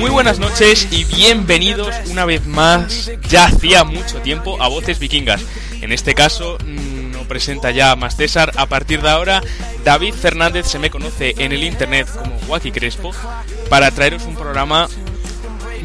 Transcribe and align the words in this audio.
Muy 0.00 0.10
buenas 0.10 0.38
noches 0.38 0.88
y 0.90 1.04
bienvenidos 1.04 1.94
una 2.10 2.24
vez 2.24 2.46
más, 2.46 3.10
ya 3.28 3.46
hacía 3.46 3.84
mucho 3.84 4.18
tiempo, 4.20 4.60
a 4.62 4.68
Voces 4.68 4.98
Vikingas. 4.98 5.42
En 5.80 5.92
este 5.92 6.14
caso, 6.14 6.58
mm, 6.64 7.12
no 7.12 7.22
presenta 7.24 7.70
ya 7.70 7.94
más 7.96 8.16
César. 8.16 8.52
A 8.56 8.66
partir 8.66 9.02
de 9.02 9.10
ahora, 9.10 9.42
David 9.84 10.14
Fernández 10.14 10.66
se 10.66 10.78
me 10.78 10.90
conoce 10.90 11.34
en 11.38 11.52
el 11.52 11.62
internet 11.62 12.08
como 12.12 12.36
Wacky 12.48 12.72
Crespo 12.72 13.12
para 13.68 13.90
traeros 13.90 14.24
un 14.24 14.34
programa 14.34 14.88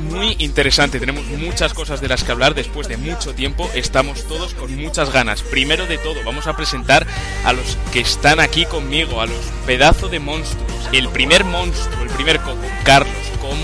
muy 0.09 0.35
interesante. 0.39 0.99
Tenemos 0.99 1.25
muchas 1.25 1.73
cosas 1.73 2.01
de 2.01 2.07
las 2.07 2.23
que 2.23 2.31
hablar 2.31 2.55
después 2.55 2.87
de 2.87 2.97
mucho 2.97 3.33
tiempo. 3.33 3.69
Estamos 3.73 4.27
todos 4.27 4.53
con 4.53 4.75
muchas 4.75 5.11
ganas. 5.11 5.43
Primero 5.43 5.85
de 5.85 5.97
todo, 5.97 6.23
vamos 6.25 6.47
a 6.47 6.55
presentar 6.55 7.05
a 7.45 7.53
los 7.53 7.77
que 7.93 7.99
están 7.99 8.39
aquí 8.39 8.65
conmigo, 8.65 9.21
a 9.21 9.27
los 9.27 9.39
pedazos 9.65 10.11
de 10.11 10.19
monstruos. 10.19 10.89
El 10.91 11.09
primer 11.09 11.43
monstruo, 11.43 12.01
el 12.01 12.09
primer 12.09 12.39
coco. 12.39 12.57
Carlos, 12.83 13.13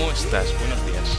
¿cómo 0.06 0.16
estás? 0.16 0.46
Buenos 0.60 0.86
días. 0.86 1.18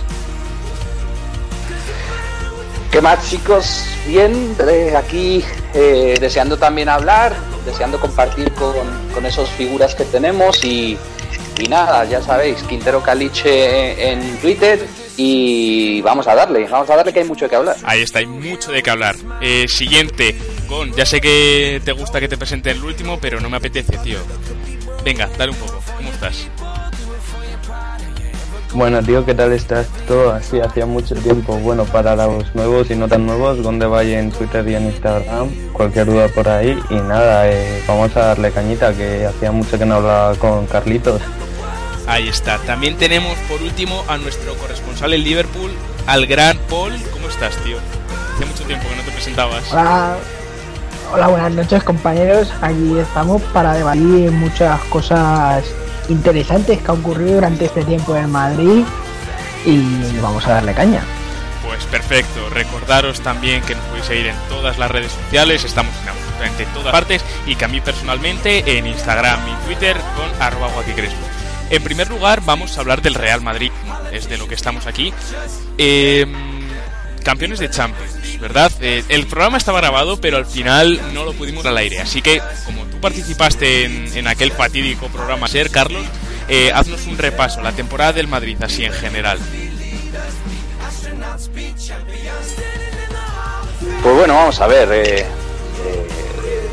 ¿Qué 2.89 3.01
más 3.01 3.29
chicos? 3.29 3.85
Bien, 4.07 4.55
eh, 4.65 4.93
aquí 4.95 5.43
eh, 5.73 6.15
deseando 6.21 6.57
también 6.57 6.87
hablar, 6.87 7.35
deseando 7.65 7.99
compartir 7.99 8.49
con, 8.53 8.87
con 9.13 9.25
esas 9.25 9.49
figuras 9.49 9.93
que 9.93 10.05
tenemos 10.05 10.63
y, 10.63 10.97
y 11.59 11.67
nada, 11.67 12.05
ya 12.05 12.21
sabéis, 12.21 12.63
Quintero 12.63 13.03
Caliche 13.03 14.09
en 14.11 14.37
Twitter 14.37 14.87
y 15.17 16.01
vamos 16.01 16.25
a 16.27 16.35
darle, 16.35 16.65
vamos 16.67 16.89
a 16.89 16.95
darle 16.95 17.11
que 17.11 17.19
hay 17.19 17.27
mucho 17.27 17.49
que 17.49 17.57
hablar. 17.57 17.75
Ahí 17.83 18.03
está, 18.03 18.19
hay 18.19 18.25
mucho 18.25 18.71
de 18.71 18.81
qué 18.81 18.89
hablar. 18.89 19.17
Eh, 19.41 19.65
siguiente, 19.67 20.37
Gon, 20.69 20.93
ya 20.93 21.05
sé 21.05 21.19
que 21.19 21.81
te 21.83 21.91
gusta 21.91 22.21
que 22.21 22.29
te 22.29 22.37
presente 22.37 22.71
el 22.71 22.81
último, 22.81 23.19
pero 23.19 23.41
no 23.41 23.49
me 23.49 23.57
apetece, 23.57 23.97
tío. 23.97 24.19
Venga, 25.03 25.29
dale 25.37 25.51
un 25.51 25.57
poco, 25.57 25.81
¿cómo 25.97 26.09
estás? 26.09 26.47
Bueno, 28.73 29.01
tío, 29.01 29.25
¿qué 29.25 29.33
tal 29.33 29.53
estás? 29.53 29.87
Todo 30.07 30.33
así, 30.33 30.59
hacía 30.59 30.85
mucho 30.85 31.15
tiempo. 31.15 31.57
Bueno, 31.57 31.85
para 31.85 32.15
los 32.15 32.53
nuevos 32.53 32.91
y 32.91 32.95
no 32.95 33.07
tan 33.07 33.25
nuevos, 33.25 33.63
donde 33.63 33.85
vaya 33.85 34.19
en 34.19 34.31
Twitter 34.31 34.67
y 34.67 34.75
en 34.75 34.87
Instagram, 34.87 35.49
cualquier 35.73 36.07
duda 36.07 36.27
por 36.27 36.47
ahí. 36.49 36.77
Y 36.89 36.95
nada, 36.95 37.49
eh, 37.49 37.81
vamos 37.87 38.15
a 38.17 38.27
darle 38.27 38.51
cañita, 38.51 38.93
que 38.93 39.25
hacía 39.25 39.51
mucho 39.51 39.79
que 39.79 39.85
no 39.85 39.95
hablaba 39.95 40.35
con 40.35 40.65
Carlitos. 40.67 41.21
Ahí 42.07 42.27
está. 42.27 42.57
También 42.59 42.97
tenemos 42.97 43.37
por 43.49 43.61
último 43.61 44.03
a 44.07 44.17
nuestro 44.17 44.53
corresponsal 44.55 45.13
en 45.13 45.23
Liverpool, 45.23 45.71
al 46.05 46.27
gran 46.27 46.57
Paul. 46.69 46.93
¿Cómo 47.13 47.29
estás, 47.29 47.55
tío? 47.63 47.77
Hace 48.35 48.45
mucho 48.45 48.63
tiempo 48.65 48.87
que 48.89 48.95
no 48.95 49.01
te 49.01 49.11
presentabas. 49.11 49.71
Hola, 49.71 50.17
hola 51.13 51.27
buenas 51.27 51.51
noches 51.53 51.83
compañeros. 51.83 52.53
Aquí 52.61 52.99
estamos 52.99 53.41
para 53.53 53.73
debatir 53.73 54.31
muchas 54.31 54.79
cosas 54.85 55.65
interesantes 56.09 56.79
que 56.79 56.91
han 56.91 56.99
ocurrido 56.99 57.35
durante 57.35 57.65
este 57.65 57.83
tiempo 57.83 58.15
en 58.15 58.31
Madrid 58.31 58.83
y 59.65 60.19
vamos 60.19 60.45
a 60.47 60.53
darle 60.53 60.73
caña. 60.73 61.03
Pues 61.65 61.83
perfecto, 61.85 62.49
recordaros 62.49 63.19
también 63.21 63.61
que 63.63 63.75
nos 63.75 63.83
podéis 63.85 64.05
seguir 64.05 64.27
en 64.27 64.35
todas 64.49 64.77
las 64.77 64.89
redes 64.89 65.11
sociales, 65.11 65.63
estamos 65.65 65.93
en 66.01 66.09
absolutamente 66.09 66.65
todas 66.73 66.91
partes 66.91 67.23
y 67.45 67.55
que 67.55 67.65
a 67.65 67.67
mí 67.67 67.81
personalmente 67.81 68.77
en 68.77 68.87
Instagram 68.87 69.39
y 69.47 69.65
Twitter 69.65 69.97
con 70.15 70.41
arroba 70.41 70.69
guaquicrespo. 70.69 71.19
En 71.69 71.83
primer 71.83 72.09
lugar, 72.09 72.41
vamos 72.45 72.77
a 72.77 72.81
hablar 72.81 73.01
del 73.01 73.13
Real 73.13 73.41
Madrid, 73.41 73.71
es 74.13 74.29
de 74.29 74.37
lo 74.37 74.47
que 74.47 74.55
estamos 74.55 74.87
aquí. 74.87 75.13
Eh, 75.77 76.25
campeones 77.27 77.59
de 77.59 77.69
Champions, 77.69 78.39
¿verdad? 78.39 78.71
Eh, 78.79 79.03
el 79.09 79.27
programa 79.27 79.57
estaba 79.57 79.81
grabado, 79.81 80.15
pero 80.21 80.37
al 80.37 80.45
final 80.45 80.97
no 81.13 81.25
lo 81.25 81.33
pudimos 81.33 81.65
al 81.65 81.75
aire. 81.75 81.99
Así 81.99 82.21
que, 82.21 82.41
como 82.65 82.85
tú 82.85 83.01
participaste 83.01 83.83
en, 84.17 84.27
aquel 84.27 84.53
fatídico 84.53 85.07
programa 85.07 85.49
Ser, 85.49 85.69
Carlos, 85.69 86.05
eh, 86.47 86.71
haznos 86.73 87.05
un 87.05 87.17
repaso, 87.17 87.61
la 87.61 87.73
temporada 87.73 88.13
del 88.13 88.29
Madrid, 88.29 88.55
así 88.61 88.85
en 88.85 88.93
general. 88.93 89.39
Pues 94.01 94.15
bueno, 94.15 94.33
vamos 94.33 94.61
a 94.61 94.67
ver. 94.67 94.89
eh, 94.93 95.19
eh, 95.19 95.25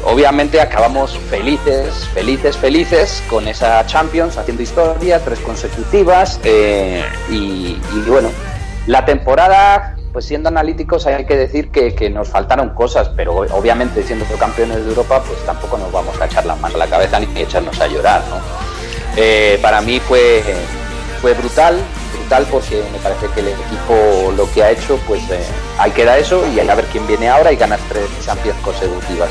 obviamente 0.04 0.60
acabamos 0.60 1.18
felices, 1.30 2.08
felices, 2.14 2.56
felices 2.56 3.24
con 3.28 3.48
esa 3.48 3.84
Champions, 3.86 4.36
haciendo 4.36 4.62
historia, 4.62 5.18
tres 5.18 5.40
consecutivas. 5.40 6.38
y 6.44 7.76
bueno, 8.06 8.30
la 8.86 9.04
temporada, 9.04 9.96
pues 10.14 10.26
siendo 10.26 10.48
analíticos, 10.48 11.06
hay 11.08 11.26
que 11.26 11.36
decir 11.36 11.72
que, 11.72 12.08
nos 12.08 12.28
faltaron 12.28 12.70
cosas, 12.70 13.10
pero 13.16 13.34
obviamente 13.34 14.00
siendo 14.04 14.24
campeones 14.38 14.84
de 14.84 14.90
Europa, 14.90 15.20
pues 15.26 15.44
tampoco 15.44 15.76
nos 15.76 15.90
vamos 15.90 16.18
a 16.20 16.26
echar 16.26 16.46
la 16.46 16.54
mano 16.54 16.76
a 16.76 16.78
la 16.78 16.86
cabeza 16.86 17.18
ni 17.18 17.26
echarnos 17.40 17.80
a 17.80 17.88
llorar, 17.88 18.22
¿no? 18.30 18.36
Eh, 19.16 19.58
para 19.60 19.80
mí 19.80 19.98
fue, 19.98 20.44
fue 21.20 21.34
brutal, 21.34 21.80
brutal 22.12 22.46
porque 22.48 22.84
me 22.92 22.98
parece 23.00 23.26
que 23.34 23.40
el 23.40 23.48
equipo 23.48 24.32
lo 24.36 24.48
que 24.52 24.62
ha 24.62 24.70
hecho, 24.70 25.00
pues 25.04 25.20
eh, 25.30 25.44
ahí 25.78 25.90
queda 25.90 26.16
eso 26.16 26.46
y 26.46 26.60
a 26.60 26.74
ver 26.76 26.84
quién 26.92 27.04
viene 27.08 27.28
ahora 27.28 27.50
y 27.50 27.56
ganas 27.56 27.80
tres 27.88 28.06
Champions 28.24 28.58
consecutivas. 28.62 29.30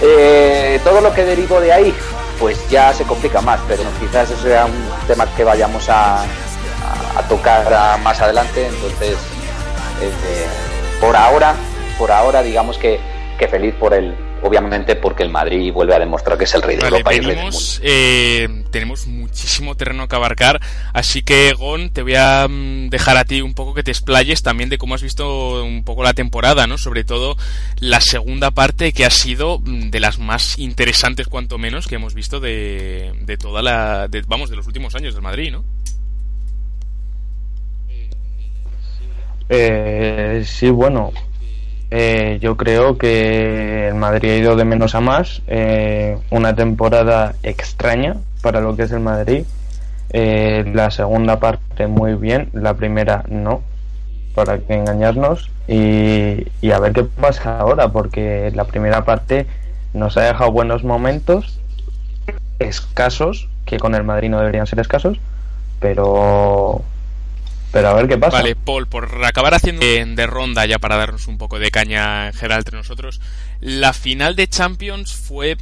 Eh, 0.00 0.80
todo 0.82 1.02
lo 1.02 1.12
que 1.12 1.26
derivo 1.26 1.60
de 1.60 1.70
ahí, 1.70 1.94
pues 2.38 2.66
ya 2.70 2.94
se 2.94 3.04
complica 3.04 3.42
más, 3.42 3.60
pero 3.68 3.82
quizás 4.00 4.30
eso 4.30 4.42
sea 4.42 4.64
un 4.64 5.06
tema 5.06 5.26
que 5.36 5.44
vayamos 5.44 5.86
a, 5.90 6.22
a- 6.22 7.22
tocar 7.28 7.98
más 8.00 8.18
adelante. 8.22 8.66
Entonces, 8.66 9.18
por 11.00 11.16
ahora, 11.16 11.54
por 11.98 12.10
ahora, 12.10 12.42
digamos 12.42 12.78
que, 12.78 12.98
que 13.38 13.48
feliz 13.48 13.74
por 13.74 13.94
el, 13.94 14.14
obviamente, 14.42 14.96
porque 14.96 15.22
el 15.22 15.30
Madrid 15.30 15.72
vuelve 15.72 15.94
a 15.94 15.98
demostrar 15.98 16.36
que 16.38 16.44
es 16.44 16.54
el 16.54 16.62
rey 16.62 16.76
de 16.76 16.82
Vale, 16.82 16.96
Europa 16.98 17.14
y 17.14 17.18
el 17.18 17.24
rey 17.24 17.34
del 17.34 17.44
mundo. 17.44 17.58
eh, 17.82 18.64
tenemos 18.70 19.06
muchísimo 19.06 19.74
terreno 19.76 20.08
que 20.08 20.16
abarcar, 20.16 20.60
así 20.92 21.22
que 21.22 21.52
Gon, 21.54 21.90
te 21.90 22.02
voy 22.02 22.14
a 22.16 22.46
mm, 22.48 22.88
dejar 22.90 23.16
a 23.16 23.24
ti 23.24 23.40
un 23.42 23.54
poco 23.54 23.74
que 23.74 23.82
te 23.82 23.90
explayes 23.90 24.42
también 24.42 24.68
de 24.70 24.78
cómo 24.78 24.94
has 24.94 25.02
visto 25.02 25.62
un 25.64 25.84
poco 25.84 26.02
la 26.02 26.14
temporada, 26.14 26.66
¿no? 26.66 26.78
Sobre 26.78 27.04
todo 27.04 27.36
la 27.78 28.00
segunda 28.00 28.50
parte 28.50 28.92
que 28.92 29.04
ha 29.04 29.10
sido 29.10 29.58
mm, 29.58 29.90
de 29.90 30.00
las 30.00 30.18
más 30.18 30.58
interesantes, 30.58 31.28
cuanto 31.28 31.58
menos, 31.58 31.86
que 31.86 31.96
hemos 31.96 32.14
visto 32.14 32.40
de, 32.40 33.12
de 33.22 33.36
toda 33.36 33.62
la, 33.62 34.08
de- 34.08 34.22
vamos, 34.26 34.48
de 34.50 34.56
los 34.56 34.66
últimos 34.66 34.94
años 34.94 35.14
del 35.14 35.22
Madrid, 35.22 35.50
¿no? 35.52 35.64
Eh, 39.52 40.44
sí, 40.46 40.70
bueno, 40.70 41.10
eh, 41.90 42.38
yo 42.40 42.56
creo 42.56 42.96
que 42.98 43.88
el 43.88 43.94
Madrid 43.96 44.30
ha 44.30 44.36
ido 44.36 44.56
de 44.56 44.64
menos 44.64 44.94
a 44.94 45.00
más. 45.00 45.42
eh, 45.48 46.18
una 46.30 46.54
temporada 46.54 47.34
extraña 47.42 48.16
para 48.42 48.60
lo 48.60 48.76
que 48.76 48.84
es 48.84 48.92
el 48.92 49.00
Madrid. 49.00 49.44
Eh, 50.12 50.64
la 50.74 50.90
segunda 50.90 51.40
parte 51.40 51.86
muy 51.88 52.14
bien, 52.14 52.50
la 52.52 52.74
primera 52.74 53.24
no, 53.28 53.62
para 54.34 54.58
que 54.58 54.74
engañarnos. 54.74 55.50
Y, 55.68 56.46
y 56.60 56.70
a 56.72 56.78
ver 56.80 56.92
qué 56.92 57.04
pasa 57.04 57.58
ahora, 57.60 57.88
porque 57.90 58.52
la 58.54 58.64
primera 58.64 59.04
parte 59.04 59.46
nos 59.94 60.16
ha 60.16 60.22
dejado 60.22 60.52
buenos 60.52 60.84
momentos, 60.84 61.60
escasos, 62.60 63.48
que 63.66 63.78
con 63.78 63.94
el 63.96 64.04
Madrid 64.04 64.30
no 64.30 64.38
deberían 64.40 64.66
ser 64.66 64.80
escasos, 64.80 65.18
pero 65.80 66.82
pero 67.72 67.88
a 67.88 67.94
ver 67.94 68.08
qué 68.08 68.18
pasa. 68.18 68.38
Vale, 68.38 68.56
Paul, 68.56 68.86
por 68.86 69.24
acabar 69.24 69.54
haciendo 69.54 69.82
de, 69.84 70.26
ronda 70.26 70.66
ya 70.66 70.78
para 70.78 70.96
darnos 70.96 71.26
un 71.28 71.38
poco 71.38 71.58
de 71.58 71.70
caña 71.70 72.28
en 72.28 72.32
general 72.34 72.58
entre 72.60 72.76
nosotros, 72.76 73.20
la 73.60 73.92
final 73.92 74.36
de 74.36 74.48
Champions 74.48 75.12
fue, 75.12 75.56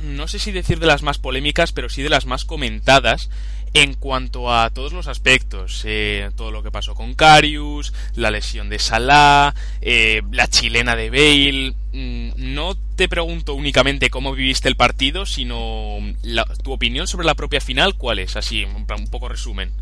no 0.00 0.28
sé 0.28 0.38
si 0.38 0.52
decir 0.52 0.78
de 0.80 0.86
las 0.86 1.02
más 1.02 1.18
polémicas, 1.18 1.72
pero 1.72 1.88
sí 1.88 2.02
de 2.02 2.10
las 2.10 2.26
más 2.26 2.44
comentadas 2.44 3.30
en 3.74 3.94
cuanto 3.94 4.52
a 4.54 4.68
todos 4.68 4.92
los 4.92 5.06
aspectos, 5.08 5.82
eh, 5.86 6.30
todo 6.36 6.50
lo 6.50 6.62
que 6.62 6.70
pasó 6.70 6.94
con 6.94 7.14
Carius, 7.14 7.94
la 8.14 8.30
lesión 8.30 8.68
de 8.68 8.78
Salah, 8.78 9.54
eh, 9.80 10.20
la 10.30 10.46
chilena 10.48 10.94
de 10.94 11.08
Bale. 11.10 11.74
Mm, 11.92 12.32
No 12.54 12.74
te 12.96 13.08
pregunto 13.08 13.54
únicamente 13.54 14.10
cómo 14.10 14.34
viviste 14.34 14.68
el 14.68 14.76
partido, 14.76 15.24
sino 15.24 15.96
la- 16.22 16.44
tu 16.44 16.72
opinión 16.72 17.06
sobre 17.06 17.24
la 17.26 17.34
propia 17.34 17.60
final, 17.62 17.94
¿cuál 17.96 18.18
es? 18.18 18.36
Así, 18.36 18.64
un 18.64 18.84
poco 19.08 19.28
resumen. 19.30 19.72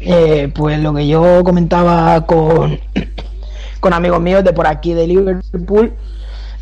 Eh, 0.00 0.50
pues 0.54 0.80
lo 0.80 0.94
que 0.94 1.06
yo 1.06 1.44
comentaba 1.44 2.26
con, 2.26 2.80
con 3.80 3.92
amigos 3.92 4.20
míos 4.20 4.42
de 4.42 4.52
por 4.52 4.66
aquí 4.66 4.94
de 4.94 5.06
Liverpool 5.06 5.92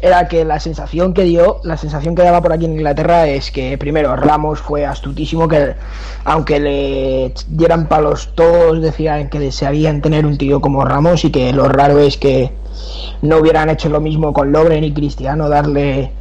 era 0.00 0.28
que 0.28 0.44
la 0.44 0.60
sensación 0.60 1.12
que 1.12 1.24
dio, 1.24 1.60
la 1.64 1.76
sensación 1.76 2.14
que 2.14 2.22
daba 2.22 2.40
por 2.40 2.52
aquí 2.52 2.64
en 2.64 2.72
Inglaterra 2.72 3.26
es 3.26 3.50
que 3.50 3.76
primero 3.78 4.14
Ramos 4.14 4.60
fue 4.60 4.86
astutísimo, 4.86 5.48
que 5.48 5.74
aunque 6.24 6.60
le 6.60 7.34
dieran 7.48 7.88
palos 7.88 8.30
todos 8.34 8.80
decían 8.80 9.28
que 9.28 9.40
desearían 9.40 10.00
tener 10.00 10.24
un 10.24 10.38
tío 10.38 10.60
como 10.60 10.84
Ramos 10.84 11.24
y 11.24 11.30
que 11.30 11.52
lo 11.52 11.68
raro 11.68 11.98
es 11.98 12.16
que 12.16 12.52
no 13.22 13.38
hubieran 13.38 13.70
hecho 13.70 13.88
lo 13.88 14.00
mismo 14.00 14.32
con 14.32 14.52
Lobren 14.52 14.84
y 14.84 14.92
Cristiano, 14.92 15.48
darle, 15.48 16.12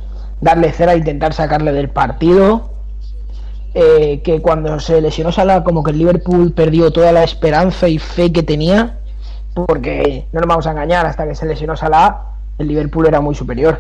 darle 0.42 0.72
cera 0.72 0.94
e 0.94 0.98
intentar 0.98 1.34
sacarle 1.34 1.72
del 1.72 1.90
partido 1.90 2.77
eh, 3.80 4.22
que 4.24 4.42
cuando 4.42 4.80
se 4.80 5.00
lesionó 5.02 5.32
Salah 5.32 5.64
como 5.64 5.84
que 5.84 5.92
el 5.92 6.00
Liverpool 6.00 6.52
perdió 6.52 6.92
toda 6.92 7.12
la 7.12 7.24
esperanza 7.24 7.88
y 7.88 8.00
fe 8.00 8.32
que 8.32 8.42
tenía 8.42 8.98
porque 9.54 10.26
no 10.32 10.40
nos 10.40 10.48
vamos 10.48 10.66
a 10.66 10.72
engañar 10.72 11.06
hasta 11.06 11.28
que 11.28 11.36
se 11.36 11.46
lesionó 11.46 11.78
Salah 11.78 12.22
el 12.58 12.68
Liverpool 12.68 13.06
era 13.06 13.22
muy 13.22 13.36
superior 13.36 13.80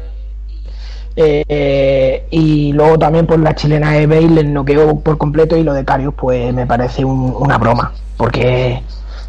Eh, 1.19 2.27
y 2.29 2.73
luego 2.73 2.99
también 2.99 3.25
por 3.25 3.39
la 3.39 3.55
chilena 3.55 3.93
de 3.93 4.05
Bale 4.05 4.43
no 4.43 4.61
noqueó 4.61 4.99
por 4.99 5.17
completo 5.17 5.57
y 5.57 5.63
lo 5.63 5.73
de 5.73 5.83
Carius 5.83 6.13
pues 6.13 6.53
me 6.53 6.67
parece 6.67 7.03
una 7.03 7.57
broma, 7.57 7.91
porque 8.17 8.83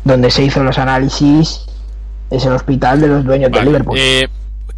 donde 0.05 0.31
se 0.31 0.45
hizo 0.45 0.63
los 0.63 0.77
análisis 0.77 1.65
es 2.31 2.45
el 2.45 2.53
hospital 2.53 3.01
de 3.01 3.07
los 3.07 3.25
dueños 3.25 3.51
de 3.51 3.63
Liverpool. 3.63 3.99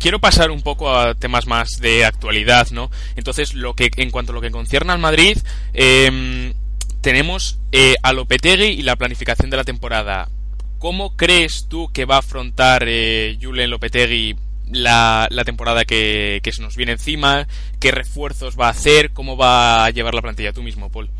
Quiero 0.00 0.18
pasar 0.18 0.50
un 0.50 0.62
poco 0.62 0.90
a 0.90 1.14
temas 1.14 1.46
más 1.46 1.72
de 1.78 2.06
actualidad, 2.06 2.68
¿no? 2.70 2.90
Entonces, 3.16 3.52
lo 3.52 3.74
que 3.74 3.90
en 3.96 4.10
cuanto 4.10 4.32
a 4.32 4.34
lo 4.34 4.40
que 4.40 4.50
concierne 4.50 4.92
al 4.92 4.98
Madrid, 4.98 5.36
em, 5.74 6.54
tenemos 7.02 7.58
eh, 7.70 7.96
a 8.02 8.14
Lopetegui 8.14 8.68
y 8.68 8.82
la 8.82 8.96
planificación 8.96 9.50
de 9.50 9.58
la 9.58 9.64
temporada. 9.64 10.30
¿Cómo 10.78 11.16
crees 11.18 11.66
tú 11.68 11.90
que 11.92 12.06
va 12.06 12.16
a 12.16 12.20
afrontar 12.20 12.84
eh, 12.86 13.36
Julen 13.42 13.68
Lopetegui 13.68 14.36
la, 14.70 15.28
la 15.30 15.44
temporada 15.44 15.84
que, 15.84 16.40
que, 16.42 16.52
se 16.52 16.62
nos 16.62 16.76
viene 16.76 16.92
encima? 16.92 17.46
¿Qué 17.78 17.90
refuerzos 17.90 18.58
va 18.58 18.68
a 18.68 18.70
hacer? 18.70 19.12
¿Cómo 19.12 19.36
va 19.36 19.84
a 19.84 19.90
llevar 19.90 20.14
la 20.14 20.22
plantilla 20.22 20.54
tú 20.54 20.62
mismo, 20.62 20.90
Paul? 20.90 21.10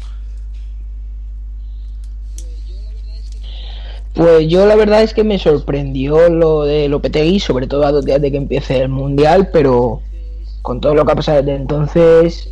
Pues 4.15 4.49
yo 4.49 4.67
la 4.67 4.77
verdad 4.77 5.03
es 5.03 5.15
que 5.15 5.25
me 5.25 5.39
sorprendió 5.39 6.29
lo 6.29 6.65
de 6.65 6.89
Lopetegui, 6.89 7.39
sobre 7.39 7.67
todo 7.67 7.85
a 7.85 7.93
dos 7.93 8.05
días 8.05 8.21
de 8.21 8.31
que 8.31 8.37
empiece 8.37 8.79
el 8.79 8.89
Mundial, 8.89 9.51
pero 9.53 10.01
con 10.63 10.81
todo 10.81 10.95
lo 10.95 11.05
que 11.05 11.13
ha 11.13 11.17
pasado 11.17 11.39
desde 11.39 11.55
entonces, 11.55 12.49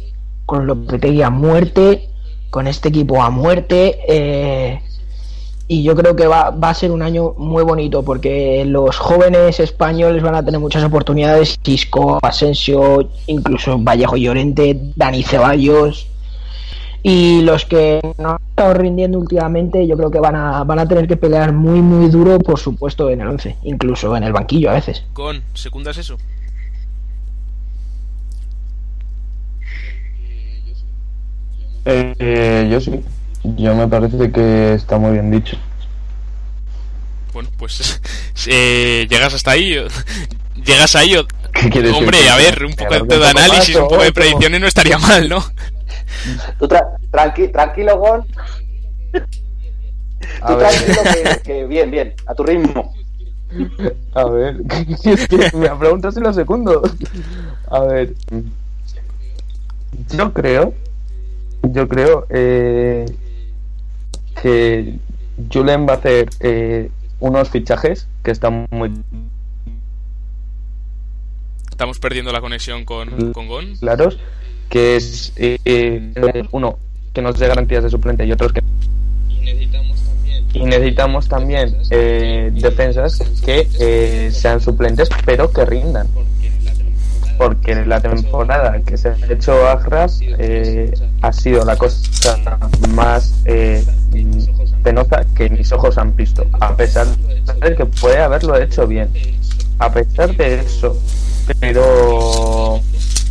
con 0.46 0.66
Lopetegui 0.66 1.22
a 1.22 1.30
muerte, 1.30 2.08
con 2.50 2.66
este 2.66 2.88
equipo 2.88 3.22
a 3.22 3.30
muerte. 3.30 3.98
Eh, 4.08 4.80
y 5.66 5.82
yo 5.82 5.94
creo 5.94 6.16
que 6.16 6.26
va, 6.26 6.50
va, 6.50 6.70
a 6.70 6.74
ser 6.74 6.90
un 6.92 7.02
año 7.02 7.34
muy 7.36 7.62
bonito 7.62 8.02
porque 8.02 8.64
los 8.64 8.96
jóvenes 8.96 9.60
españoles 9.60 10.22
van 10.22 10.34
a 10.34 10.42
tener 10.42 10.58
muchas 10.60 10.82
oportunidades. 10.82 11.58
Cisco, 11.62 12.18
Asensio, 12.22 13.10
incluso 13.26 13.78
Vallejo 13.78 14.16
Llorente, 14.16 14.80
Dani 14.96 15.22
Ceballos. 15.22 16.06
Y 17.02 17.42
los 17.42 17.64
que 17.64 18.00
no 18.18 18.30
han 18.30 18.38
estado 18.50 18.74
rindiendo 18.74 19.18
últimamente, 19.18 19.86
yo 19.86 19.96
creo 19.96 20.10
que 20.10 20.18
van 20.18 20.34
a, 20.34 20.64
van 20.64 20.80
a 20.80 20.88
tener 20.88 21.06
que 21.06 21.16
pelear 21.16 21.52
muy, 21.52 21.80
muy 21.80 22.10
duro, 22.10 22.38
por 22.38 22.58
supuesto, 22.58 23.08
en 23.10 23.20
el 23.20 23.28
11, 23.28 23.56
incluso 23.62 24.16
en 24.16 24.24
el 24.24 24.32
banquillo 24.32 24.70
a 24.70 24.74
veces. 24.74 25.04
¿Con 25.12 25.42
secundas 25.54 25.96
eso? 25.96 26.18
Eh, 31.84 32.68
yo 32.70 32.80
sí. 32.80 33.00
Yo 33.44 33.74
me 33.74 33.88
parece 33.88 34.30
que 34.30 34.74
está 34.74 34.98
muy 34.98 35.12
bien 35.12 35.30
dicho. 35.30 35.56
Bueno, 37.32 37.48
pues 37.56 38.00
eh, 38.46 39.06
llegas 39.08 39.34
hasta 39.34 39.52
ahí. 39.52 39.74
Llegas 40.64 40.96
ahí. 40.96 41.14
¿Qué 41.52 41.90
Hombre, 41.90 42.28
a 42.28 42.36
ver, 42.36 42.64
un 42.64 42.74
poco 42.74 43.04
de 43.04 43.26
análisis, 43.26 43.74
un 43.76 43.88
poco 43.88 44.02
de 44.02 44.12
predicciones 44.12 44.60
no 44.60 44.66
estaría 44.66 44.98
mal, 44.98 45.28
¿no? 45.28 45.44
Tú 46.58 46.68
tra 46.68 46.96
tranqui 47.10 47.48
tranquilo, 47.48 47.98
Gon. 47.98 48.26
Tú 49.12 50.58
tranquilo 50.58 51.02
que, 51.12 51.42
que, 51.42 51.66
bien, 51.66 51.90
bien, 51.90 52.14
a 52.26 52.34
tu 52.34 52.42
ritmo. 52.42 52.94
A 54.14 54.24
ver, 54.24 54.56
es 55.04 55.28
que 55.28 55.56
me 55.56 55.70
preguntas 55.70 56.16
en 56.16 56.24
los 56.24 56.36
segundos. 56.36 56.92
A 57.70 57.80
ver, 57.80 58.14
yo 60.10 60.32
creo 60.32 60.74
yo 61.62 61.88
creo 61.88 62.26
eh, 62.30 63.06
que 64.40 64.98
Julen 65.52 65.86
va 65.86 65.94
a 65.94 65.96
hacer 65.96 66.28
eh, 66.40 66.90
unos 67.20 67.50
fichajes 67.50 68.06
que 68.22 68.30
están 68.30 68.66
muy 68.70 68.92
estamos 71.70 71.98
perdiendo 71.98 72.32
la 72.32 72.40
conexión 72.40 72.84
con, 72.84 73.32
con 73.32 73.48
Gon 73.48 73.76
claros 73.76 74.18
que 74.68 74.96
es 74.96 75.32
eh, 75.36 76.12
uno 76.52 76.78
que 77.12 77.22
nos 77.22 77.38
dé 77.38 77.48
garantías 77.48 77.82
de 77.84 77.90
suplente 77.90 78.24
y 78.24 78.32
otros 78.32 78.52
que 78.52 78.62
y 80.54 80.64
necesitamos 80.64 81.28
también 81.28 81.76
defensas 81.90 83.18
que 83.44 84.30
sean 84.32 84.60
suplentes 84.60 85.08
pero 85.24 85.50
que 85.52 85.64
rindan 85.64 86.06
porque 87.38 87.74
la 87.86 88.00
temporada 88.00 88.80
que 88.84 88.98
se 88.98 89.10
ha 89.10 89.16
hecho 89.30 89.66
Agras 89.66 90.20
eh, 90.20 90.92
ha 91.22 91.32
sido 91.32 91.64
la 91.64 91.76
cosa 91.76 92.36
más 92.90 93.32
eh, 93.44 93.84
penosa 94.82 95.24
que 95.36 95.48
mis 95.48 95.70
ojos 95.70 95.96
han 95.98 96.14
visto, 96.16 96.44
a 96.60 96.74
pesar 96.76 97.06
de 97.06 97.76
que 97.76 97.86
puede 97.86 98.18
haberlo 98.18 98.56
hecho 98.56 98.86
bien. 98.86 99.08
A 99.78 99.90
pesar 99.92 100.36
de 100.36 100.56
eso, 100.56 101.00
pero 101.60 102.80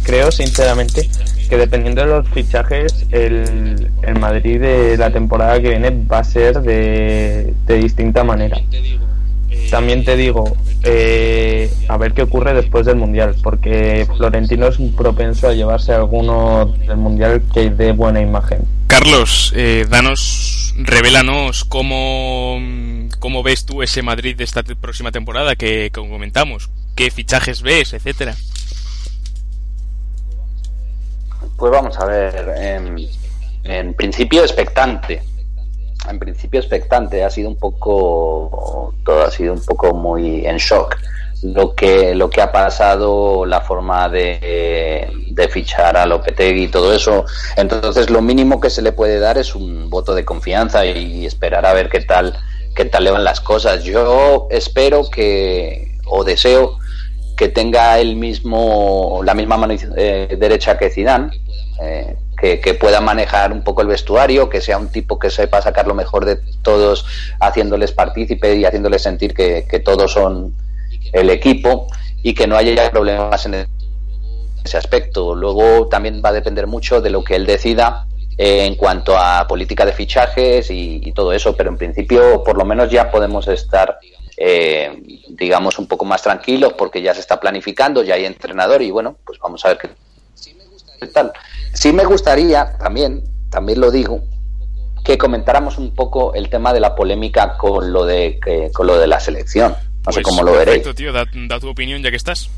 creo 0.08 0.32
sinceramente 0.32 1.08
que 1.50 1.58
dependiendo 1.58 2.02
de 2.02 2.08
los 2.08 2.28
fichajes, 2.30 3.06
el, 3.12 3.92
el 4.02 4.20
Madrid 4.20 4.60
de 4.60 4.98
la 4.98 5.12
temporada 5.12 5.62
que 5.62 5.70
viene 5.70 5.92
va 5.92 6.20
a 6.20 6.24
ser 6.24 6.62
de, 6.62 7.54
de 7.66 7.78
distinta 7.78 8.24
manera. 8.24 8.58
También 9.70 10.06
te 10.06 10.16
digo, 10.16 10.56
eh, 10.84 11.70
a 11.90 11.98
ver 11.98 12.14
qué 12.14 12.22
ocurre 12.22 12.54
después 12.54 12.86
del 12.86 12.96
Mundial, 12.96 13.36
porque 13.44 14.08
Florentino 14.16 14.68
es 14.68 14.78
propenso 14.96 15.50
a 15.50 15.54
llevarse 15.54 15.94
alguno 15.94 16.66
del 16.66 16.98
Mundial 16.98 17.44
que 17.54 17.70
dé 17.70 17.92
buena 17.92 18.22
imagen. 18.22 18.60
Carlos, 18.88 19.52
eh, 19.56 19.86
danos, 19.90 20.74
revelanos 20.78 21.66
cómo, 21.66 22.60
cómo 23.20 23.44
ves 23.44 23.66
tú 23.66 23.84
ese 23.84 24.02
Madrid 24.02 24.38
de 24.38 24.46
esta 24.46 24.64
próxima 24.64 25.12
temporada 25.12 25.58
que, 25.58 25.92
que 25.94 26.00
comentamos, 26.00 26.70
qué 26.96 27.12
fichajes 27.12 27.62
ves, 27.62 27.94
etcétera. 27.94 28.36
Pues 31.58 31.72
vamos 31.72 31.98
a 32.00 32.06
ver, 32.06 32.54
en, 32.58 32.98
en 33.64 33.94
principio 33.96 34.44
expectante, 34.44 35.22
en 36.10 36.20
principio 36.20 36.60
expectante, 36.60 37.24
ha 37.24 37.30
sido 37.30 37.50
un 37.50 37.58
poco, 37.58 38.94
todo 39.04 39.24
ha 39.24 39.32
sido 39.32 39.54
un 39.54 39.66
poco 39.66 39.94
muy 39.94 40.46
en 40.46 40.58
shock 40.58 40.96
lo 41.44 41.76
que 41.76 42.16
lo 42.16 42.30
que 42.30 42.42
ha 42.42 42.52
pasado, 42.52 43.46
la 43.46 43.62
forma 43.62 44.10
de, 44.10 45.08
de 45.30 45.48
fichar 45.50 45.98
a 45.98 46.06
Lopetegui 46.06 46.64
y 46.64 46.68
todo 46.68 46.94
eso. 46.94 47.26
Entonces 47.56 48.10
lo 48.10 48.22
mínimo 48.22 48.60
que 48.60 48.70
se 48.70 48.82
le 48.82 48.92
puede 48.92 49.20
dar 49.20 49.38
es 49.38 49.56
un 49.56 49.90
voto 49.90 50.16
de 50.16 50.26
confianza 50.26 50.86
y 50.86 51.26
esperar 51.26 51.66
a 51.66 51.74
ver 51.74 51.90
qué 51.90 52.02
tal 52.02 52.34
qué 52.76 52.86
tal 52.86 53.04
le 53.04 53.12
van 53.12 53.24
las 53.24 53.42
cosas. 53.42 53.84
Yo 53.84 54.48
espero 54.50 55.10
que 55.10 55.98
o 56.06 56.24
deseo 56.24 56.78
que 57.36 57.50
tenga 57.50 58.00
el 58.00 58.16
mismo 58.16 59.22
la 59.24 59.34
misma 59.34 59.58
mano 59.58 59.76
eh, 59.96 60.36
derecha 60.40 60.78
que 60.78 60.90
Zidane. 60.90 61.30
Eh, 61.82 62.16
que, 62.38 62.74
pueda 62.76 63.02
manejar 63.02 63.52
un 63.52 63.64
poco 63.64 63.82
el 63.82 63.88
vestuario, 63.88 64.48
que 64.48 64.62
sea 64.62 64.78
un 64.78 64.90
tipo 64.90 65.18
que 65.18 65.32
sepa 65.32 65.62
sacar 65.62 65.88
lo 65.88 65.96
mejor 65.96 66.24
de 66.24 66.38
todos, 66.62 67.06
haciéndoles 67.40 67.92
partícipe 67.92 68.56
y 68.56 68.64
haciéndoles 68.64 69.02
sentir 69.02 69.34
que, 69.34 69.82
todos 69.84 70.14
son 70.14 70.54
el 71.14 71.32
equipo 71.32 71.88
y 72.22 72.36
que 72.36 72.46
no 72.46 72.56
haya 72.56 72.92
problemas 72.92 73.46
en 73.48 73.68
ese 74.64 74.78
aspecto. 74.78 75.34
Luego 75.34 75.88
también 75.88 76.22
va 76.24 76.30
a 76.30 76.34
depender 76.34 76.68
mucho 76.68 77.02
de 77.02 77.10
lo 77.10 77.24
que 77.24 77.36
él 77.36 77.48
decida 77.48 78.06
en 78.38 78.76
cuanto 78.76 79.18
a 79.18 79.48
política 79.48 79.84
de 79.84 79.94
fichajes 79.94 80.70
y, 80.70 81.12
todo 81.14 81.34
eso, 81.34 81.56
pero 81.56 81.72
en 81.72 81.78
principio 81.78 82.44
por 82.44 82.56
lo 82.56 82.66
menos 82.66 82.92
ya 82.92 83.10
podemos 83.10 83.48
estar, 83.48 83.98
eh, 84.38 85.02
digamos, 85.30 85.80
un 85.80 85.88
poco 85.88 86.06
más 86.06 86.22
tranquilos 86.22 86.74
porque 86.74 87.02
ya 87.02 87.16
se 87.16 87.22
está 87.22 87.40
planificando, 87.40 88.04
ya 88.04 88.14
hay 88.14 88.26
entrenador 88.26 88.84
y 88.84 88.92
bueno, 88.92 89.16
pues 89.26 89.40
vamos 89.40 89.66
a 89.66 89.70
ver 89.70 89.78
qué 89.80 89.90
tal. 91.06 91.32
Sí 91.74 91.94
me 91.94 92.06
gustaría 92.06 92.78
también, 92.78 93.24
también 93.50 93.80
lo 93.80 93.92
digo, 93.92 94.24
que 95.04 95.18
comentáramos 95.18 95.78
un 95.78 95.94
poco 95.94 96.34
el 96.34 96.50
tema 96.50 96.74
de 96.74 96.80
la 96.80 96.96
polémica 96.96 97.58
con 97.58 97.94
lo 97.94 98.06
de 98.06 98.40
con 98.74 98.88
lo 98.88 98.98
de 98.98 99.08
la 99.08 99.20
selección. 99.20 99.76
No 100.06 100.12
sé 100.12 100.22
pues 100.22 100.26
cómo 100.26 100.44
lo 100.44 100.54
veréis. 100.54 100.80
Perfecto, 100.80 100.96
tío, 100.96 101.14
da, 101.14 101.60
tu 101.60 101.70
opinión 101.70 102.02
ya 102.02 102.10
que 102.10 102.18
estás. 102.18 102.50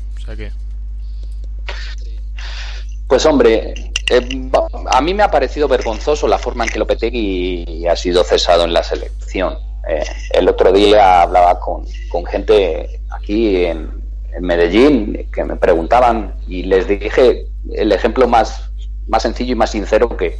Pues 3.06 3.26
hombre, 3.26 3.92
eh, 4.08 4.50
a 4.90 5.00
mí 5.00 5.14
me 5.14 5.22
ha 5.22 5.30
parecido 5.30 5.66
vergonzoso 5.68 6.28
la 6.28 6.38
forma 6.38 6.64
en 6.64 6.70
que 6.70 6.78
Lopetegui 6.78 7.86
ha 7.88 7.96
sido 7.96 8.24
cesado 8.24 8.64
en 8.64 8.72
la 8.72 8.82
selección. 8.82 9.56
Eh, 9.88 10.04
el 10.32 10.48
otro 10.48 10.72
día 10.72 11.22
hablaba 11.22 11.58
con, 11.58 11.84
con 12.08 12.24
gente 12.24 13.00
aquí 13.10 13.64
en, 13.64 13.90
en 14.32 14.42
Medellín 14.42 15.28
que 15.32 15.44
me 15.44 15.56
preguntaban 15.56 16.34
y 16.46 16.62
les 16.64 16.86
dije 16.86 17.49
el 17.74 17.92
ejemplo 17.92 18.28
más 18.28 18.70
más 19.10 19.22
sencillo 19.22 19.52
y 19.52 19.56
más 19.56 19.70
sincero 19.70 20.16
que, 20.16 20.38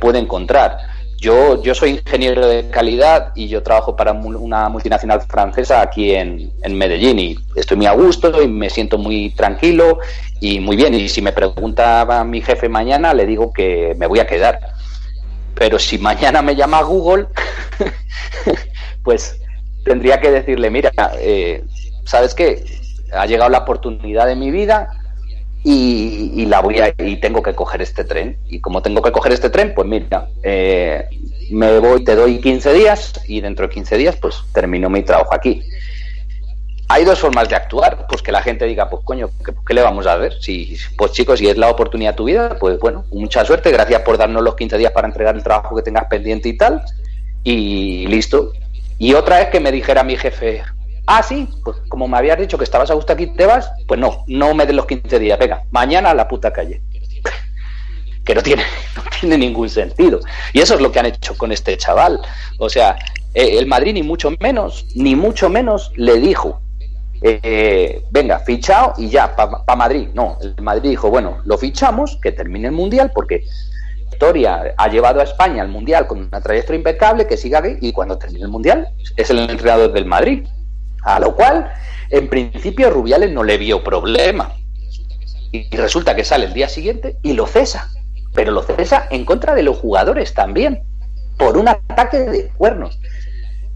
puede 0.00 0.18
encontrar. 0.18 0.78
Yo, 1.18 1.62
yo 1.62 1.74
soy 1.74 1.90
ingeniero 1.90 2.46
de 2.46 2.68
calidad 2.70 3.32
y 3.34 3.48
yo 3.48 3.62
trabajo 3.62 3.96
para 3.96 4.12
una 4.12 4.68
multinacional 4.70 5.20
francesa 5.22 5.82
aquí 5.82 6.14
en, 6.14 6.50
en, 6.62 6.76
Medellín 6.76 7.18
y 7.18 7.36
estoy 7.54 7.76
muy 7.76 7.86
a 7.86 7.92
gusto 7.92 8.42
y 8.42 8.48
me 8.48 8.70
siento 8.70 8.96
muy 8.96 9.30
tranquilo 9.30 9.98
y 10.40 10.58
muy 10.60 10.76
bien. 10.76 10.94
Y 10.94 11.08
si 11.08 11.20
me 11.20 11.32
preguntaba 11.32 12.24
mi 12.24 12.40
jefe 12.40 12.68
mañana, 12.68 13.12
le 13.12 13.26
digo 13.26 13.52
que 13.52 13.94
me 13.98 14.06
voy 14.06 14.20
a 14.20 14.26
quedar. 14.26 14.58
Pero 15.54 15.78
si 15.78 15.98
mañana 15.98 16.40
me 16.40 16.56
llama 16.56 16.82
Google, 16.82 17.26
pues 19.04 19.38
tendría 19.84 20.18
que 20.20 20.30
decirle, 20.30 20.70
mira, 20.70 20.92
eh, 21.18 21.62
¿sabes 22.04 22.34
qué? 22.34 22.64
Ha 23.12 23.26
llegado 23.26 23.50
la 23.50 23.58
oportunidad 23.58 24.26
de 24.26 24.34
mi 24.34 24.50
vida, 24.50 25.03
y, 25.66 26.44
la 26.44 26.60
voy 26.60 26.78
a, 26.78 26.94
y 26.98 27.16
tengo 27.16 27.42
que 27.42 27.54
coger 27.54 27.80
este 27.80 28.04
tren. 28.04 28.38
Y 28.46 28.60
como 28.60 28.82
tengo 28.82 29.00
que 29.00 29.10
coger 29.10 29.32
este 29.32 29.48
tren, 29.48 29.72
pues 29.74 29.88
mira, 29.88 30.28
eh, 30.42 31.08
me 31.50 31.78
voy, 31.78 32.04
te 32.04 32.14
doy 32.14 32.38
15 32.38 32.72
días 32.74 33.20
y 33.26 33.40
dentro 33.40 33.66
de 33.66 33.72
15 33.72 33.96
días 33.96 34.16
pues 34.16 34.36
termino 34.52 34.90
mi 34.90 35.02
trabajo 35.02 35.34
aquí. 35.34 35.62
Hay 36.88 37.06
dos 37.06 37.18
formas 37.18 37.48
de 37.48 37.56
actuar, 37.56 38.06
pues 38.06 38.20
que 38.20 38.30
la 38.30 38.42
gente 38.42 38.66
diga, 38.66 38.90
pues 38.90 39.02
coño, 39.04 39.30
¿qué, 39.66 39.72
le 39.72 39.80
vamos 39.80 40.06
a 40.06 40.16
ver? 40.16 40.34
Si, 40.42 40.76
pues 40.98 41.12
chicos, 41.12 41.38
si 41.38 41.48
es 41.48 41.56
la 41.56 41.70
oportunidad 41.70 42.12
de 42.12 42.16
tu 42.18 42.24
vida, 42.24 42.58
pues 42.60 42.78
bueno, 42.78 43.06
mucha 43.10 43.42
suerte, 43.46 43.72
gracias 43.72 44.02
por 44.02 44.18
darnos 44.18 44.42
los 44.42 44.54
15 44.54 44.76
días 44.76 44.92
para 44.92 45.08
entregar 45.08 45.34
el 45.34 45.42
trabajo 45.42 45.74
que 45.74 45.82
tengas 45.82 46.04
pendiente 46.10 46.50
y 46.50 46.58
tal, 46.58 46.82
y 47.42 48.06
listo. 48.06 48.52
Y 48.98 49.14
otra 49.14 49.40
es 49.40 49.48
que 49.48 49.60
me 49.60 49.72
dijera 49.72 50.04
mi 50.04 50.16
jefe, 50.16 50.62
ah, 51.06 51.22
sí, 51.22 51.48
pues 51.64 51.78
como 51.88 52.08
me 52.08 52.16
habías 52.16 52.38
dicho 52.38 52.58
que 52.58 52.64
estabas 52.64 52.90
a 52.90 52.94
gusto 52.94 53.12
aquí, 53.12 53.26
te 53.28 53.46
vas, 53.46 53.70
pues 53.86 54.00
no, 54.00 54.24
no 54.26 54.54
me 54.54 54.66
des 54.66 54.74
los 54.74 54.86
15 54.86 55.18
días, 55.18 55.38
venga, 55.38 55.64
mañana 55.70 56.10
a 56.10 56.14
la 56.14 56.28
puta 56.28 56.52
calle 56.52 56.82
que 58.24 58.34
no 58.34 58.42
tiene, 58.42 58.62
no 58.96 59.02
tiene 59.20 59.38
ningún 59.38 59.68
sentido. 59.68 60.20
Y 60.52 60.60
eso 60.60 60.74
es 60.74 60.80
lo 60.80 60.90
que 60.90 60.98
han 60.98 61.06
hecho 61.06 61.36
con 61.36 61.52
este 61.52 61.76
chaval. 61.76 62.20
O 62.58 62.68
sea, 62.68 62.96
eh, 63.34 63.58
el 63.58 63.66
Madrid 63.66 63.94
ni 63.94 64.02
mucho 64.02 64.30
menos, 64.40 64.86
ni 64.94 65.16
mucho 65.16 65.48
menos 65.50 65.92
le 65.96 66.18
dijo, 66.18 66.60
eh, 67.26 68.04
venga, 68.10 68.38
fichado 68.40 68.94
y 68.98 69.08
ya, 69.08 69.34
para 69.34 69.76
Madrid. 69.76 70.08
No, 70.14 70.38
el 70.42 70.62
Madrid 70.62 70.90
dijo, 70.90 71.10
bueno, 71.10 71.38
lo 71.44 71.58
fichamos, 71.58 72.18
que 72.22 72.32
termine 72.32 72.68
el 72.68 72.74
Mundial, 72.74 73.12
porque 73.14 73.44
Victoria 74.10 74.74
ha 74.76 74.88
llevado 74.88 75.20
a 75.20 75.24
España 75.24 75.62
al 75.62 75.68
Mundial 75.68 76.06
con 76.06 76.18
una 76.18 76.40
trayectoria 76.40 76.78
impecable, 76.78 77.26
que 77.26 77.36
siga 77.36 77.60
ahí, 77.60 77.78
y 77.80 77.92
cuando 77.92 78.18
termine 78.18 78.44
el 78.44 78.50
Mundial 78.50 78.88
es 79.16 79.30
el 79.30 79.38
entrenador 79.38 79.92
del 79.92 80.04
Madrid. 80.04 80.46
A 81.04 81.20
lo 81.20 81.34
cual, 81.34 81.72
en 82.10 82.28
principio, 82.28 82.90
Rubiales 82.90 83.30
no 83.30 83.44
le 83.44 83.58
vio 83.58 83.84
problema. 83.84 84.54
Y 85.52 85.68
resulta 85.76 86.16
que 86.16 86.24
sale 86.24 86.46
el 86.46 86.54
día 86.54 86.68
siguiente 86.68 87.18
y 87.22 87.34
lo 87.34 87.46
cesa 87.46 87.90
pero 88.34 88.50
lo 88.50 88.62
cesa 88.62 89.06
en 89.10 89.24
contra 89.24 89.54
de 89.54 89.62
los 89.62 89.78
jugadores 89.78 90.34
también, 90.34 90.82
por 91.38 91.56
un 91.56 91.68
ataque 91.68 92.18
de 92.18 92.48
cuernos. 92.48 92.98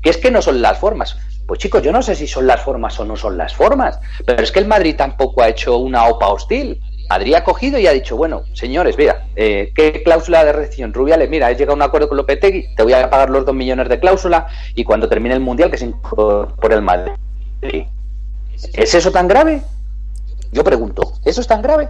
Que 0.03 0.11
es 0.11 0.17
que 0.19 0.31
no 0.31 0.43
son 0.43 0.61
las 0.61 0.79
formas. 0.79 1.17
Pues 1.47 1.61
chicos, 1.61 1.83
yo 1.83 1.93
no 1.93 2.03
sé 2.03 2.15
si 2.15 2.27
son 2.27 2.47
las 2.47 2.61
formas 2.61 2.99
o 3.01 3.05
no 3.05 3.17
son 3.17 3.39
las 3.39 3.55
formas, 3.55 3.99
pero 4.27 4.43
es 4.43 4.53
que 4.53 4.59
el 4.59 4.67
Madrid 4.67 4.97
tampoco 4.97 5.43
ha 5.43 5.49
hecho 5.49 5.79
una 5.79 6.07
OPA 6.07 6.29
hostil. 6.29 6.81
Madrid 7.09 7.35
ha 7.35 7.45
cogido 7.45 7.79
y 7.79 7.87
ha 7.87 7.93
dicho, 7.93 8.17
bueno, 8.17 8.43
señores, 8.53 8.99
mira, 8.99 9.27
eh, 9.35 9.73
¿qué 9.75 10.03
cláusula 10.03 10.45
de 10.45 10.53
rescisión? 10.53 10.93
Rubiales, 10.93 11.31
mira, 11.31 11.51
he 11.51 11.55
llegado 11.55 11.73
a 11.73 11.77
un 11.77 11.83
acuerdo 11.83 12.09
con 12.09 12.19
Lopetegui, 12.19 12.75
te 12.75 12.83
voy 12.83 12.93
a 12.93 13.09
pagar 13.09 13.31
los 13.31 13.47
dos 13.47 13.55
millones 13.55 13.89
de 13.89 13.99
cláusula 13.99 14.47
y 14.75 14.85
cuando 14.85 15.09
termine 15.09 15.35
el 15.35 15.41
Mundial 15.41 15.71
que 15.71 15.79
se 15.79 15.89
por 15.89 16.73
el 16.73 16.83
Madrid. 16.83 17.13
¿Es 18.75 18.95
eso 18.95 19.11
tan 19.11 19.27
grave? 19.27 19.63
Yo 20.53 20.63
pregunto, 20.65 21.15
¿eso 21.25 21.41
es 21.41 21.47
tan 21.47 21.63
grave? 21.63 21.89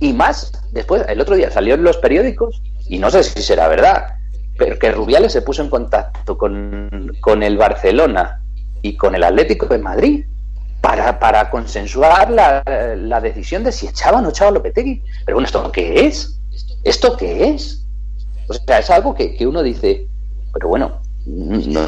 Y 0.00 0.12
más, 0.12 0.52
después, 0.72 1.04
el 1.08 1.20
otro 1.20 1.36
día 1.36 1.50
salió 1.50 1.74
en 1.74 1.84
los 1.84 1.96
periódicos, 1.98 2.60
y 2.88 2.98
no 2.98 3.10
sé 3.10 3.22
si 3.22 3.42
será 3.42 3.68
verdad, 3.68 4.16
pero 4.58 4.78
que 4.78 4.90
Rubiales 4.90 5.32
se 5.32 5.42
puso 5.42 5.62
en 5.62 5.70
contacto 5.70 6.36
con, 6.36 7.12
con 7.20 7.42
el 7.42 7.56
Barcelona 7.56 8.42
y 8.82 8.96
con 8.96 9.14
el 9.14 9.22
Atlético 9.22 9.66
de 9.66 9.78
Madrid 9.78 10.24
para, 10.86 11.18
para 11.18 11.50
consensuar 11.50 12.30
la, 12.30 13.20
decisión 13.20 13.64
de 13.64 13.72
si 13.72 13.88
echaba 13.88 14.18
o 14.18 14.22
no 14.22 14.28
echaba 14.28 14.52
Lopetegui. 14.52 15.02
Pero 15.24 15.34
bueno, 15.34 15.46
¿esto 15.46 15.72
qué 15.72 16.06
es? 16.06 16.38
¿Esto 16.84 17.16
qué 17.16 17.48
es? 17.48 17.84
O 18.48 18.54
sea, 18.54 18.78
es 18.78 18.88
algo 18.90 19.12
que, 19.12 19.34
que 19.34 19.48
uno 19.48 19.64
dice, 19.64 20.06
pero 20.52 20.68
bueno, 20.68 21.00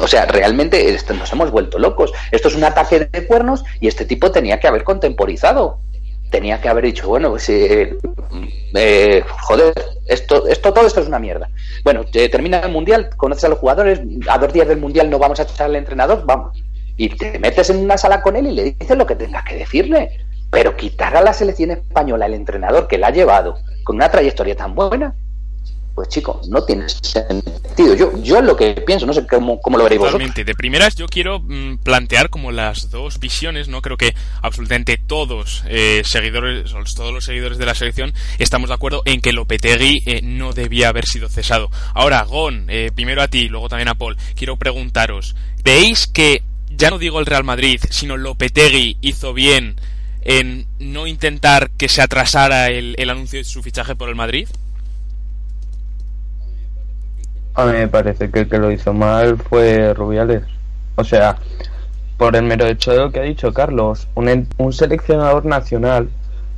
o 0.01 0.07
sea, 0.07 0.25
realmente 0.25 0.97
nos 1.17 1.31
hemos 1.31 1.49
vuelto 1.49 1.79
locos. 1.79 2.11
Esto 2.31 2.49
es 2.49 2.55
un 2.55 2.65
ataque 2.65 3.07
de 3.09 3.25
cuernos 3.25 3.63
y 3.79 3.87
este 3.87 4.03
tipo 4.03 4.31
tenía 4.31 4.59
que 4.59 4.67
haber 4.67 4.83
contemporizado 4.83 5.79
tenía 6.29 6.61
que 6.61 6.69
haber 6.69 6.85
dicho, 6.85 7.07
bueno, 7.07 7.31
pues, 7.31 7.49
eh, 7.49 7.97
eh, 8.75 9.23
joder, 9.41 9.73
esto, 10.05 10.47
esto, 10.47 10.73
todo 10.73 10.85
esto 10.85 11.01
es 11.01 11.07
una 11.07 11.17
mierda. 11.17 11.49
Bueno, 11.83 12.05
termina 12.05 12.59
el 12.59 12.71
mundial, 12.71 13.09
conoces 13.17 13.45
a 13.45 13.49
los 13.49 13.57
jugadores, 13.57 13.99
a 14.29 14.37
dos 14.37 14.53
días 14.53 14.67
del 14.67 14.77
mundial 14.77 15.09
no 15.09 15.17
vamos 15.17 15.39
a 15.39 15.43
echar 15.43 15.65
al 15.65 15.75
entrenador, 15.75 16.23
vamos. 16.25 16.61
Y 16.99 17.07
te 17.07 17.39
metes 17.39 17.69
en 17.69 17.77
una 17.77 17.97
sala 17.97 18.21
con 18.21 18.35
él 18.35 18.47
y 18.47 18.51
le 18.51 18.75
dices 18.77 18.97
lo 18.97 19.07
que 19.07 19.15
tengas 19.15 19.45
que 19.45 19.55
decirle. 19.55 20.25
Pero 20.51 20.75
quitar 20.75 21.15
a 21.15 21.21
la 21.21 21.31
selección 21.31 21.71
española 21.71 22.25
el 22.25 22.33
entrenador 22.33 22.89
que 22.89 22.97
la 22.97 23.07
ha 23.07 23.11
llevado 23.11 23.57
con 23.85 23.95
una 23.95 24.11
trayectoria 24.11 24.53
tan 24.53 24.75
buena, 24.75 25.15
pues 25.95 26.09
chicos, 26.09 26.49
no 26.49 26.63
tiene 26.65 26.89
sentido. 26.89 27.95
Yo, 27.95 28.11
yo 28.21 28.37
es 28.37 28.43
lo 28.43 28.57
que 28.57 28.71
pienso, 28.85 29.05
no 29.05 29.13
sé 29.13 29.25
cómo, 29.27 29.61
lo 29.77 29.83
veréis 29.83 30.01
Totalmente. 30.01 30.43
De 30.43 30.55
primeras 30.55 30.95
yo 30.95 31.07
quiero 31.07 31.39
mm, 31.39 31.77
plantear 31.83 32.29
como 32.29 32.51
las 32.51 32.89
dos 32.89 33.17
visiones, 33.19 33.69
¿no? 33.69 33.81
Creo 33.81 33.95
que 33.95 34.13
absolutamente 34.41 34.97
todos 34.97 35.63
eh, 35.67 36.01
seguidores, 36.03 36.73
todos 36.95 37.13
los 37.13 37.23
seguidores 37.23 37.57
de 37.57 37.65
la 37.65 37.75
selección 37.75 38.13
estamos 38.39 38.67
de 38.67 38.75
acuerdo 38.75 39.03
en 39.05 39.21
que 39.21 39.31
Lopetegui 39.31 40.01
eh, 40.05 40.19
no 40.21 40.51
debía 40.51 40.89
haber 40.89 41.05
sido 41.05 41.29
cesado. 41.29 41.69
Ahora, 41.93 42.23
Gon, 42.23 42.65
eh, 42.67 42.91
primero 42.93 43.21
a 43.21 43.29
ti, 43.29 43.47
luego 43.47 43.69
también 43.69 43.87
a 43.87 43.95
Paul, 43.95 44.17
quiero 44.35 44.57
preguntaros, 44.57 45.35
¿veis 45.63 46.07
que, 46.07 46.43
ya 46.79 46.89
no 46.89 46.97
digo 46.97 47.19
el 47.19 47.27
Real 47.27 47.43
Madrid, 47.43 47.79
sino 47.91 48.17
Lopetegui 48.17 48.97
hizo 49.01 49.33
bien 49.33 49.75
en 50.21 50.65
no 50.79 51.05
intentar 51.05 51.69
que 51.71 51.89
se 51.89 52.01
atrasara 52.01 52.69
el 52.69 53.09
anuncio 53.09 53.37
de 53.37 53.43
su 53.43 53.61
fichaje 53.61 53.95
por 53.95 54.09
el 54.09 54.15
Madrid? 54.15 54.47
A 57.59 57.65
mí 57.65 57.73
me 57.73 57.87
parece 57.89 58.31
que 58.31 58.39
el 58.39 58.49
que 58.49 58.57
lo 58.57 58.71
hizo 58.71 58.93
mal 58.93 59.37
fue 59.37 59.93
Rubiales. 59.93 60.43
O 60.95 61.03
sea, 61.03 61.37
por 62.17 62.35
el 62.35 62.43
mero 62.43 62.65
hecho 62.65 62.91
de 62.91 62.97
lo 62.99 63.11
que 63.11 63.19
ha 63.19 63.23
dicho 63.23 63.53
Carlos, 63.53 64.07
un, 64.15 64.47
un 64.57 64.73
seleccionador 64.73 65.45
nacional 65.45 66.09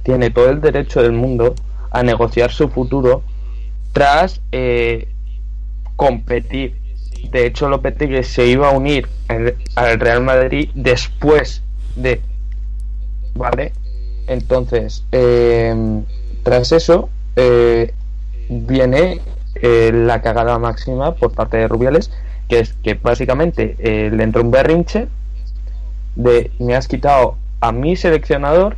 tiene 0.04 0.30
todo 0.30 0.50
el 0.50 0.62
derecho 0.62 1.02
del 1.02 1.14
mundo 1.14 1.56
a 1.90 2.04
negociar 2.04 2.52
su 2.52 2.70
futuro 2.70 3.24
tras 3.94 4.42
eh, 4.52 5.08
competir. 5.96 6.81
De 7.30 7.46
hecho, 7.46 7.70
Lopetegui 7.70 8.24
se 8.24 8.48
iba 8.48 8.70
a 8.70 8.72
unir 8.72 9.08
al 9.76 10.00
Real 10.00 10.22
Madrid 10.22 10.70
después 10.74 11.64
de. 11.96 12.22
¿Vale? 13.36 13.72
Entonces, 14.28 15.04
eh, 15.12 16.02
tras 16.44 16.72
eso, 16.72 17.10
eh, 17.36 17.94
viene 18.50 19.22
eh, 19.56 19.92
la 19.94 20.22
cagada 20.22 20.58
máxima 20.60 21.16
por 21.16 21.32
parte 21.32 21.58
de 21.58 21.68
Rubiales, 21.68 22.12
que 22.50 22.60
es 22.60 22.74
que 22.74 22.96
básicamente 22.96 23.76
eh, 23.80 24.10
le 24.12 24.24
entró 24.24 24.42
un 24.42 24.52
berrinche 24.52 25.08
de 26.16 26.52
me 26.60 26.76
has 26.76 26.88
quitado 26.88 27.38
a 27.62 27.72
mi 27.72 27.96
seleccionador, 27.96 28.76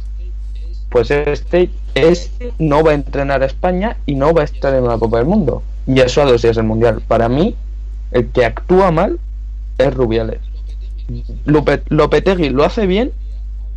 pues 0.90 1.10
este, 1.10 1.70
este 1.96 2.54
no 2.60 2.84
va 2.84 2.92
a 2.92 2.96
entrenar 2.96 3.42
a 3.42 3.46
España 3.46 3.98
y 4.06 4.16
no 4.16 4.34
va 4.34 4.42
a 4.42 4.46
estar 4.46 4.74
en 4.76 4.86
la 4.86 4.98
Copa 4.98 5.18
del 5.18 5.26
Mundo. 5.26 5.64
Y 5.88 6.00
eso 6.00 6.22
a 6.22 6.26
dos 6.26 6.42
días 6.42 6.56
del 6.56 6.66
Mundial. 6.66 7.02
Para 7.08 7.30
mí, 7.30 7.56
el 8.14 8.30
que 8.30 8.46
actúa 8.46 8.92
mal 8.92 9.20
es 9.78 9.94
Rubiales. 9.94 10.40
Lopetegui 11.46 12.50
lo 12.50 12.64
hace 12.64 12.88
bien, 12.88 13.12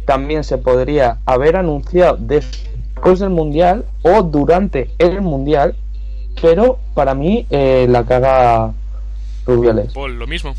también 0.06 0.44
se 0.44 0.58
podría 0.58 1.18
haber 1.26 1.56
anunciado 1.56 2.16
después 2.18 3.18
del 3.18 3.30
Mundial 3.30 3.84
o 4.02 4.22
durante 4.22 4.90
el 4.98 5.20
Mundial 5.20 5.74
pero 6.40 6.78
para 6.94 7.14
mí 7.14 7.46
eh, 7.50 7.86
la 7.88 8.04
caga 8.04 8.72
Rubiales. 9.46 9.92
Paul, 9.92 10.18
lo 10.18 10.26
mismo. 10.26 10.54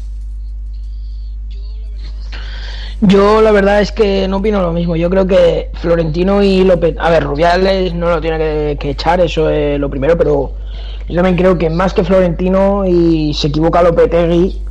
Yo 3.01 3.41
la 3.41 3.51
verdad 3.51 3.81
es 3.81 3.91
que 3.91 4.27
no 4.27 4.37
opino 4.37 4.61
lo 4.61 4.73
mismo. 4.73 4.95
Yo 4.95 5.09
creo 5.09 5.27
que 5.27 5.69
Florentino 5.75 6.41
y 6.41 6.63
López, 6.63 6.95
a 6.99 7.09
ver, 7.09 7.23
Rubiales 7.23 7.93
no 7.93 8.09
lo 8.09 8.21
tiene 8.21 8.77
que, 8.77 8.89
echar, 8.89 9.19
eso 9.19 9.49
es 9.49 9.79
lo 9.79 9.89
primero, 9.89 10.17
pero 10.17 10.53
yo 11.07 11.15
también 11.15 11.37
creo 11.37 11.57
que 11.57 11.69
más 11.69 11.93
que 11.93 12.03
Florentino 12.03 12.85
y 12.85 13.33
se 13.33 13.47
equivoca 13.47 13.81
Lopetegui 13.81 14.61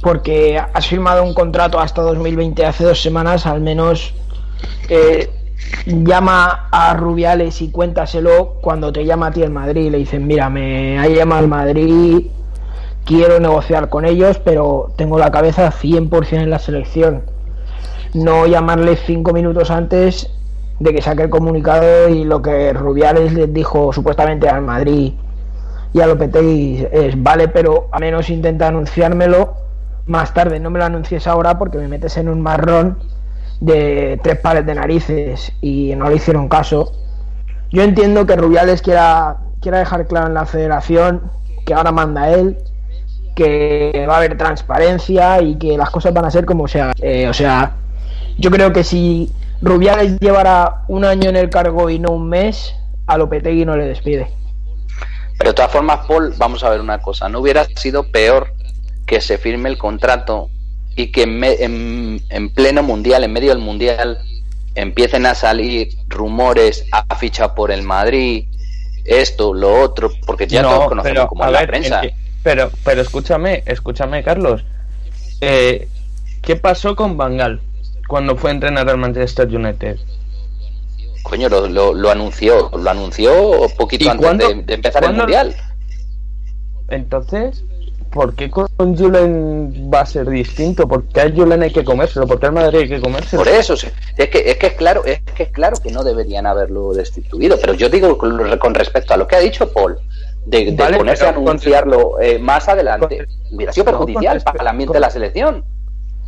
porque 0.00 0.58
has 0.58 0.86
firmado 0.86 1.22
un 1.22 1.34
contrato 1.34 1.78
hasta 1.80 2.02
2020 2.02 2.64
hace 2.64 2.84
dos 2.84 3.02
semanas, 3.02 3.46
al 3.46 3.60
menos 3.60 4.14
llama 5.86 6.68
a 6.70 6.94
Rubiales 6.94 7.60
y 7.60 7.70
cuéntaselo 7.70 8.54
cuando 8.60 8.92
te 8.92 9.04
llama 9.04 9.28
a 9.28 9.30
ti 9.32 9.42
el 9.42 9.50
Madrid. 9.50 9.90
Le 9.90 9.98
dicen, 9.98 10.26
mira, 10.26 10.48
me 10.48 10.98
ha 10.98 11.08
llamado 11.08 11.42
el 11.42 11.48
Madrid, 11.48 12.26
quiero 13.04 13.40
negociar 13.40 13.88
con 13.88 14.04
ellos, 14.04 14.38
pero 14.38 14.92
tengo 14.96 15.18
la 15.18 15.30
cabeza 15.30 15.72
100% 15.72 16.42
en 16.42 16.50
la 16.50 16.58
selección. 16.58 17.22
No 18.14 18.46
llamarle 18.46 18.96
cinco 18.96 19.32
minutos 19.32 19.70
antes 19.70 20.30
de 20.78 20.94
que 20.94 21.02
saque 21.02 21.22
el 21.22 21.30
comunicado 21.30 22.08
y 22.08 22.24
lo 22.24 22.42
que 22.42 22.72
Rubiales 22.72 23.32
les 23.32 23.52
dijo 23.52 23.92
supuestamente 23.92 24.48
al 24.48 24.62
Madrid 24.62 25.14
y 25.96 26.00
a 26.02 26.06
Lopetegui 26.06 26.86
es, 26.92 27.22
vale, 27.22 27.48
pero 27.48 27.88
a 27.90 27.98
menos 27.98 28.28
intenta 28.28 28.68
anunciármelo 28.68 29.54
más 30.04 30.34
tarde, 30.34 30.60
no 30.60 30.68
me 30.68 30.78
lo 30.78 30.84
anuncies 30.84 31.26
ahora 31.26 31.58
porque 31.58 31.78
me 31.78 31.88
metes 31.88 32.18
en 32.18 32.28
un 32.28 32.42
marrón 32.42 32.98
de 33.60 34.20
tres 34.22 34.38
pares 34.38 34.66
de 34.66 34.74
narices 34.74 35.52
y 35.62 35.94
no 35.96 36.10
le 36.10 36.16
hicieron 36.16 36.50
caso. 36.50 36.92
Yo 37.70 37.82
entiendo 37.82 38.26
que 38.26 38.36
Rubiales 38.36 38.82
quiera, 38.82 39.38
quiera 39.62 39.78
dejar 39.78 40.06
claro 40.06 40.26
en 40.26 40.34
la 40.34 40.44
federación 40.44 41.30
que 41.64 41.72
ahora 41.72 41.92
manda 41.92 42.30
él, 42.30 42.58
que 43.34 44.04
va 44.06 44.16
a 44.16 44.18
haber 44.18 44.36
transparencia 44.36 45.40
y 45.40 45.56
que 45.56 45.78
las 45.78 45.88
cosas 45.88 46.12
van 46.12 46.26
a 46.26 46.30
ser 46.30 46.44
como 46.44 46.68
sea. 46.68 46.92
Eh, 47.00 47.26
o 47.26 47.32
sea, 47.32 47.72
yo 48.36 48.50
creo 48.50 48.70
que 48.70 48.84
si 48.84 49.32
Rubiales 49.62 50.20
llevará 50.20 50.82
un 50.88 51.06
año 51.06 51.30
en 51.30 51.36
el 51.36 51.48
cargo 51.48 51.88
y 51.88 51.98
no 51.98 52.10
un 52.10 52.28
mes, 52.28 52.74
a 53.06 53.16
Lopetegui 53.16 53.64
no 53.64 53.78
le 53.78 53.86
despide. 53.86 54.28
Pero 55.38 55.50
de 55.50 55.54
todas 55.54 55.70
formas, 55.70 56.06
Paul, 56.06 56.34
vamos 56.38 56.64
a 56.64 56.70
ver 56.70 56.80
una 56.80 57.00
cosa. 57.00 57.28
¿No 57.28 57.40
hubiera 57.40 57.64
sido 57.76 58.04
peor 58.10 58.52
que 59.06 59.20
se 59.20 59.38
firme 59.38 59.68
el 59.68 59.78
contrato 59.78 60.50
y 60.96 61.12
que 61.12 61.22
en, 61.22 62.20
en, 62.30 62.50
pleno 62.50 62.82
mundial, 62.82 63.22
en 63.22 63.32
medio 63.32 63.50
del 63.50 63.58
mundial, 63.58 64.18
empiecen 64.74 65.26
a 65.26 65.34
salir 65.34 65.90
rumores 66.08 66.86
a 66.90 67.14
ficha 67.16 67.54
por 67.54 67.70
el 67.70 67.82
Madrid, 67.82 68.46
esto, 69.04 69.54
lo 69.54 69.80
otro, 69.80 70.10
porque 70.26 70.46
ya 70.46 70.62
todos 70.62 70.88
conocemos 70.88 71.28
como 71.28 71.46
la 71.46 71.66
prensa. 71.66 72.02
pero, 72.42 72.70
pero 72.82 73.02
escúchame, 73.02 73.62
escúchame, 73.66 74.22
Carlos. 74.22 74.64
Eh, 75.40 75.88
¿Qué 76.42 76.56
pasó 76.56 76.96
con 76.96 77.16
Bangal 77.16 77.60
cuando 78.08 78.36
fue 78.36 78.50
a 78.50 78.54
entrenar 78.54 78.88
al 78.88 78.98
Manchester 78.98 79.48
United? 79.48 79.98
Coño, 81.28 81.48
lo, 81.48 81.92
lo, 81.92 82.10
anunció, 82.10 82.70
lo 82.70 82.88
anunció 82.88 83.66
poquito 83.76 84.10
antes 84.10 84.64
de, 84.64 84.74
empezar 84.74 85.04
el 85.04 85.14
mundial. 85.14 85.56
Entonces, 86.88 87.64
¿por 88.12 88.34
qué 88.36 88.48
con 88.48 88.96
Julen 88.96 89.90
va 89.92 90.02
a 90.02 90.06
ser 90.06 90.30
distinto? 90.30 90.86
¿Por 90.86 91.08
qué 91.08 91.22
a 91.22 91.30
Julen 91.30 91.64
hay 91.64 91.72
que 91.72 91.84
comérselo? 91.84 92.28
¿Por 92.28 92.38
qué 92.38 92.46
al 92.46 92.52
Madrid 92.52 92.78
hay 92.78 92.88
que 92.88 93.00
comérselo? 93.00 93.42
Por 93.42 93.52
eso, 93.52 93.74
es 93.74 94.28
que, 94.28 94.50
es 94.50 94.56
que 94.56 94.68
es 94.68 94.72
claro, 94.74 95.04
es 95.04 95.20
que 95.22 95.42
es 95.42 95.48
claro 95.50 95.76
que 95.82 95.90
no 95.90 96.04
deberían 96.04 96.46
haberlo 96.46 96.92
destituido, 96.92 97.58
pero 97.60 97.74
yo 97.74 97.88
digo 97.88 98.16
con 98.16 98.74
respecto 98.74 99.12
a 99.12 99.16
lo 99.16 99.26
que 99.26 99.34
ha 99.34 99.40
dicho 99.40 99.72
Paul, 99.72 99.98
de, 100.46 100.76
ponerse 100.96 101.26
a 101.26 101.30
anunciarlo 101.30 102.20
eh, 102.20 102.38
más 102.38 102.68
adelante, 102.68 103.26
hubiera 103.50 103.72
sido 103.72 103.86
perjudicial 103.86 104.40
para 104.42 104.62
el 104.62 104.68
ambiente 104.68 104.94
de 104.94 105.00
la 105.00 105.10
selección. 105.10 105.64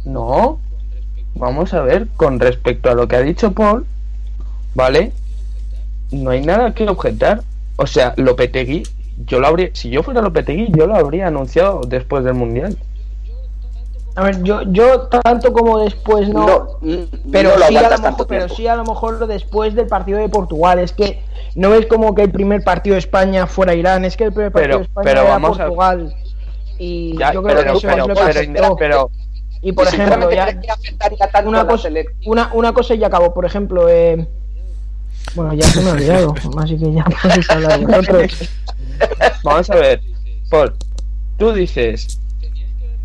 No, 0.05 0.61
vamos 1.35 1.73
a 1.73 1.83
ver, 1.83 2.09
con 2.17 2.41
respecto 2.41 2.91
a 2.91 2.95
lo 2.95 3.07
que 3.07 3.15
ha 3.15 3.23
dicho 3.23 3.53
Paul, 3.53 3.87
¿vale? 4.79 5.11
No 6.13 6.31
hay 6.31 6.41
nada 6.41 6.73
que 6.73 6.89
objetar. 6.89 7.43
O 7.77 7.87
sea, 7.87 8.15
Lopetegui, 8.17 8.85
yo 9.27 9.41
lo 9.41 9.49
habría, 9.49 9.71
si 9.73 9.91
yo 9.91 10.05
fuera 10.05 10.23
Lopetegui, 10.23 10.69
yo 10.71 10.87
lo 10.87 10.95
habría 10.95 11.27
anunciado 11.27 11.81
después 11.87 12.25
del 12.25 12.35
Mundial. 12.35 12.77
A 14.15 14.23
ver, 14.23 14.43
yo, 14.43 14.63
yo 14.63 15.09
tanto 15.09 15.53
como 15.53 15.81
después 15.81 16.29
no, 16.29 16.79
pero, 17.31 17.51
sí 17.69 17.77
a 17.77 17.91
lo 17.91 17.99
mejor, 17.99 18.27
pero 18.27 18.49
sí 18.49 18.67
a 18.67 18.77
lo 18.77 18.85
mejor 18.85 19.27
después 19.27 19.75
del 19.75 19.87
partido 19.87 20.19
de 20.19 20.29
Portugal. 20.29 20.79
Es 20.79 20.93
que 20.93 21.23
no 21.55 21.75
es 21.75 21.87
como 21.87 22.15
que 22.15 22.23
el 22.23 22.31
primer 22.31 22.63
partido 22.63 22.95
de 22.95 23.01
España 23.01 23.47
fuera 23.47 23.75
Irán, 23.75 24.05
es 24.05 24.17
que 24.17 24.25
el 24.25 24.33
primer 24.33 24.53
partido 24.53 24.79
de 24.79 24.85
España 24.85 25.11
era 25.11 25.41
Portugal. 25.41 26.15
Y 26.79 27.17
yo 27.19 27.43
creo 27.43 27.65
que 27.65 27.79
eso 27.79 27.91
es 27.91 27.97
lo 27.97 28.77
que 28.77 28.85
pero, 28.85 29.11
y 29.61 29.73
por 29.73 29.89
ejemplo, 29.89 30.31
ya, 30.31 30.57
una, 31.45 31.67
cosa, 31.67 31.89
una, 32.27 32.51
una 32.55 32.73
cosa 32.73 32.95
y 32.95 32.99
ya 32.99 33.09
acabo. 33.09 33.35
Por 33.35 33.45
ejemplo, 33.45 33.89
eh, 33.89 34.29
bueno, 35.35 35.55
ya 35.55 35.67
se 35.67 35.81
me 35.81 35.91
ha 35.91 35.93
olvidado, 35.93 36.35
así 36.59 36.79
que 36.79 36.93
ya 36.93 37.05
podéis 37.05 37.51
hablar 37.51 37.81
vosotros. 37.81 38.51
Vamos 39.45 39.71
a 39.71 39.75
ver, 39.77 40.01
Paul, 40.51 40.75
tú 41.37 41.53
dices 41.53 42.21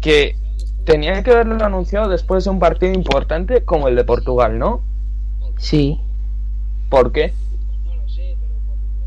que 0.01 0.35
tenía 0.85 1.23
que 1.23 1.31
haberlo 1.31 1.63
anunciado 1.63 2.09
después 2.09 2.43
de 2.43 2.49
un 2.49 2.59
partido 2.59 2.93
importante 2.93 3.63
como 3.63 3.87
el 3.87 3.95
de 3.95 4.03
Portugal, 4.03 4.59
¿no? 4.59 4.81
Sí. 5.57 5.99
¿Por 6.89 7.11
qué? 7.11 7.33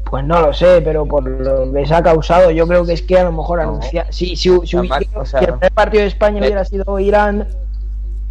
Pues 0.08 0.24
no 0.24 0.40
lo 0.40 0.52
sé, 0.52 0.80
pero 0.82 1.04
por 1.04 1.28
lo 1.28 1.72
que 1.72 1.84
se 1.84 1.94
ha 1.94 2.02
causado, 2.02 2.50
yo 2.50 2.66
creo 2.66 2.86
que 2.86 2.92
es 2.92 3.02
que 3.02 3.18
a 3.18 3.24
lo 3.24 3.32
mejor 3.32 3.60
anunciar. 3.60 4.06
Si, 4.12 4.36
si, 4.36 4.50
si, 4.64 4.76
el 4.76 4.88
primer 4.88 5.72
partido 5.74 6.02
de 6.02 6.08
España 6.08 6.38
hubiera 6.40 6.64
sido 6.64 6.98
Irán, 7.00 7.48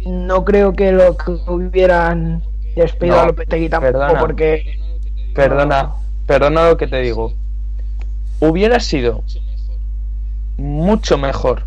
no 0.06 0.44
creo 0.44 0.72
que 0.72 0.92
lo 0.92 1.16
que 1.16 1.32
hubieran 1.46 2.42
despedido 2.82 3.20
a 3.20 3.26
Lopetegui 3.26 3.68
tampoco, 3.68 3.92
perdona, 3.92 4.20
porque. 4.20 4.80
Perdona, 5.34 5.94
perdona 6.26 6.68
lo 6.68 6.76
que 6.76 6.86
te 6.86 7.00
digo. 7.00 7.32
Hubiera 8.40 8.80
sido 8.80 9.22
mucho 10.56 11.18
mejor 11.18 11.64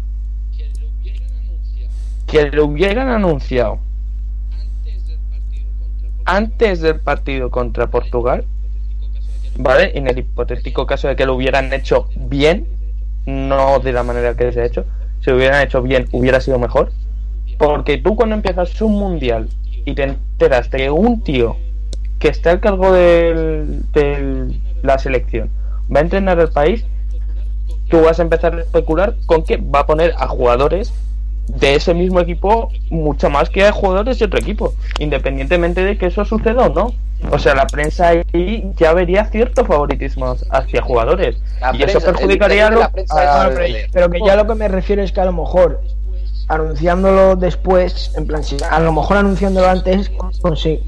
que 2.27 2.49
lo 2.51 2.65
hubieran 2.65 3.09
anunciado 3.09 3.79
antes 6.25 6.81
del 6.81 6.99
partido 6.99 7.49
contra 7.49 7.87
Portugal 7.87 8.45
¿vale? 9.59 9.91
En 9.95 10.07
el 10.07 10.17
hipotético 10.17 10.87
caso 10.87 11.07
de 11.07 11.15
que 11.15 11.25
lo 11.25 11.35
hubieran 11.35 11.71
hecho 11.73 12.09
bien, 12.15 12.67
no 13.25 13.79
de 13.79 13.91
la 13.91 14.03
manera 14.03 14.35
que 14.35 14.51
se 14.51 14.61
ha 14.61 14.65
hecho, 14.65 14.85
si 15.19 15.29
lo 15.29 15.35
hubieran 15.35 15.61
hecho 15.61 15.81
bien 15.81 16.07
hubiera 16.11 16.39
sido 16.39 16.57
mejor. 16.57 16.91
Porque 17.57 17.97
tú 17.97 18.15
cuando 18.15 18.35
empiezas 18.35 18.81
un 18.81 18.93
mundial 18.93 19.49
y 19.85 19.93
te 19.93 20.17
enteras 20.39 20.71
de 20.71 20.89
un 20.89 21.21
tío 21.21 21.57
que 22.17 22.29
está 22.29 22.51
al 22.51 22.61
cargo 22.61 22.93
de 22.93 23.81
la 24.81 24.97
selección 24.97 25.49
va 25.93 25.99
a 25.99 26.03
entrenar 26.03 26.39
el 26.39 26.49
país, 26.49 26.85
tú 27.89 28.01
vas 28.01 28.19
a 28.19 28.21
empezar 28.21 28.55
a 28.55 28.61
especular 28.61 29.15
con 29.25 29.43
que 29.43 29.57
va 29.57 29.79
a 29.79 29.85
poner 29.85 30.13
a 30.17 30.27
jugadores 30.27 30.93
de 31.47 31.75
ese 31.75 31.93
mismo 31.93 32.21
equipo 32.21 32.69
mucho 32.89 33.29
más 33.29 33.49
que 33.49 33.65
a 33.65 33.73
jugadores 33.73 34.19
de 34.19 34.25
otro 34.25 34.39
equipo, 34.39 34.73
independientemente 34.99 35.83
de 35.83 35.97
que 35.97 36.05
eso 36.05 36.23
suceda 36.23 36.67
o 36.67 36.73
no. 36.73 36.93
O 37.31 37.39
sea, 37.39 37.53
la 37.53 37.67
prensa 37.67 38.09
ahí 38.09 38.71
ya 38.77 38.93
vería 38.93 39.25
cierto 39.25 39.65
favoritismo 39.65 40.37
hacia 40.51 40.81
jugadores. 40.81 41.35
y 41.73 41.83
eso 41.83 41.99
perjudicaría 41.99 42.67
a, 42.67 42.89
prensa 42.89 43.49
Pero 43.91 44.09
que 44.09 44.19
ya 44.25 44.37
lo 44.37 44.47
que 44.47 44.55
me 44.55 44.69
refiero 44.69 45.01
es 45.01 45.11
que 45.11 45.19
a 45.19 45.25
lo 45.25 45.33
mejor 45.33 45.81
anunciándolo 46.49 47.35
después, 47.35 48.11
en 48.17 48.25
plan, 48.25 48.41
a 48.69 48.79
lo 48.79 48.91
mejor 48.91 49.17
anunciándolo 49.17 49.69
antes 49.69 50.11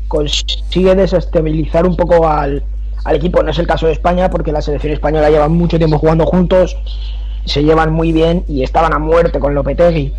consigue 0.07 0.95
desestabilizar 0.95 1.85
un 1.85 1.95
poco 1.95 2.27
al, 2.27 2.63
al 3.05 3.15
equipo. 3.15 3.43
No 3.43 3.51
es 3.51 3.59
el 3.59 3.67
caso 3.67 3.85
de 3.85 3.93
España, 3.93 4.29
porque 4.29 4.51
la 4.51 4.61
selección 4.61 4.91
española 4.91 5.29
lleva 5.29 5.47
mucho 5.47 5.77
tiempo 5.77 5.99
jugando 5.99 6.25
juntos, 6.25 6.77
se 7.45 7.63
llevan 7.63 7.93
muy 7.93 8.11
bien 8.11 8.43
y 8.47 8.63
estaban 8.63 8.91
a 8.91 8.99
muerte 8.99 9.39
con 9.39 9.53
Lopetegui. 9.53 10.13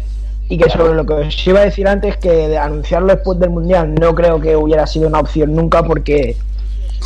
Y 0.49 0.59
que 0.59 0.71
sobre 0.71 0.95
lo 0.95 1.05
que 1.07 1.15
os 1.15 1.47
iba 1.47 1.61
a 1.61 1.65
decir 1.65 1.89
antes, 1.89 2.17
que 2.19 2.57
anunciarlo 2.57 3.09
después 3.09 3.39
del 3.41 3.51
Mundial 3.51 3.95
no 3.95 4.15
creo 4.15 4.41
que 4.41 4.55
hubiera 4.55 4.87
sido 4.87 5.09
una 5.09 5.21
opción 5.21 5.55
nunca 5.55 5.83
porque 5.83 6.37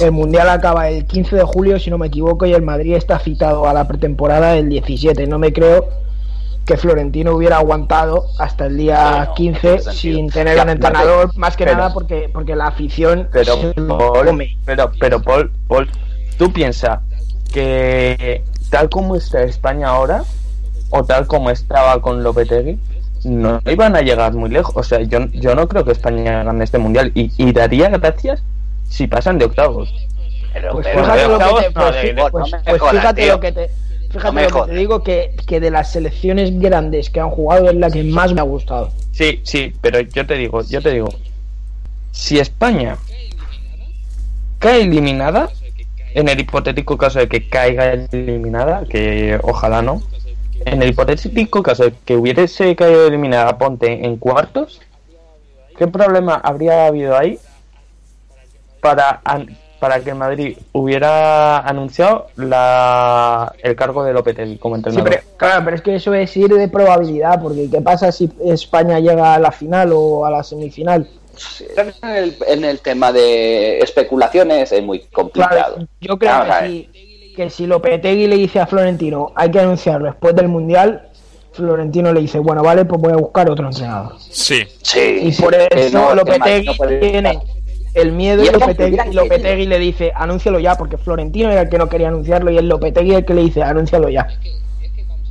el 0.00 0.12
Mundial 0.12 0.50
acaba 0.50 0.90
el 0.90 1.06
15 1.06 1.36
de 1.36 1.42
julio, 1.42 1.78
si 1.78 1.88
no 1.88 1.96
me 1.96 2.08
equivoco, 2.08 2.44
y 2.44 2.52
el 2.52 2.62
Madrid 2.62 2.96
está 2.96 3.18
citado 3.18 3.66
a 3.66 3.72
la 3.72 3.88
pretemporada 3.88 4.52
del 4.52 4.68
17. 4.68 5.26
No 5.26 5.38
me 5.38 5.54
creo 5.54 6.05
que 6.66 6.76
Florentino 6.76 7.32
hubiera 7.32 7.58
aguantado 7.58 8.26
hasta 8.38 8.66
el 8.66 8.76
día 8.76 9.30
15 9.36 9.78
sin 9.92 10.28
tener 10.30 10.60
un 10.60 10.68
entrenador, 10.68 11.36
más 11.38 11.56
que 11.56 11.64
nada 11.64 11.92
porque, 11.94 12.28
porque 12.32 12.56
la 12.56 12.66
afición 12.66 13.28
pero, 13.32 13.72
Paul, 13.86 14.44
pero, 14.64 14.90
pero 14.98 15.22
Paul, 15.22 15.52
Paul, 15.68 15.88
tú 16.36 16.52
piensas 16.52 16.98
que 17.52 18.42
tal 18.68 18.90
como 18.90 19.14
está 19.14 19.42
España 19.42 19.88
ahora, 19.88 20.24
o 20.90 21.04
tal 21.04 21.28
como 21.28 21.50
estaba 21.50 22.02
con 22.02 22.24
Lopetegui, 22.24 22.78
no 23.24 23.60
iban 23.66 23.96
a 23.96 24.00
llegar 24.00 24.34
muy 24.34 24.50
lejos. 24.50 24.74
O 24.76 24.82
sea, 24.82 25.00
yo, 25.02 25.26
yo 25.32 25.54
no 25.54 25.68
creo 25.68 25.84
que 25.84 25.92
España 25.92 26.42
gane 26.42 26.64
este 26.64 26.78
mundial 26.78 27.12
y, 27.14 27.52
daría 27.52 27.88
gracias 27.90 28.42
si 28.88 29.06
pasan 29.06 29.38
de 29.38 29.46
octavos. 29.46 29.92
pues 30.72 30.86
fíjate 30.88 31.28
lo 31.28 31.38
que 31.38 31.62
te, 31.62 31.70
pues, 32.64 32.82
fíjate 32.90 33.26
lo 33.28 33.40
que 33.40 33.52
te, 33.52 33.70
fíjate 34.16 34.50
lo 34.50 34.64
que 34.64 34.72
te 34.72 34.78
digo 34.78 35.02
que, 35.02 35.36
que 35.46 35.60
de 35.60 35.70
las 35.70 35.92
selecciones 35.92 36.58
grandes 36.58 37.10
que 37.10 37.20
han 37.20 37.30
jugado 37.30 37.70
es 37.70 37.76
la 37.76 37.90
que 37.90 38.02
más 38.04 38.32
me 38.32 38.40
ha 38.40 38.44
gustado. 38.44 38.90
Sí, 39.12 39.40
sí, 39.44 39.72
pero 39.80 40.00
yo 40.00 40.26
te 40.26 40.34
digo, 40.34 40.62
yo 40.62 40.82
te 40.82 40.92
digo, 40.92 41.08
si 42.12 42.38
España 42.38 42.96
cae 44.58 44.82
eliminada, 44.82 45.50
en 46.14 46.28
el 46.28 46.40
hipotético 46.40 46.96
caso 46.96 47.18
de 47.18 47.28
que 47.28 47.48
caiga 47.48 47.92
eliminada, 47.92 48.84
que 48.88 49.38
ojalá 49.42 49.82
no, 49.82 50.02
en 50.64 50.82
el 50.82 50.90
hipotético 50.90 51.62
caso 51.62 51.84
de 51.84 51.94
que 52.04 52.16
hubiese 52.16 52.74
caído 52.74 53.06
eliminada 53.06 53.58
Ponte 53.58 54.04
en 54.04 54.16
cuartos, 54.16 54.80
¿qué 55.78 55.86
problema 55.86 56.34
habría 56.34 56.86
habido 56.86 57.16
ahí 57.16 57.38
para, 58.80 59.20
para 59.86 60.00
que 60.00 60.14
Madrid 60.14 60.58
hubiera 60.72 61.60
anunciado 61.60 62.26
la, 62.34 63.52
el 63.62 63.76
cargo 63.76 64.02
de 64.02 64.12
Lopetegui 64.12 64.58
como 64.58 64.74
entrenador? 64.74 65.12
Sí, 65.12 65.18
claro, 65.36 65.64
pero 65.64 65.76
es 65.76 65.82
que 65.82 65.94
eso 65.94 66.12
es 66.12 66.36
ir 66.36 66.48
de 66.48 66.66
probabilidad, 66.66 67.40
porque 67.40 67.70
¿qué 67.70 67.80
pasa 67.80 68.10
si 68.10 68.28
España 68.44 68.98
llega 68.98 69.34
a 69.34 69.38
la 69.38 69.52
final 69.52 69.92
o 69.94 70.26
a 70.26 70.32
la 70.32 70.42
semifinal? 70.42 71.08
En 71.76 72.10
el, 72.16 72.36
en 72.48 72.64
el 72.64 72.80
tema 72.80 73.12
de 73.12 73.78
especulaciones 73.78 74.72
es 74.72 74.82
muy 74.82 75.02
complicado. 75.02 75.86
yo 76.00 76.18
creo 76.18 76.42
que 76.42 76.66
sí 76.66 76.90
que 77.36 77.48
si 77.48 77.66
Lopetegui 77.66 78.26
le 78.26 78.38
dice 78.38 78.58
a 78.58 78.66
Florentino 78.66 79.30
hay 79.36 79.52
que 79.52 79.60
anunciarlo 79.60 80.06
después 80.06 80.34
del 80.34 80.48
Mundial, 80.48 81.10
Florentino 81.52 82.12
le 82.12 82.22
dice, 82.22 82.40
bueno, 82.40 82.64
vale, 82.64 82.84
pues 82.86 83.00
voy 83.00 83.12
a 83.12 83.16
buscar 83.16 83.48
otro 83.48 83.68
entrenador. 83.68 84.14
Sí. 84.18 84.64
sí 84.82 85.18
y 85.22 85.32
por 85.32 85.54
eso 85.54 86.12
Lopetegui 86.12 86.76
tiene 86.98 87.38
el 87.96 88.12
miedo 88.12 88.44
y, 88.44 88.48
Lopetegui, 88.48 89.66
le 89.66 89.78
dice, 89.78 90.12
anúncialo 90.14 90.60
ya, 90.60 90.76
porque 90.76 90.98
Florentino 90.98 91.50
era 91.50 91.62
el 91.62 91.68
que 91.68 91.78
no 91.78 91.88
quería 91.88 92.08
anunciarlo 92.08 92.50
y 92.50 92.58
el 92.58 92.68
Lopetegui 92.68 93.14
el 93.14 93.24
que 93.24 93.34
le 93.34 93.42
dice, 93.42 93.62
anúncialo 93.62 94.08
ya. 94.08 94.28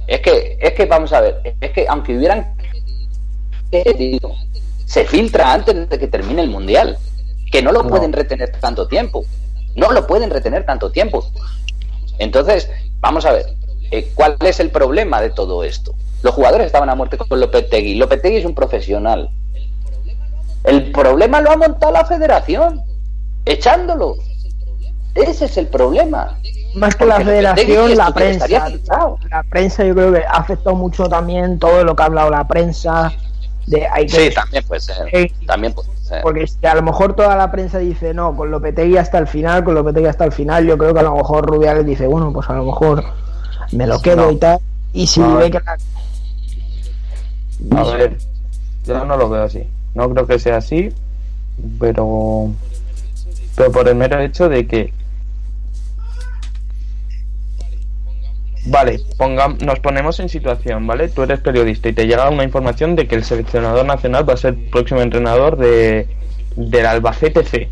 Es 0.08 0.19
que, 0.21 0.58
es 0.60 0.73
que 0.73 0.86
vamos 0.86 1.13
a 1.13 1.21
ver, 1.21 1.56
es 1.62 1.71
que 1.71 1.86
aunque 1.88 2.17
hubieran 2.17 2.56
se 4.86 5.06
filtra 5.06 5.54
antes 5.54 5.89
de 5.89 5.99
que 5.99 6.08
termine 6.08 6.41
el 6.41 6.49
mundial 6.49 6.97
que 7.51 7.62
no 7.62 7.71
lo 7.71 7.88
pueden 7.88 8.13
retener 8.13 8.51
tanto 8.60 8.88
tiempo. 8.88 9.25
No 9.75 9.91
lo 9.91 10.08
pueden 10.08 10.30
retener 10.30 10.65
tanto 10.65 10.91
tiempo. 10.91 11.25
Entonces, 12.17 12.69
vamos 12.99 13.25
a 13.25 13.34
ver, 13.34 13.45
eh, 13.91 14.12
¿cuál 14.15 14.38
es 14.41 14.60
el 14.60 14.71
problema 14.71 15.21
de 15.21 15.30
todo 15.30 15.63
esto? 15.63 15.93
Los 16.23 16.34
jugadores 16.34 16.67
estaban 16.67 16.89
a 16.89 16.95
muerte 16.95 17.17
con 17.17 17.39
Lopetegui. 17.39 17.95
Lopetegui 17.95 18.38
es 18.38 18.45
un 18.45 18.56
profesional. 18.56 19.30
El 20.65 20.91
problema 20.91 21.41
lo 21.41 21.51
ha 21.51 21.58
montado 21.58 21.91
la 21.91 22.06
federación, 22.06 22.82
echándolo. 23.45 24.15
Ese 25.13 25.45
es 25.45 25.58
el 25.58 25.67
problema. 25.67 26.38
Más 26.75 26.95
que 26.95 27.06
la 27.06 27.21
federación, 27.21 27.95
la 27.95 28.12
prensa. 28.12 28.47
La 29.30 29.43
prensa 29.49 29.86
yo 29.86 29.95
creo 29.95 30.12
que 30.12 30.25
ha 30.25 30.32
afectado 30.32 30.75
mucho 30.75 31.08
también 31.08 31.58
todo 31.58 31.84
lo 31.84 31.95
que 31.95 32.04
ha 32.04 32.08
hablado 32.08 32.30
la 32.30 32.47
prensa. 32.47 33.13
De, 33.67 33.88
hay 33.88 34.10
sí, 34.10 34.30
también 34.34 34.63
puede 34.65 34.82
ser. 34.82 35.32
también 35.47 35.73
puede 35.73 35.89
ser. 36.04 36.21
Porque 36.21 36.45
si 36.45 36.65
a 36.65 36.75
lo 36.75 36.82
mejor 36.82 37.15
toda 37.15 37.36
la 37.36 37.51
prensa 37.51 37.80
dice, 37.80 38.13
no, 38.13 38.36
con 38.36 38.51
Lopetegui 38.51 38.97
hasta 38.97 39.17
el 39.17 39.28
final, 39.28 39.63
con 39.63 39.73
Lopetegui 39.73 40.08
hasta 40.08 40.25
el 40.25 40.32
final, 40.32 40.65
yo 40.65 40.78
creo 40.78 40.93
que 40.93 40.99
a 40.99 41.04
lo 41.04 41.15
mejor 41.15 41.45
Rubiales 41.45 41.86
dice, 41.86 42.08
bueno, 42.08 42.32
pues 42.34 42.49
a 42.49 42.54
lo 42.54 42.65
mejor 42.65 43.04
me 43.71 43.88
lo 43.88 44.01
quedo 44.01 44.32
y 44.32 44.38
tal. 44.38 44.60
Y 44.93 45.08
si 45.08 45.21
ve 45.21 45.49
que 45.49 45.60
A 47.75 47.84
ver, 47.84 48.17
yo 48.86 49.06
no 49.06 49.17
lo 49.17 49.30
veo 49.30 49.43
así. 49.43 49.67
No 49.95 50.10
creo 50.10 50.27
que 50.27 50.39
sea 50.39 50.58
así, 50.58 50.89
pero 51.79 52.51
pero 53.55 53.71
por 53.71 53.88
el 53.88 53.95
mero 53.95 54.19
hecho 54.19 54.49
de 54.49 54.67
que 54.67 54.93
Vale, 58.67 58.99
nos 59.62 59.79
ponemos 59.79 60.19
en 60.19 60.27
situación, 60.27 60.88
¿vale? 60.88 61.08
Tú 61.10 61.21
eres 61.21 61.39
periodista 61.39 61.88
y 61.88 61.93
te 61.93 62.08
llega 62.08 62.29
una 62.31 62.43
información 62.43 62.95
de 62.95 63.08
que 63.08 63.13
el 63.13 63.23
seleccionador 63.23 63.86
nacional 63.86 64.27
va 64.27 64.34
a 64.34 64.38
ser 64.38 64.55
el 64.55 64.69
próximo 64.71 65.01
entrenador 65.01 65.55
de, 65.55 66.08
del 66.55 66.86
Albacete 66.88 67.43
C. 67.43 67.69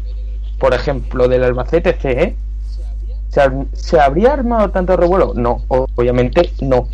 Por 0.59 0.75
ejemplo, 0.75 1.27
del 1.27 1.43
Albacete 1.43 1.93
C, 1.93 2.11
¿eh? 2.11 2.35
¿Se, 3.73 3.99
habría 3.99 4.33
armado 4.33 4.69
tanto 4.69 4.95
revuelo? 4.95 5.33
No, 5.35 5.63
obviamente 5.67 6.51
no. 6.61 6.87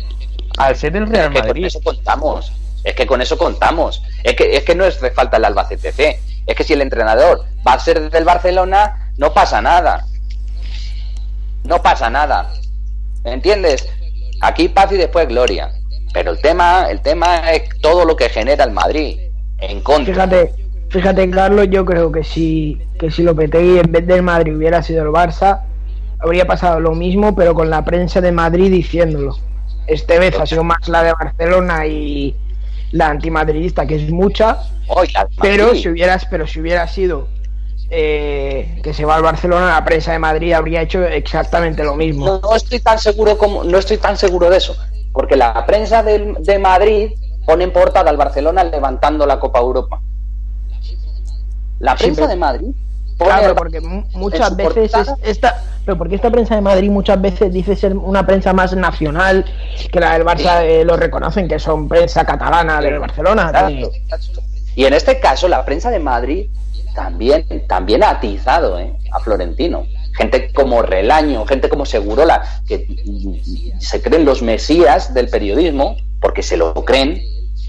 Al 0.56 0.74
ser 0.76 0.96
el 0.96 1.06
Real 1.06 1.30
Madrid. 1.30 1.50
con 1.50 1.64
eso 1.64 1.80
contamos. 1.82 2.52
Es 2.84 2.94
que 2.94 3.06
con 3.06 3.20
eso 3.20 3.36
contamos. 3.36 4.02
Es 4.24 4.34
que, 4.34 4.56
es 4.56 4.64
que 4.64 4.74
no 4.74 4.84
es 4.84 4.98
falta 5.14 5.36
el 5.36 5.44
Albacete 5.44 5.92
C. 5.92 6.20
Es 6.46 6.54
que 6.54 6.64
si 6.64 6.72
el 6.72 6.82
entrenador 6.82 7.44
va 7.66 7.74
a 7.74 7.78
ser 7.78 8.10
del 8.10 8.24
Barcelona, 8.24 9.12
no 9.16 9.32
pasa 9.32 9.60
nada. 9.60 10.06
No 11.64 11.82
pasa 11.82 12.08
nada. 12.10 12.52
¿Entiendes? 13.24 13.88
Aquí 14.40 14.68
paz 14.68 14.92
y 14.92 14.96
después 14.96 15.28
gloria. 15.28 15.70
Pero 16.12 16.32
el 16.32 16.40
tema, 16.40 16.86
el 16.90 17.00
tema 17.00 17.52
es 17.52 17.68
todo 17.80 18.04
lo 18.04 18.16
que 18.16 18.28
genera 18.28 18.64
el 18.64 18.72
Madrid 18.72 19.18
en 19.58 19.80
contra. 19.80 20.14
Fíjate, 20.14 20.54
fíjate 20.88 21.30
Carlos, 21.30 21.68
yo 21.70 21.84
creo 21.84 22.10
que 22.10 22.24
si 22.24 22.80
que 22.98 23.10
si 23.10 23.22
Lopetegui 23.22 23.78
en 23.78 23.90
vez 23.90 24.06
del 24.06 24.22
Madrid 24.22 24.54
hubiera 24.54 24.82
sido 24.82 25.02
el 25.02 25.08
Barça, 25.08 25.62
habría 26.18 26.46
pasado 26.46 26.80
lo 26.80 26.94
mismo, 26.94 27.34
pero 27.34 27.54
con 27.54 27.70
la 27.70 27.84
prensa 27.84 28.20
de 28.20 28.32
Madrid 28.32 28.70
diciéndolo. 28.70 29.38
Este 29.86 30.18
vez 30.18 30.38
ha 30.38 30.46
sido 30.46 30.62
más 30.64 30.86
la 30.88 31.02
de 31.02 31.12
Barcelona 31.12 31.86
y 31.86 32.36
la 32.92 33.08
antimadridista, 33.08 33.86
que 33.86 33.96
es 33.96 34.10
mucha, 34.10 34.58
pero 35.40 35.74
si 35.74 35.88
hubieras, 35.88 36.26
pero 36.26 36.46
si 36.46 36.60
hubiera 36.60 36.86
sido 36.88 37.28
eh, 37.90 38.80
que 38.82 38.94
se 38.94 39.04
va 39.04 39.16
al 39.16 39.22
Barcelona, 39.22 39.70
la 39.70 39.84
prensa 39.84 40.12
de 40.12 40.18
Madrid 40.18 40.52
habría 40.52 40.82
hecho 40.82 41.04
exactamente 41.04 41.84
lo 41.84 41.94
mismo. 41.94 42.40
No, 42.42 42.56
estoy 42.56 42.80
tan 42.80 42.98
seguro 42.98 43.38
como, 43.38 43.64
no 43.64 43.78
estoy 43.78 43.98
tan 43.98 44.16
seguro 44.16 44.50
de 44.50 44.58
eso, 44.58 44.76
porque 45.12 45.36
la 45.36 45.64
prensa 45.66 46.02
de, 46.02 46.34
de 46.38 46.58
Madrid 46.58 47.12
pone 47.46 47.64
en 47.64 47.72
portada 47.72 48.10
al 48.10 48.16
Barcelona 48.16 48.64
levantando 48.64 49.26
la 49.26 49.40
Copa 49.40 49.60
Europa. 49.60 50.00
La 51.78 51.96
prensa 51.96 52.26
de 52.26 52.36
Madrid 52.36 52.74
Claro, 53.24 53.54
porque 53.54 53.80
muchas 53.80 54.56
veces 54.56 54.92
esta, 55.22 55.62
pero 55.84 55.98
porque 55.98 56.14
esta 56.14 56.30
prensa 56.30 56.54
de 56.54 56.60
Madrid 56.60 56.90
muchas 56.90 57.20
veces 57.20 57.52
dice 57.52 57.76
ser 57.76 57.96
una 57.96 58.26
prensa 58.26 58.52
más 58.52 58.74
nacional 58.74 59.44
que 59.90 60.00
la 60.00 60.12
del 60.12 60.24
Barça 60.24 60.62
eh, 60.64 60.84
lo 60.84 60.96
reconocen 60.96 61.48
que 61.48 61.58
son 61.58 61.88
prensa 61.88 62.24
catalana 62.24 62.80
del 62.80 62.98
Barcelona. 62.98 63.70
Y 64.74 64.84
en 64.84 64.92
este 64.94 65.20
caso 65.20 65.48
la 65.48 65.64
prensa 65.64 65.90
de 65.90 65.98
Madrid 65.98 66.48
también, 66.94 67.44
también 67.66 68.02
ha 68.02 68.10
atizado 68.10 68.78
¿eh? 68.78 68.94
a 69.12 69.20
Florentino. 69.20 69.86
Gente 70.16 70.52
como 70.52 70.82
Relaño, 70.82 71.46
gente 71.46 71.68
como 71.68 71.86
Segurola, 71.86 72.42
que 72.66 72.86
se 73.78 74.02
creen 74.02 74.24
los 74.24 74.42
mesías 74.42 75.14
del 75.14 75.28
periodismo, 75.28 75.96
porque 76.20 76.42
se 76.42 76.56
lo 76.56 76.74
creen, 76.84 77.22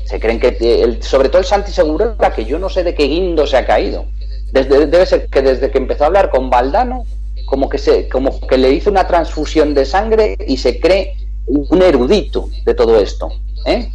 se 0.06 0.20
creen 0.20 0.40
que, 0.40 0.84
el, 0.84 1.02
sobre 1.04 1.30
todo 1.30 1.40
el 1.40 1.46
Santi 1.46 1.72
Segurola, 1.72 2.34
que 2.36 2.46
yo 2.46 2.60
no 2.60 2.70
sé 2.70 2.84
de 2.84 2.94
qué 2.96 3.06
guindo 3.06 3.48
se 3.48 3.58
ha 3.58 3.66
caído. 3.66 4.06
Desde, 4.52 4.86
debe 4.88 5.06
ser 5.06 5.28
que 5.28 5.42
desde 5.42 5.72
que 5.72 5.78
empezó 5.78 6.04
a 6.04 6.08
hablar 6.08 6.30
con 6.30 6.50
Valdano, 6.50 7.06
como 7.46 7.70
que, 7.70 7.78
se, 7.78 8.08
como 8.10 8.40
que 8.48 8.58
le 8.58 8.72
hizo 8.72 8.90
una 8.90 9.08
transfusión 9.08 9.74
de 9.74 9.86
sangre 9.86 10.38
y 10.48 10.58
se 10.58 10.80
cree 10.80 11.16
un 11.46 11.82
erudito 11.82 12.50
de 12.66 12.74
todo 12.74 13.00
esto. 13.00 13.30
¿eh? 13.66 13.90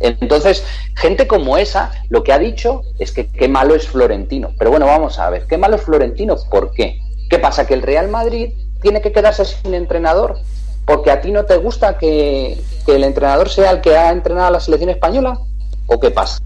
Entonces, 0.00 0.64
gente 0.96 1.26
como 1.26 1.58
esa, 1.58 1.92
lo 2.08 2.24
que 2.24 2.32
ha 2.32 2.38
dicho 2.38 2.82
es 2.98 3.12
que 3.12 3.28
qué 3.28 3.48
malo 3.48 3.74
es 3.74 3.86
Florentino. 3.86 4.52
Pero 4.58 4.70
bueno, 4.70 4.86
vamos 4.86 5.18
a 5.18 5.28
ver, 5.28 5.46
¿qué 5.46 5.58
malo 5.58 5.76
es 5.76 5.82
Florentino? 5.82 6.36
¿Por 6.50 6.72
qué? 6.72 7.00
¿Qué 7.28 7.38
pasa? 7.38 7.66
¿Que 7.66 7.74
el 7.74 7.82
Real 7.82 8.08
Madrid 8.08 8.52
tiene 8.80 9.02
que 9.02 9.12
quedarse 9.12 9.44
sin 9.44 9.74
entrenador? 9.74 10.38
¿Porque 10.86 11.10
a 11.10 11.20
ti 11.20 11.30
no 11.30 11.44
te 11.44 11.56
gusta 11.58 11.98
que, 11.98 12.58
el 12.86 13.04
entrenador 13.04 13.48
sea 13.48 13.70
el 13.70 13.80
que 13.80 13.96
ha 13.96 14.10
entrenado 14.10 14.48
a 14.48 14.50
la 14.50 14.60
selección 14.60 14.90
española? 14.90 15.38
¿O 15.86 16.00
qué 16.00 16.10
pasa? 16.10 16.40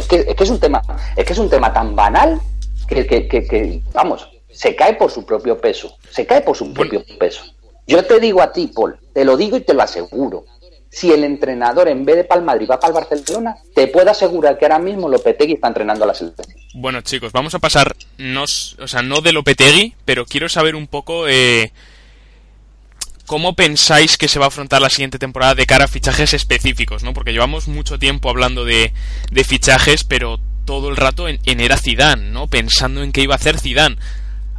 Es 0.00 0.06
que, 0.06 0.16
es 0.16 0.34
que 0.34 0.44
es 0.44 0.50
un 0.50 0.58
tema, 0.58 0.80
es 1.14 1.26
que 1.26 1.34
es 1.34 1.38
un 1.38 1.50
tema 1.50 1.72
tan 1.74 1.94
banal 1.94 2.40
que, 2.88 3.06
que, 3.06 3.28
que, 3.28 3.82
vamos, 3.92 4.26
se 4.50 4.74
cae 4.74 4.94
por 4.94 5.10
su 5.10 5.26
propio 5.26 5.60
peso. 5.60 5.94
Se 6.10 6.26
cae 6.26 6.40
por 6.40 6.56
su 6.56 6.72
propio 6.72 7.04
peso. 7.18 7.44
Yo 7.86 8.02
te 8.04 8.18
digo 8.18 8.40
a 8.40 8.50
ti, 8.50 8.68
Paul, 8.74 8.98
te 9.12 9.26
lo 9.26 9.36
digo 9.36 9.58
y 9.58 9.60
te 9.60 9.74
lo 9.74 9.82
aseguro 9.82 10.46
si 10.90 11.12
el 11.12 11.22
entrenador 11.22 11.88
en 11.88 12.04
vez 12.04 12.16
de 12.16 12.24
para 12.24 12.40
el 12.40 12.44
Madrid 12.44 12.68
va 12.68 12.80
para 12.80 12.98
el 12.98 13.06
Barcelona, 13.06 13.56
te 13.74 13.86
puedo 13.86 14.10
asegurar 14.10 14.58
que 14.58 14.64
ahora 14.64 14.80
mismo 14.80 15.08
Lopetegui 15.08 15.52
está 15.52 15.68
entrenando 15.68 16.04
a 16.04 16.08
la 16.08 16.14
selección. 16.14 16.48
Bueno, 16.74 17.00
chicos, 17.02 17.30
vamos 17.32 17.54
a 17.54 17.60
pasar, 17.60 17.94
no, 18.18 18.42
o 18.42 18.88
sea, 18.88 19.02
no 19.02 19.20
de 19.20 19.32
Lopetegui, 19.32 19.94
pero 20.04 20.26
quiero 20.26 20.48
saber 20.48 20.74
un 20.74 20.88
poco 20.88 21.28
eh, 21.28 21.72
cómo 23.30 23.54
pensáis 23.54 24.18
que 24.18 24.26
se 24.26 24.40
va 24.40 24.46
a 24.46 24.48
afrontar 24.48 24.82
la 24.82 24.90
siguiente 24.90 25.16
temporada 25.16 25.54
de 25.54 25.64
cara 25.64 25.84
a 25.84 25.86
fichajes 25.86 26.34
específicos, 26.34 27.04
¿no? 27.04 27.14
Porque 27.14 27.30
llevamos 27.30 27.68
mucho 27.68 27.96
tiempo 27.96 28.28
hablando 28.28 28.64
de, 28.64 28.92
fichajes, 29.46 30.02
pero 30.02 30.40
todo 30.64 30.88
el 30.88 30.96
rato 30.96 31.28
en, 31.28 31.38
en 31.44 31.60
era 31.60 31.76
Zidane, 31.76 32.30
¿no? 32.30 32.48
Pensando 32.48 33.04
en 33.04 33.12
qué 33.12 33.22
iba 33.22 33.34
a 33.34 33.36
hacer 33.36 33.60
Zidane 33.60 33.98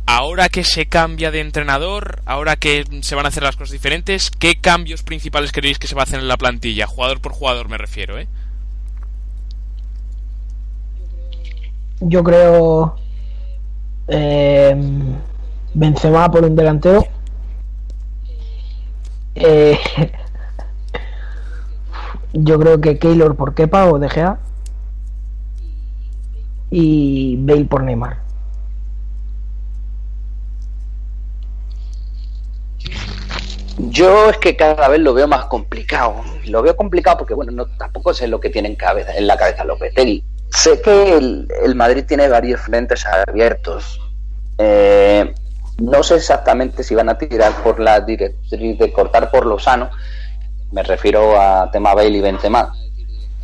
ahora 0.05 0.47
que 0.47 0.63
se 0.63 0.85
cambia 0.85 1.31
de 1.31 1.41
entrenador, 1.41 2.21
ahora 2.25 2.55
que 2.55 2.85
se 3.01 3.13
van 3.13 3.25
a 3.25 3.27
hacer 3.27 3.43
las 3.43 3.57
cosas 3.57 3.73
diferentes, 3.73 4.31
¿qué 4.31 4.55
cambios 4.55 5.03
principales 5.03 5.51
creéis 5.51 5.77
que 5.77 5.87
se 5.87 5.95
va 5.95 6.03
a 6.03 6.05
hacer 6.05 6.21
en 6.21 6.29
la 6.29 6.37
plantilla? 6.37 6.87
Jugador 6.87 7.19
por 7.19 7.33
jugador 7.33 7.67
me 7.67 7.77
refiero, 7.77 8.19
¿eh? 8.19 8.27
Yo 11.99 12.23
creo 12.23 12.95
eh, 14.07 14.73
Benzema 15.73 16.31
por 16.31 16.45
un 16.45 16.55
delantero. 16.55 17.05
Eh, 19.35 19.79
yo 22.33 22.59
creo 22.59 22.81
que 22.81 22.99
Keylor 22.99 23.35
por 23.35 23.53
Kepa 23.53 23.85
o 23.85 23.99
De 23.99 24.09
Gea 24.09 24.39
y 26.69 27.35
Bale 27.37 27.65
por 27.65 27.83
Neymar. 27.83 28.17
Yo 33.89 34.29
es 34.29 34.37
que 34.37 34.55
cada 34.55 34.87
vez 34.89 34.99
lo 34.99 35.13
veo 35.13 35.27
más 35.27 35.45
complicado. 35.45 36.15
Lo 36.45 36.61
veo 36.61 36.75
complicado 36.75 37.17
porque, 37.17 37.33
bueno, 37.33 37.51
no, 37.51 37.65
tampoco 37.65 38.13
sé 38.13 38.27
lo 38.27 38.39
que 38.39 38.49
tiene 38.49 38.77
en, 38.77 39.27
la 39.27 39.37
cabeza 39.37 39.63
Lopetegui. 39.63 40.23
Sé 40.49 40.81
que 40.81 41.17
el, 41.17 41.75
Madrid 41.75 42.05
tiene 42.07 42.27
varios 42.27 42.61
frentes 42.61 43.05
abiertos. 43.05 43.99
Eh, 44.57 45.33
no 45.81 46.03
sé 46.03 46.15
exactamente 46.15 46.83
si 46.83 46.93
van 46.93 47.09
a 47.09 47.17
tirar 47.17 47.51
por 47.63 47.79
la 47.79 47.99
directriz 48.01 48.77
de 48.77 48.93
cortar 48.93 49.31
por 49.31 49.45
lo 49.45 49.57
sano. 49.57 49.89
Me 50.71 50.83
refiero 50.83 51.39
a 51.39 51.69
tema 51.71 51.95
Bale 51.95 52.17
y 52.17 52.21
Benzema. 52.21 52.73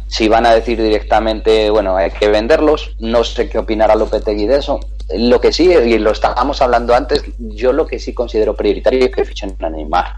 Si 0.08 0.30
van 0.30 0.46
a 0.46 0.54
decir 0.54 0.82
directamente, 0.82 1.70
bueno, 1.70 1.98
hay 1.98 2.12
que 2.12 2.30
venderlos, 2.30 2.96
no 3.00 3.24
sé 3.24 3.50
qué 3.50 3.58
opinará 3.58 3.96
Lopetegui 3.96 4.46
de 4.46 4.58
eso. 4.58 4.80
Lo 5.16 5.42
que 5.42 5.52
sí, 5.52 5.66
y 5.66 5.98
lo 5.98 6.12
estábamos 6.12 6.62
hablando 6.62 6.94
antes, 6.94 7.24
yo 7.40 7.74
lo 7.74 7.88
que 7.88 8.00
sí 8.00 8.14
considero 8.14 8.56
prioritario 8.56 9.06
es 9.06 9.12
que 9.12 9.26
fichen 9.26 9.56
a 9.60 9.70
Neymar. 9.70 10.18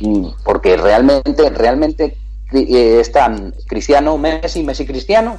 Mm, 0.00 0.28
porque 0.44 0.76
realmente, 0.76 1.48
realmente 1.50 2.16
eh, 2.52 2.98
están 3.00 3.54
Cristiano, 3.66 4.18
Messi, 4.18 4.62
Messi, 4.62 4.84
Cristiano, 4.84 5.38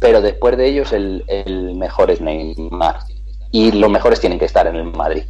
pero 0.00 0.20
después 0.20 0.56
de 0.56 0.66
ellos 0.66 0.92
el, 0.92 1.24
el 1.28 1.74
mejor 1.74 2.10
es 2.10 2.20
Neymar. 2.20 2.98
Y 3.56 3.72
los 3.72 3.88
mejores 3.88 4.20
tienen 4.20 4.38
que 4.38 4.44
estar 4.44 4.66
en 4.66 4.76
el 4.76 4.84
Madrid. 4.84 5.24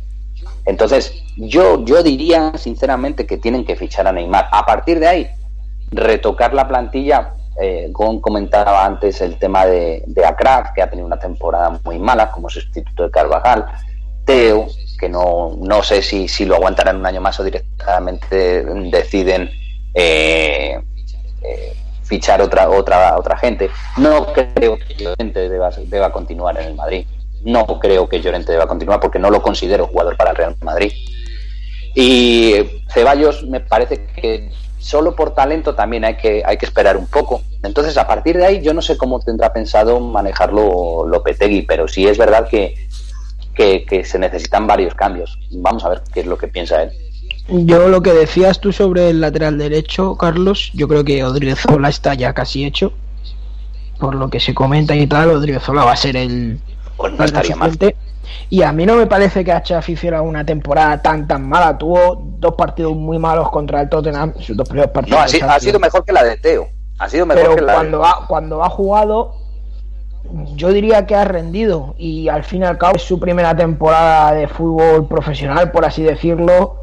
Entonces, 0.65 1.23
yo, 1.37 1.85
yo 1.85 2.03
diría 2.03 2.53
sinceramente 2.57 3.25
que 3.25 3.37
tienen 3.39 3.65
que 3.65 3.77
fichar 3.77 4.09
a 4.09 4.13
Neymar. 4.13 4.49
A 4.51 4.67
partir 4.67 4.99
de 4.99 5.07
ahí, 5.07 5.31
retocar 5.93 6.53
la 6.53 6.67
plantilla 6.67 7.35
eh, 7.61 7.87
Gon 7.93 8.21
comentaba 8.21 8.85
antes 8.85 9.21
el 9.21 9.39
tema 9.39 9.65
de, 9.65 10.03
de 10.09 10.27
Akraf, 10.27 10.73
que 10.75 10.83
ha 10.83 10.91
tenido 10.91 11.07
una 11.07 11.21
temporada 11.21 11.81
muy 11.85 12.01
mala 12.01 12.33
como 12.33 12.51
sustituto 12.51 13.05
de 13.05 13.13
Carvajal. 13.13 13.65
Teo, 14.25 14.67
que 14.99 15.09
no, 15.09 15.57
no 15.61 15.85
sé 15.85 16.03
si, 16.03 16.27
si 16.27 16.47
lo 16.47 16.57
aguantarán 16.57 16.97
un 16.97 17.07
año 17.07 17.21
más 17.21 17.39
o 17.39 17.45
directamente 17.45 18.65
deciden 18.91 19.49
eh, 19.95 20.81
eh, 21.43 21.77
fichar 22.03 22.43
otra, 22.43 22.69
otra, 22.71 23.17
otra 23.17 23.37
gente. 23.37 23.71
No 23.99 24.27
creo 24.33 24.79
que 24.79 24.95
Llorente 24.97 25.49
deba, 25.49 25.71
deba 25.87 26.11
continuar 26.11 26.61
en 26.61 26.67
el 26.67 26.75
Madrid. 26.75 27.07
No 27.43 27.67
creo 27.81 28.09
que 28.09 28.21
Llorente 28.21 28.53
deba 28.53 28.67
continuar 28.67 29.01
porque 29.01 29.19
no 29.19 29.31
lo 29.31 29.43
considero 29.43 29.87
jugador 29.87 30.17
para 30.17 30.31
el 30.31 30.37
Real 30.37 30.57
Madrid. 30.63 30.93
Y 31.95 32.55
Ceballos 32.93 33.45
me 33.45 33.61
parece 33.61 34.07
que 34.07 34.51
solo 34.79 35.17
por 35.17 35.35
talento 35.35 35.75
también 35.75 36.05
hay 36.05 36.17
que, 36.17 36.43
hay 36.45 36.57
que 36.59 36.67
esperar 36.67 36.97
un 36.97 37.07
poco. 37.07 37.43
Entonces, 37.63 37.97
a 37.97 38.07
partir 38.07 38.37
de 38.37 38.47
ahí, 38.47 38.63
yo 38.63 38.75
no 38.75 38.83
sé 38.83 38.97
cómo 38.97 39.19
tendrá 39.21 39.53
pensado 39.53 39.99
manejarlo 39.99 41.07
Lopetegui, 41.07 41.63
pero 41.63 41.89
sí 41.89 42.07
es 42.07 42.19
verdad 42.19 42.49
que, 42.49 42.75
que, 43.55 44.05
se 44.05 44.19
necesitan 44.19 44.67
varios 44.67 44.95
cambios. 44.95 45.39
Vamos 45.51 45.85
a 45.85 45.89
ver 45.89 46.03
qué 46.13 46.21
es 46.21 46.27
lo 46.27 46.37
que 46.37 46.49
piensa 46.49 46.83
él. 46.83 46.91
Yo 47.49 47.89
lo 47.89 48.03
que 48.03 48.13
decías 48.13 48.61
tú 48.61 48.73
sobre 48.73 49.09
el 49.09 49.21
lateral 49.21 49.57
derecho, 49.57 50.17
Carlos, 50.17 50.71
yo 50.75 50.89
creo 50.89 51.05
que 51.05 51.25
Odriozola 51.25 51.89
está 51.89 52.15
ya 52.15 52.33
casi 52.33 52.65
hecho. 52.65 52.93
Por 53.99 54.15
lo 54.15 54.29
que 54.29 54.41
se 54.41 54.53
comenta 54.53 54.95
y 54.95 55.07
tal, 55.07 55.31
Odriozola 55.31 55.85
va 55.85 55.93
a 55.93 55.97
ser 55.97 56.17
el, 56.17 56.61
pues 56.97 57.13
no 57.13 57.25
estaría 57.25 57.57
mal. 57.57 57.77
Y 58.49 58.63
a 58.63 58.73
mí 58.73 58.87
no 58.87 58.97
me 58.97 59.07
parece 59.07 59.45
que 59.45 59.53
Achaf 59.53 59.89
hiciera 59.89 60.23
una 60.23 60.45
temporada 60.45 61.01
tan 61.01 61.27
tan 61.27 61.49
mala. 61.49 61.77
Tuvo 61.79 62.23
dos 62.39 62.55
partidos 62.55 62.95
muy 62.95 63.19
malos 63.19 63.51
contra 63.51 63.81
el 63.83 63.89
Tottenham, 63.89 64.35
sus 64.41 64.57
dos 64.57 64.69
primeros 64.69 64.93
partidos. 64.93 65.19
No, 65.41 65.51
ha, 65.51 65.61
sido, 65.61 65.79
mejor 65.79 66.05
que 66.05 66.13
la 66.13 66.25
de 66.25 66.37
Teo. 66.37 66.69
Ha 66.99 67.09
sido 67.09 67.27
mejor 67.27 67.43
Pero 67.43 67.57
que 67.57 67.63
la 67.63 67.75
cuando, 67.75 68.05
ha, 68.05 68.27
cuando 68.27 68.65
ha 68.65 68.71
jugado, 68.71 69.35
yo 70.55 70.71
diría 70.71 71.07
que 71.07 71.15
ha 71.15 71.25
rendido. 71.25 71.95
Y 71.99 72.29
al 72.29 72.45
fin 72.45 72.63
y 72.63 72.65
al 72.65 72.79
cabo 72.79 72.97
es 72.97 73.03
su 73.03 73.19
primera 73.19 73.57
temporada 73.57 74.33
de 74.33 74.49
fútbol 74.49 75.07
profesional, 75.09 75.71
por 75.71 75.85
así 75.85 76.03
decirlo. 76.03 76.77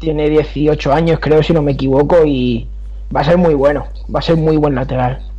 Tiene 0.00 0.28
18 0.28 0.92
años, 0.92 1.20
creo, 1.20 1.42
si 1.42 1.52
no 1.52 1.62
me 1.62 1.72
equivoco. 1.72 2.24
Y 2.24 2.68
va 3.14 3.20
a 3.20 3.24
ser 3.24 3.38
muy 3.38 3.54
bueno. 3.54 3.86
Va 4.14 4.18
a 4.18 4.22
ser 4.22 4.36
muy 4.36 4.56
buen 4.56 4.74
lateral 4.74 5.31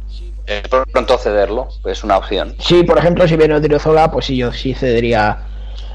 eh, 0.46 0.64
pronto 0.92 1.18
cederlo, 1.18 1.70
es 1.86 2.04
una 2.04 2.18
opción. 2.18 2.56
Sí, 2.60 2.84
por 2.84 2.98
ejemplo, 2.98 3.28
si 3.28 3.38
viene 3.38 3.56
Odriozola, 3.56 4.12
pues 4.12 4.26
sí, 4.26 4.38
yo 4.38 4.52
sí 4.52 4.74
cedería 4.74 5.40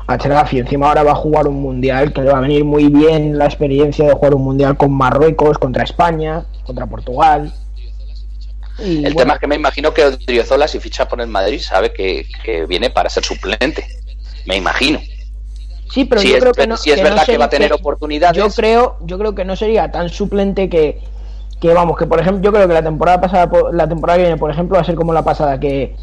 a 0.07 0.17
Cherafi. 0.17 0.59
Encima 0.59 0.89
ahora 0.89 1.03
va 1.03 1.13
a 1.13 1.17
jugar 1.17 1.47
un 1.47 1.61
mundial 1.61 2.13
que 2.13 2.23
le 2.23 2.31
va 2.31 2.39
a 2.39 2.41
venir 2.41 2.65
muy 2.65 2.89
bien 2.89 3.37
la 3.37 3.45
experiencia 3.45 4.07
de 4.07 4.13
jugar 4.15 4.35
un 4.35 4.43
mundial 4.43 4.77
con 4.77 4.93
Marruecos, 4.93 5.59
contra 5.59 5.85
España, 5.85 6.47
contra 6.65 6.87
Portugal. 6.87 7.53
el 8.79 9.15
tema 9.15 9.35
es 9.35 9.41
que 9.41 9.47
me 9.47 9.57
imagino 9.57 9.93
que 9.93 10.05
Odriozola, 10.05 10.67
si 10.67 10.81
ficha 10.81 11.07
por 11.07 11.21
el 11.21 11.29
Madrid, 11.29 11.61
sabe 11.61 11.93
que, 11.93 12.27
viene 12.67 12.89
para 12.89 13.11
ser 13.11 13.25
suplente. 13.25 13.87
Me 14.47 14.57
imagino. 14.57 14.99
Sí, 15.93 16.07
pero 16.07 16.23
yo 16.23 16.39
creo 16.39 16.53
que 16.53 16.67
no. 16.67 16.77
Si 16.79 16.91
es 16.91 17.03
verdad 17.03 17.25
que 17.25 17.37
va 17.37 17.47
a 17.47 17.51
tener 17.51 17.73
oportunidades. 17.73 18.37
Yo 18.37 18.49
creo, 18.49 18.99
yo 19.03 19.19
creo 19.19 19.35
que 19.35 19.45
no 19.45 19.57
sería 19.57 19.91
tan 19.91 20.09
suplente 20.09 20.71
que 20.71 21.01
que 21.61 21.73
vamos, 21.73 21.97
que 21.97 22.07
por 22.07 22.21
ejemplo, 22.21 22.43
yo 22.43 22.53
creo 22.53 22.69
que 22.69 22.75
la 22.75 22.83
temporada 22.83 23.21
pasada, 23.21 23.51
la 23.73 23.89
temporada 23.89 24.19
que 24.19 24.25
viene, 24.25 24.39
por 24.39 24.51
ejemplo, 24.51 24.77
va 24.77 24.83
a 24.83 24.85
ser 24.85 24.95
como 24.95 25.13
la 25.13 25.23
pasada, 25.23 25.59
que 25.59 25.97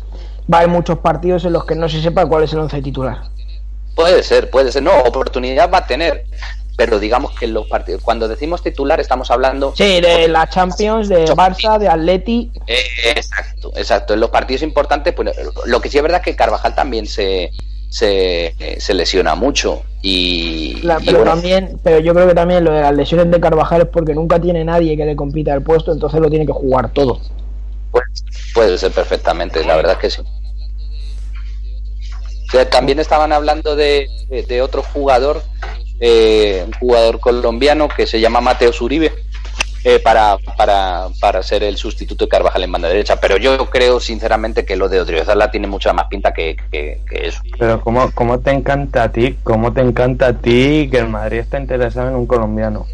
va 0.51 0.57
a 0.57 0.61
haber 0.61 0.71
muchos 0.71 0.99
partidos 0.99 1.45
en 1.45 1.53
los 1.53 1.65
que 1.65 1.75
no 1.75 1.87
se 1.89 2.01
sepa 2.01 2.25
cuál 2.25 2.43
es 2.43 2.53
el 2.53 2.59
once 2.59 2.81
titular. 2.81 3.29
Puede 3.95 4.23
ser, 4.23 4.49
puede 4.49 4.71
ser, 4.71 4.83
no, 4.83 4.91
oportunidad 4.99 5.71
va 5.71 5.79
a 5.79 5.87
tener, 5.87 6.25
pero 6.75 6.99
digamos 6.99 7.31
que 7.31 7.45
en 7.45 7.53
los 7.53 7.67
partidos, 7.67 8.01
cuando 8.01 8.27
decimos 8.27 8.61
titular 8.61 8.99
estamos 8.99 9.31
hablando... 9.31 9.73
Sí, 9.75 10.01
de 10.01 10.27
la 10.27 10.49
Champions, 10.49 11.07
de 11.07 11.25
Barça, 11.27 11.79
de 11.79 11.87
Atleti. 11.87 12.51
Eh, 12.67 12.83
exacto, 13.15 13.71
exacto, 13.77 14.13
en 14.13 14.19
los 14.19 14.29
partidos 14.29 14.63
importantes, 14.63 15.13
pues 15.13 15.35
lo 15.65 15.79
que 15.79 15.89
sí 15.89 15.97
es 15.97 16.03
verdad 16.03 16.19
es 16.19 16.25
que 16.25 16.35
Carvajal 16.35 16.75
también 16.75 17.07
se, 17.07 17.51
se, 17.95 18.93
lesiona 18.93 19.35
mucho 19.35 19.83
y, 20.01 20.81
pero 21.05 21.23
también 21.23 21.79
pero 21.81 21.99
yo 21.99 22.13
creo 22.13 22.27
que 22.27 22.33
también 22.33 22.65
lo 22.65 22.71
de 22.71 22.81
las 22.81 22.93
lesiones 22.93 23.31
de 23.31 23.39
Carvajal 23.39 23.83
es 23.83 23.87
porque 23.87 24.13
nunca 24.13 24.37
tiene 24.37 24.65
nadie 24.65 24.97
que 24.97 25.05
le 25.05 25.15
compita 25.15 25.53
el 25.53 25.63
puesto 25.63 25.93
entonces 25.93 26.19
lo 26.19 26.29
tiene 26.29 26.45
que 26.45 26.51
jugar 26.51 26.91
todo. 26.91 27.21
Puede, 28.53 28.77
ser 28.77 28.91
perfectamente 28.91 29.63
la 29.63 29.77
verdad 29.77 29.93
es 29.93 29.99
que 29.99 30.09
sí. 30.09 30.21
También 32.69 32.99
estaban 32.99 33.31
hablando 33.31 33.77
de, 33.77 34.07
de 34.29 34.61
otro 34.61 34.83
jugador 34.83 35.41
eh, 36.01 36.63
un 36.65 36.73
jugador 36.73 37.21
colombiano 37.21 37.87
que 37.87 38.05
se 38.05 38.19
llama 38.19 38.41
Mateo 38.41 38.73
Zuribe 38.73 39.13
eh, 39.87 39.99
para, 39.99 40.37
para, 40.57 41.09
para 41.21 41.43
ser 41.43 41.61
el 41.61 41.77
sustituto 41.77 42.25
de 42.25 42.29
Carvajal 42.29 42.63
en 42.63 42.71
banda 42.71 42.87
derecha. 42.87 43.19
Pero 43.19 43.37
yo 43.37 43.69
creo 43.69 43.99
sinceramente 43.99 44.65
que 44.65 44.75
lo 44.75 44.89
de 44.89 44.99
Odriozola 44.99 45.51
tiene 45.51 45.67
mucha 45.67 45.93
más 45.93 46.07
pinta 46.07 46.33
que, 46.33 46.57
que, 46.71 46.99
eso. 47.11 47.39
Pero 47.59 47.79
¿cómo, 47.81 48.11
¿cómo 48.15 48.39
te 48.39 48.49
encanta 48.49 49.03
a 49.03 49.11
ti? 49.11 49.37
¿Cómo 49.43 49.73
te 49.73 49.81
encanta 49.81 50.29
a 50.29 50.33
ti 50.33 50.89
que 50.89 50.97
el 50.97 51.07
Madrid 51.07 51.37
está 51.37 51.59
interesado 51.59 52.09
en 52.09 52.15
un 52.15 52.25
colombiano? 52.25 52.87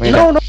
No, 0.00 0.32
no, 0.32 0.40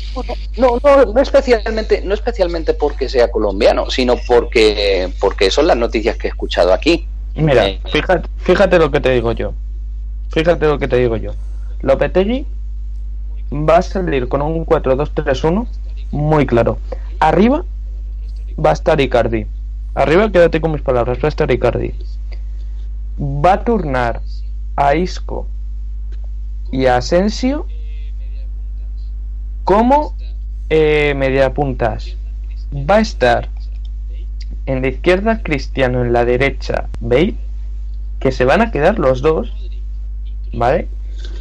no, 0.58 0.80
no, 0.84 1.06
no, 1.14 1.22
especialmente, 1.22 2.02
no 2.04 2.16
especialmente 2.16 2.74
porque 2.74 3.08
sea 3.08 3.30
colombiano, 3.30 3.92
sino 3.92 4.16
porque, 4.28 5.14
porque 5.20 5.52
son 5.52 5.68
las 5.68 5.78
noticias 5.78 6.18
que 6.18 6.26
he 6.26 6.32
escuchado 6.32 6.74
aquí. 6.74 7.08
Mira, 7.36 7.68
eh, 7.68 7.80
fíjate, 7.92 8.28
fíjate 8.38 8.80
lo 8.80 8.90
que 8.90 9.00
te 9.00 9.12
digo 9.12 9.32
yo. 9.34 9.54
Fíjate 10.32 10.66
lo 10.66 10.80
que 10.80 10.88
te 10.88 10.98
digo 10.98 11.18
yo. 11.18 11.34
Lopetegui 11.82 12.48
va 13.52 13.78
a 13.78 13.82
salir 13.82 14.28
con 14.28 14.42
un 14.42 14.66
4-2-3-1 14.66 15.68
muy 16.12 16.46
claro. 16.46 16.80
Arriba 17.20 17.66
va 18.64 18.72
a 18.72 18.74
estar 18.74 19.00
Icardi. 19.00 19.48
Arriba, 19.94 20.32
quédate 20.32 20.62
con 20.62 20.72
mis 20.72 20.82
palabras, 20.82 21.20
va 21.20 21.28
a 21.28 21.30
estar 21.30 21.50
Icardi. 21.52 21.94
Va 23.20 23.54
a 23.54 23.64
turnar 23.64 24.22
a 24.76 24.96
Isco 24.96 25.48
y 26.72 26.88
a 26.88 26.98
Asensio 26.98 27.66
como 29.64 30.16
eh, 30.70 31.14
media 31.16 31.54
puntas. 31.54 32.18
Va 32.74 32.96
a 32.96 33.02
estar 33.02 33.50
en 34.66 34.82
la 34.82 34.88
izquierda 34.90 35.42
Cristiano, 35.44 36.04
en 36.04 36.12
la 36.12 36.26
derecha 36.26 36.88
Bale, 37.00 37.36
que 38.20 38.32
se 38.32 38.46
van 38.46 38.62
a 38.62 38.72
quedar 38.72 39.00
los 39.00 39.22
dos, 39.22 39.54
¿vale? 40.54 40.88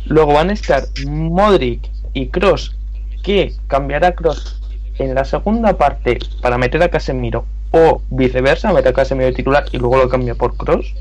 Luego 0.07 0.35
van 0.35 0.51
a 0.51 0.53
estar 0.53 0.85
Modric 1.07 1.94
y 2.15 2.29
Cross, 2.29 2.77
que 3.23 3.55
cambiará 3.67 4.15
Cross 4.15 4.61
en 4.99 5.15
la 5.15 5.25
segunda 5.25 5.77
parte 5.77 6.19
para 6.41 6.57
meter 6.57 6.83
a 6.83 6.89
Casemiro 6.89 7.45
o 7.73 8.01
viceversa, 8.11 8.73
meter 8.73 8.93
a 8.93 8.95
Casemiro 8.95 9.27
de 9.27 9.35
titular 9.35 9.65
y 9.73 9.79
luego 9.79 9.99
lo 9.99 10.09
cambia 10.09 10.35
por 10.35 10.57
Cross. 10.57 10.95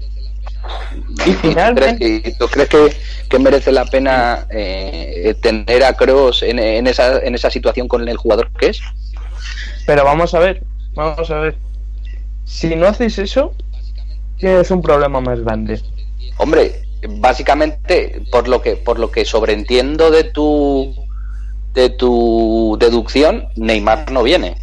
Y 1.25 1.31
finalmente... 1.33 2.35
¿Tú 2.37 2.47
crees 2.47 2.69
que, 3.29 3.39
merece 3.39 3.71
la 3.71 3.85
pena 3.85 4.45
eh, 4.49 5.35
tener 5.41 5.83
a 5.83 5.93
Cross 5.93 6.43
en, 6.43 6.59
esa, 6.87 7.19
en 7.19 7.35
esa 7.35 7.49
situación 7.49 7.87
con 7.87 8.07
el 8.07 8.17
jugador 8.17 8.51
que 8.59 8.67
es? 8.67 8.81
Pero 9.85 10.03
vamos 10.03 10.33
a 10.33 10.39
ver, 10.39 10.63
vamos 10.93 11.29
a 11.29 11.39
ver. 11.39 11.57
Si 12.45 12.75
no 12.75 12.87
haces 12.87 13.17
eso, 13.19 13.53
tienes 14.37 14.69
un 14.71 14.81
problema 14.81 15.19
más 15.19 15.39
grande. 15.41 15.81
Hombre, 16.37 16.83
básicamente 17.07 18.21
por 18.31 18.47
lo 18.47 18.61
que 18.61 18.75
por 18.75 18.99
lo 18.99 19.11
que 19.11 19.25
sobreentiendo 19.25 20.11
de 20.11 20.23
tu 20.23 20.95
de 21.73 21.89
tu 21.89 22.77
deducción, 22.79 23.47
Neymar 23.55 24.11
no 24.11 24.23
viene. 24.23 24.55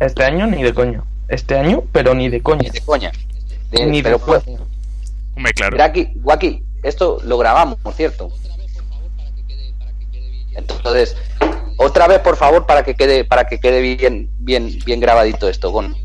Este 0.00 0.24
año 0.24 0.46
ni 0.46 0.62
de 0.62 0.74
coño. 0.74 1.04
Este 1.28 1.56
año, 1.56 1.82
pero 1.92 2.14
ni 2.14 2.28
de 2.28 2.42
coña. 2.42 2.62
Ni 2.62 2.70
de 2.70 2.80
coña. 2.80 3.12
ni 3.72 4.02
de 4.02 4.18
pues, 4.18 4.42
claro. 5.54 5.82
aquí, 5.82 6.62
esto 6.82 7.18
lo 7.24 7.38
grabamos, 7.38 7.78
por 7.80 7.94
cierto. 7.94 8.30
Entonces, 10.54 11.16
otra 11.78 12.06
vez, 12.06 12.20
por 12.20 12.36
favor, 12.36 12.66
para 12.66 12.84
que 12.84 12.94
quede, 12.94 13.24
para 13.24 13.46
que 13.46 13.58
quede 13.58 13.80
bien, 13.80 14.30
bien, 14.38 14.78
bien 14.84 15.00
grabadito 15.00 15.48
esto, 15.48 15.70
Gon. 15.70 15.96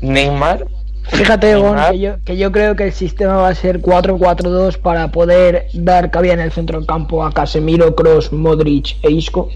Neymar 0.00 0.66
Fíjate, 1.08 1.56
Gon, 1.56 1.76
que 1.90 1.98
yo, 1.98 2.24
que 2.24 2.36
yo 2.36 2.52
creo 2.52 2.76
que 2.76 2.84
el 2.84 2.92
sistema 2.92 3.36
va 3.36 3.48
a 3.48 3.54
ser 3.54 3.80
4-4-2 3.80 4.78
para 4.78 5.08
poder 5.08 5.66
dar 5.72 6.10
cabida 6.10 6.34
en 6.34 6.40
el 6.40 6.52
centro 6.52 6.78
del 6.78 6.86
campo 6.86 7.24
a 7.24 7.32
Casemiro, 7.32 7.94
Cross, 7.94 8.32
Modric 8.32 8.96
e 9.02 9.10
Isco. 9.10 9.48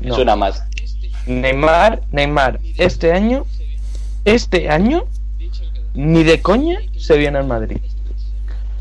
No. 0.00 0.14
Suena 0.14 0.34
más. 0.34 0.64
Neymar, 1.26 2.00
Neymar, 2.10 2.58
este 2.78 3.12
año, 3.12 3.44
este 4.24 4.70
año, 4.70 5.04
ni 5.92 6.24
de 6.24 6.40
coña 6.40 6.78
se 6.96 7.18
viene 7.18 7.38
al 7.38 7.46
Madrid. 7.46 7.78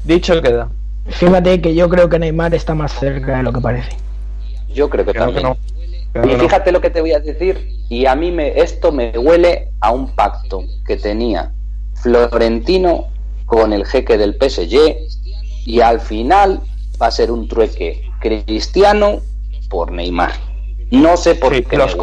Dicho 0.05 0.41
queda. 0.41 0.69
Fíjate 1.07 1.61
que 1.61 1.75
yo 1.75 1.89
creo 1.89 2.07
que 2.07 2.19
Neymar 2.19 2.55
está 2.55 2.73
más 2.73 2.93
cerca 2.93 3.37
de 3.37 3.43
lo 3.43 3.51
que 3.51 3.59
parece. 3.59 3.89
Yo 4.73 4.89
creo 4.89 5.05
que 5.05 5.13
también. 5.13 5.43
no. 5.43 5.57
y 6.25 6.35
fíjate 6.37 6.71
lo 6.71 6.79
que 6.79 6.89
te 6.89 7.01
voy 7.01 7.11
a 7.11 7.19
decir, 7.19 7.69
y 7.89 8.05
a 8.05 8.15
mí 8.15 8.31
me, 8.31 8.59
esto 8.59 8.91
me 8.91 9.17
huele 9.17 9.71
a 9.81 9.91
un 9.91 10.15
pacto 10.15 10.63
que 10.85 10.95
tenía 10.95 11.51
Florentino 12.01 13.05
con 13.45 13.73
el 13.73 13.85
jeque 13.85 14.17
del 14.17 14.35
PSG 14.35 14.95
y 15.65 15.81
al 15.81 15.99
final 15.99 16.61
va 17.01 17.07
a 17.07 17.11
ser 17.11 17.31
un 17.31 17.47
trueque 17.47 18.09
cristiano 18.19 19.19
por 19.69 19.91
Neymar. 19.91 20.31
No 20.91 21.17
sé 21.17 21.35
por 21.35 21.51
qué. 21.63 21.77
Los, 21.77 21.97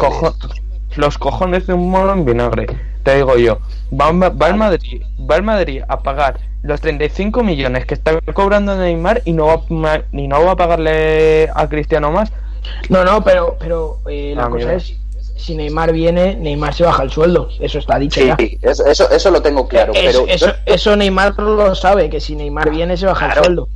los 0.95 1.17
cojones 1.17 1.67
de 1.67 1.73
un 1.73 1.89
mono 1.89 2.13
en 2.13 2.25
vinagre. 2.25 2.67
Te 3.03 3.15
digo 3.17 3.37
yo, 3.37 3.59
va, 3.93 4.11
va 4.11 4.47
el 4.47 4.55
Madrid, 4.55 5.03
va 5.29 5.35
el 5.35 5.43
Madrid 5.43 5.81
a 5.87 5.99
pagar 5.99 6.39
los 6.63 6.81
35 6.81 7.43
millones 7.43 7.85
que 7.85 7.93
está 7.93 8.19
cobrando 8.33 8.75
Neymar 8.75 9.21
y 9.25 9.33
no 9.33 9.45
va, 9.45 10.01
y 10.11 10.27
no 10.27 10.43
va 10.43 10.51
a 10.53 10.55
pagarle 10.55 11.47
a 11.53 11.69
Cristiano 11.69 12.11
más. 12.11 12.31
No, 12.89 13.03
no, 13.03 13.23
pero, 13.23 13.57
pero 13.59 13.99
eh, 14.09 14.33
la 14.35 14.45
Ah, 14.45 14.49
cosa 14.49 14.57
mira. 14.57 14.73
es, 14.73 14.95
si 15.35 15.55
Neymar 15.55 15.91
viene, 15.93 16.35
Neymar 16.35 16.73
se 16.73 16.83
baja 16.83 17.03
el 17.03 17.11
sueldo. 17.11 17.49
Eso 17.59 17.79
está 17.79 17.99
dicho 17.99 18.19
Sí, 18.21 18.27
ya. 18.27 18.37
eso, 18.69 18.85
eso, 18.85 19.09
eso 19.11 19.31
lo 19.31 19.41
tengo 19.41 19.67
claro. 19.67 19.93
Es- 19.93 20.01
pero 20.15 20.25
eso, 20.27 20.47
yo- 20.47 20.53
eso 20.65 20.95
Neymar 20.95 21.37
lo 21.39 21.75
sabe, 21.75 22.09
que 22.09 22.19
si 22.19 22.35
Neymar 22.35 22.69
viene, 22.69 22.95
se 22.97 23.05
baja 23.05 23.25
Claro. 23.27 23.39
el 23.41 23.45
sueldo. 23.45 23.69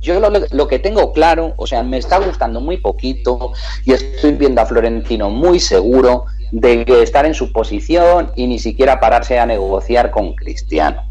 Yo 0.00 0.18
lo, 0.18 0.30
lo 0.50 0.66
que 0.66 0.78
tengo 0.80 1.12
claro, 1.12 1.52
o 1.56 1.66
sea, 1.66 1.82
me 1.84 1.96
está 1.98 2.18
gustando 2.18 2.60
muy 2.60 2.78
poquito 2.78 3.52
y 3.84 3.92
estoy 3.92 4.32
viendo 4.32 4.60
a 4.60 4.66
Florentino 4.66 5.30
muy 5.30 5.60
seguro 5.60 6.24
de 6.50 6.84
que 6.84 7.02
estar 7.02 7.24
en 7.24 7.34
su 7.34 7.52
posición 7.52 8.32
y 8.34 8.46
ni 8.48 8.58
siquiera 8.58 8.98
pararse 8.98 9.38
a 9.38 9.46
negociar 9.46 10.10
con 10.10 10.34
Cristiano. 10.34 11.02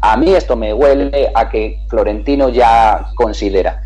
A 0.00 0.16
mí 0.16 0.32
esto 0.32 0.54
me 0.54 0.72
huele 0.72 1.30
a 1.34 1.48
que 1.50 1.80
Florentino 1.88 2.48
ya 2.48 3.06
considera 3.16 3.82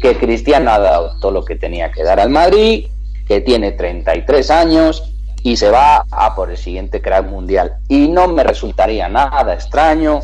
que 0.00 0.16
Cristiano 0.16 0.70
ha 0.70 0.78
dado 0.78 1.18
todo 1.20 1.32
lo 1.32 1.44
que 1.44 1.56
tenía 1.56 1.90
que 1.92 2.02
dar 2.02 2.18
al 2.20 2.30
Madrid, 2.30 2.86
que 3.30 3.40
tiene 3.40 3.70
33 3.70 4.50
años 4.50 5.04
y 5.44 5.56
se 5.56 5.70
va 5.70 6.04
a 6.10 6.34
por 6.34 6.50
el 6.50 6.56
siguiente 6.56 7.00
crack 7.00 7.26
mundial. 7.28 7.76
Y 7.86 8.08
no 8.08 8.26
me 8.26 8.42
resultaría 8.42 9.08
nada 9.08 9.54
extraño 9.54 10.18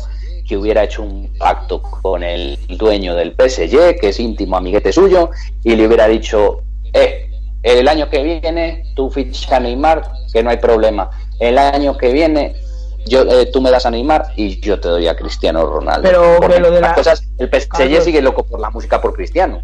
que 0.45 0.57
hubiera 0.57 0.83
hecho 0.83 1.03
un 1.03 1.31
pacto 1.39 1.81
con 1.81 2.21
el 2.21 2.59
dueño 2.67 3.15
del 3.15 3.31
PSG, 3.31 3.97
que 4.01 4.09
es 4.09 4.19
íntimo 4.19 4.57
amiguete 4.57 4.91
suyo, 4.91 5.29
y 5.63 5.77
le 5.77 5.87
hubiera 5.87 6.05
dicho, 6.09 6.63
eh, 6.91 7.31
el 7.63 7.87
año 7.87 8.09
que 8.09 8.21
viene 8.23 8.83
tú 8.93 9.09
fichas 9.09 9.53
a 9.53 9.61
Neymar, 9.61 10.03
que 10.33 10.43
no 10.43 10.49
hay 10.49 10.57
problema. 10.57 11.09
El 11.39 11.57
año 11.59 11.97
que 11.97 12.11
viene 12.11 12.57
yo, 13.05 13.21
eh, 13.21 13.45
tú 13.53 13.61
me 13.61 13.71
das 13.71 13.85
a 13.85 13.89
Neymar 13.91 14.33
y 14.35 14.59
yo 14.59 14.81
te 14.81 14.89
doy 14.89 15.07
a 15.07 15.15
Cristiano 15.15 15.65
Ronaldo. 15.65 16.01
Pero 16.09 16.39
que 16.41 16.59
lo 16.59 16.71
de 16.71 16.81
las 16.81 16.89
la- 16.89 16.95
cosas, 16.95 17.23
el 17.37 17.47
PSG 17.49 17.69
Carlos- 17.69 18.03
sigue 18.03 18.21
loco 18.21 18.43
por 18.45 18.59
la 18.59 18.69
música 18.69 18.99
por 19.01 19.13
Cristiano. 19.13 19.61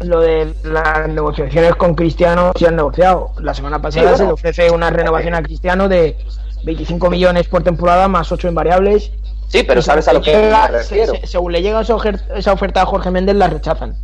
Lo 0.00 0.20
de 0.20 0.54
las 0.64 1.08
negociaciones 1.08 1.74
con 1.74 1.94
Cristiano 1.94 2.52
se 2.58 2.66
han 2.66 2.76
negociado. 2.76 3.32
La 3.38 3.52
semana 3.52 3.82
pasada 3.82 4.02
Sí, 4.02 4.08
bueno. 4.08 4.16
se 4.16 4.24
le 4.24 4.32
ofrece 4.32 4.70
una 4.70 4.88
renovación 4.90 5.34
a 5.34 5.42
Cristiano 5.42 5.88
de 5.90 6.16
25 6.64 7.10
millones 7.10 7.48
por 7.48 7.62
temporada 7.62 8.08
más 8.08 8.32
8 8.32 8.48
invariables. 8.48 9.12
Sí, 9.48 9.62
pero 9.62 9.82
sabes 9.82 10.08
a 10.08 10.12
lo 10.14 10.22
que 10.22 10.32
llega- 10.32 10.68
me 10.68 10.78
refiero. 10.78 11.12
se- 11.14 11.20
se- 11.20 11.26
según 11.26 11.52
le 11.52 11.60
llega 11.60 11.82
esa, 11.82 12.52
oferta 12.52 12.82
a 12.82 12.86
Jorge 12.86 13.10
Méndez, 13.10 13.36
la 13.36 13.48
rechazan. 13.48 13.94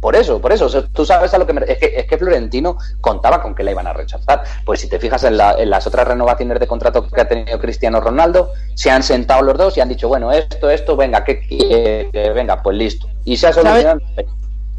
Por 0.00 0.14
eso, 0.16 0.40
por 0.40 0.52
eso, 0.52 0.66
o 0.66 0.68
sea, 0.68 0.82
tú 0.92 1.04
sabes 1.04 1.34
a 1.34 1.38
lo 1.38 1.46
que 1.46 1.52
me... 1.52 1.60
Es 1.66 1.76
que, 1.78 1.92
es 1.96 2.06
que 2.06 2.16
Florentino 2.18 2.78
contaba 3.00 3.42
con 3.42 3.54
que 3.54 3.64
la 3.64 3.72
iban 3.72 3.86
a 3.88 3.92
rechazar. 3.92 4.42
Pues 4.64 4.80
si 4.80 4.88
te 4.88 4.98
fijas 4.98 5.22
en, 5.24 5.36
la- 5.36 5.54
en 5.58 5.70
las 5.70 5.86
otras 5.86 6.06
renovaciones 6.06 6.58
de 6.58 6.66
contrato 6.66 7.06
que 7.08 7.20
ha 7.20 7.28
tenido 7.28 7.58
Cristiano 7.60 8.00
Ronaldo, 8.00 8.50
se 8.74 8.90
han 8.90 9.02
sentado 9.04 9.42
los 9.42 9.56
dos 9.58 9.76
y 9.76 9.80
han 9.80 9.88
dicho, 9.88 10.08
bueno, 10.08 10.32
esto, 10.32 10.68
esto, 10.70 10.96
venga, 10.96 11.22
que, 11.24 12.10
venga, 12.34 12.60
pues 12.62 12.76
listo. 12.76 13.08
Y 13.24 13.36
se 13.36 13.48
ha 13.48 13.52
solucionado. 13.52 14.00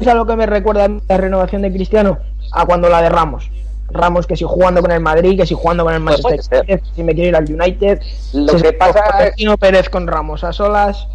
¿Es 0.00 0.08
a 0.08 0.14
lo 0.14 0.26
que 0.26 0.34
me 0.34 0.46
recuerda 0.46 0.88
la 1.08 1.16
renovación 1.16 1.62
de 1.62 1.70
Cristiano? 1.72 2.18
A 2.52 2.64
cuando 2.66 2.88
la 2.88 3.02
de 3.02 3.10
Ramos. 3.10 3.50
Ramos 3.90 4.26
que 4.26 4.36
si 4.36 4.44
jugando 4.44 4.80
con 4.80 4.92
el 4.92 5.00
Madrid, 5.00 5.38
que 5.38 5.46
si 5.46 5.54
jugando 5.54 5.84
con 5.84 5.92
el 5.92 6.02
Pues 6.02 6.22
Manchester 6.24 6.42
ser. 6.42 6.58
United, 6.70 6.80
si 6.94 7.02
me 7.04 7.14
quiero 7.14 7.28
ir 7.30 7.36
al 7.36 7.44
United. 7.52 8.00
Lo 8.32 8.52
si 8.56 8.62
que 8.62 8.72
pasa 8.72 9.00
es- 9.00 9.10
Florentino 9.10 9.58
Pérez 9.58 9.90
con 9.90 10.06
Ramos 10.06 10.42
a 10.44 10.52
solas. 10.52 11.06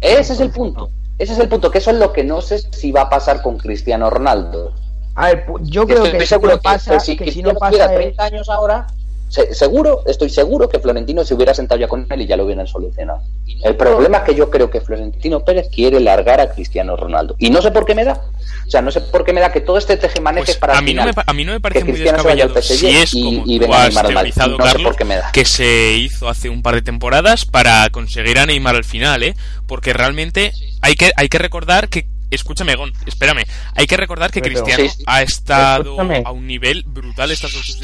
Ese 0.00 0.32
es 0.32 0.40
el 0.40 0.50
punto. 0.50 0.90
Ese 1.18 1.34
es 1.34 1.38
el 1.38 1.48
punto, 1.48 1.70
que 1.70 1.78
eso 1.78 1.90
es 1.90 1.96
lo 1.98 2.12
que 2.12 2.24
no 2.24 2.40
sé 2.40 2.58
si 2.58 2.90
va 2.90 3.02
a 3.02 3.08
pasar 3.10 3.40
con 3.40 3.56
Cristiano 3.56 4.10
Ronaldo. 4.10 4.72
A 5.14 5.26
ver, 5.26 5.46
yo 5.60 5.86
creo 5.86 6.04
Estoy 6.04 6.18
que 6.18 6.26
seguro 6.26 6.52
no 6.56 6.60
pasa, 6.60 6.94
que, 6.94 7.00
si 7.00 7.16
que 7.16 7.30
si 7.30 7.40
no 7.40 7.54
pasa 7.54 7.68
tuviera 7.70 7.92
es- 7.92 7.98
30 8.16 8.24
años 8.24 8.48
ahora, 8.48 8.86
se- 9.34 9.52
seguro, 9.52 10.02
estoy 10.06 10.30
seguro 10.30 10.68
que 10.68 10.78
Florentino 10.78 11.24
se 11.24 11.34
hubiera 11.34 11.52
sentado 11.54 11.80
ya 11.80 11.88
con 11.88 12.06
él 12.08 12.20
y 12.20 12.26
ya 12.26 12.36
lo 12.36 12.44
hubieran 12.44 12.66
solucionado. 12.68 13.20
El 13.64 13.74
problema 13.76 14.18
es 14.18 14.24
que 14.24 14.34
yo 14.36 14.48
creo 14.48 14.70
que 14.70 14.80
Florentino 14.80 15.44
Pérez 15.44 15.68
quiere 15.74 15.98
largar 15.98 16.40
a 16.40 16.50
Cristiano 16.52 16.94
Ronaldo. 16.96 17.34
Y 17.38 17.50
no 17.50 17.60
sé 17.60 17.72
por 17.72 17.84
qué 17.84 17.94
me 17.96 18.04
da. 18.04 18.20
O 18.66 18.70
sea, 18.70 18.80
no 18.80 18.90
sé 18.92 19.00
por 19.00 19.24
qué 19.24 19.32
me 19.32 19.40
da 19.40 19.50
que 19.52 19.60
todo 19.60 19.76
este 19.76 19.96
tejemaneje 19.96 20.46
Pues 20.46 20.56
para 20.58 20.78
a 20.78 20.80
mí, 20.82 20.94
no 20.94 21.04
me, 21.04 21.12
a 21.26 21.32
mí 21.32 21.44
no 21.44 21.52
me 21.52 21.60
parece 21.60 21.84
que 21.84 21.90
muy 21.92 22.00
descabellado 22.00 22.54
PSG 22.54 22.78
si 22.78 22.86
es 22.96 23.14
y- 23.14 23.22
como 23.24 23.42
y 23.46 23.58
tú 23.60 23.74
has 23.74 23.94
teorizado, 24.06 24.56
No 24.56 24.64
sé 24.66 24.72
Carlos, 24.72 24.82
por 24.92 24.96
qué 24.96 25.04
me 25.04 25.16
da. 25.16 25.30
que 25.32 25.44
se 25.44 25.94
hizo 25.96 26.28
hace 26.28 26.48
un 26.48 26.62
par 26.62 26.76
de 26.76 26.82
temporadas 26.82 27.44
para 27.44 27.88
conseguir 27.90 28.38
a 28.38 28.46
Neymar 28.46 28.76
al 28.76 28.84
final, 28.84 29.22
¿eh? 29.24 29.34
Porque 29.66 29.92
realmente 29.92 30.52
hay 30.80 30.94
que, 30.94 31.10
hay 31.16 31.28
que 31.28 31.38
recordar 31.38 31.88
que 31.88 32.06
Escúchame, 32.34 32.74
Gon, 32.74 32.92
espérame. 33.06 33.44
Hay 33.74 33.86
que 33.86 33.96
recordar 33.96 34.30
que 34.30 34.42
Cristiano 34.42 34.84
Sí, 34.84 34.88
sí. 34.98 35.04
ha 35.06 35.22
estado 35.22 35.82
Escúchame. 35.92 36.22
a 36.24 36.30
un 36.32 36.46
nivel 36.46 36.82
brutal 36.86 37.30
estas 37.30 37.52
dos, 37.52 37.78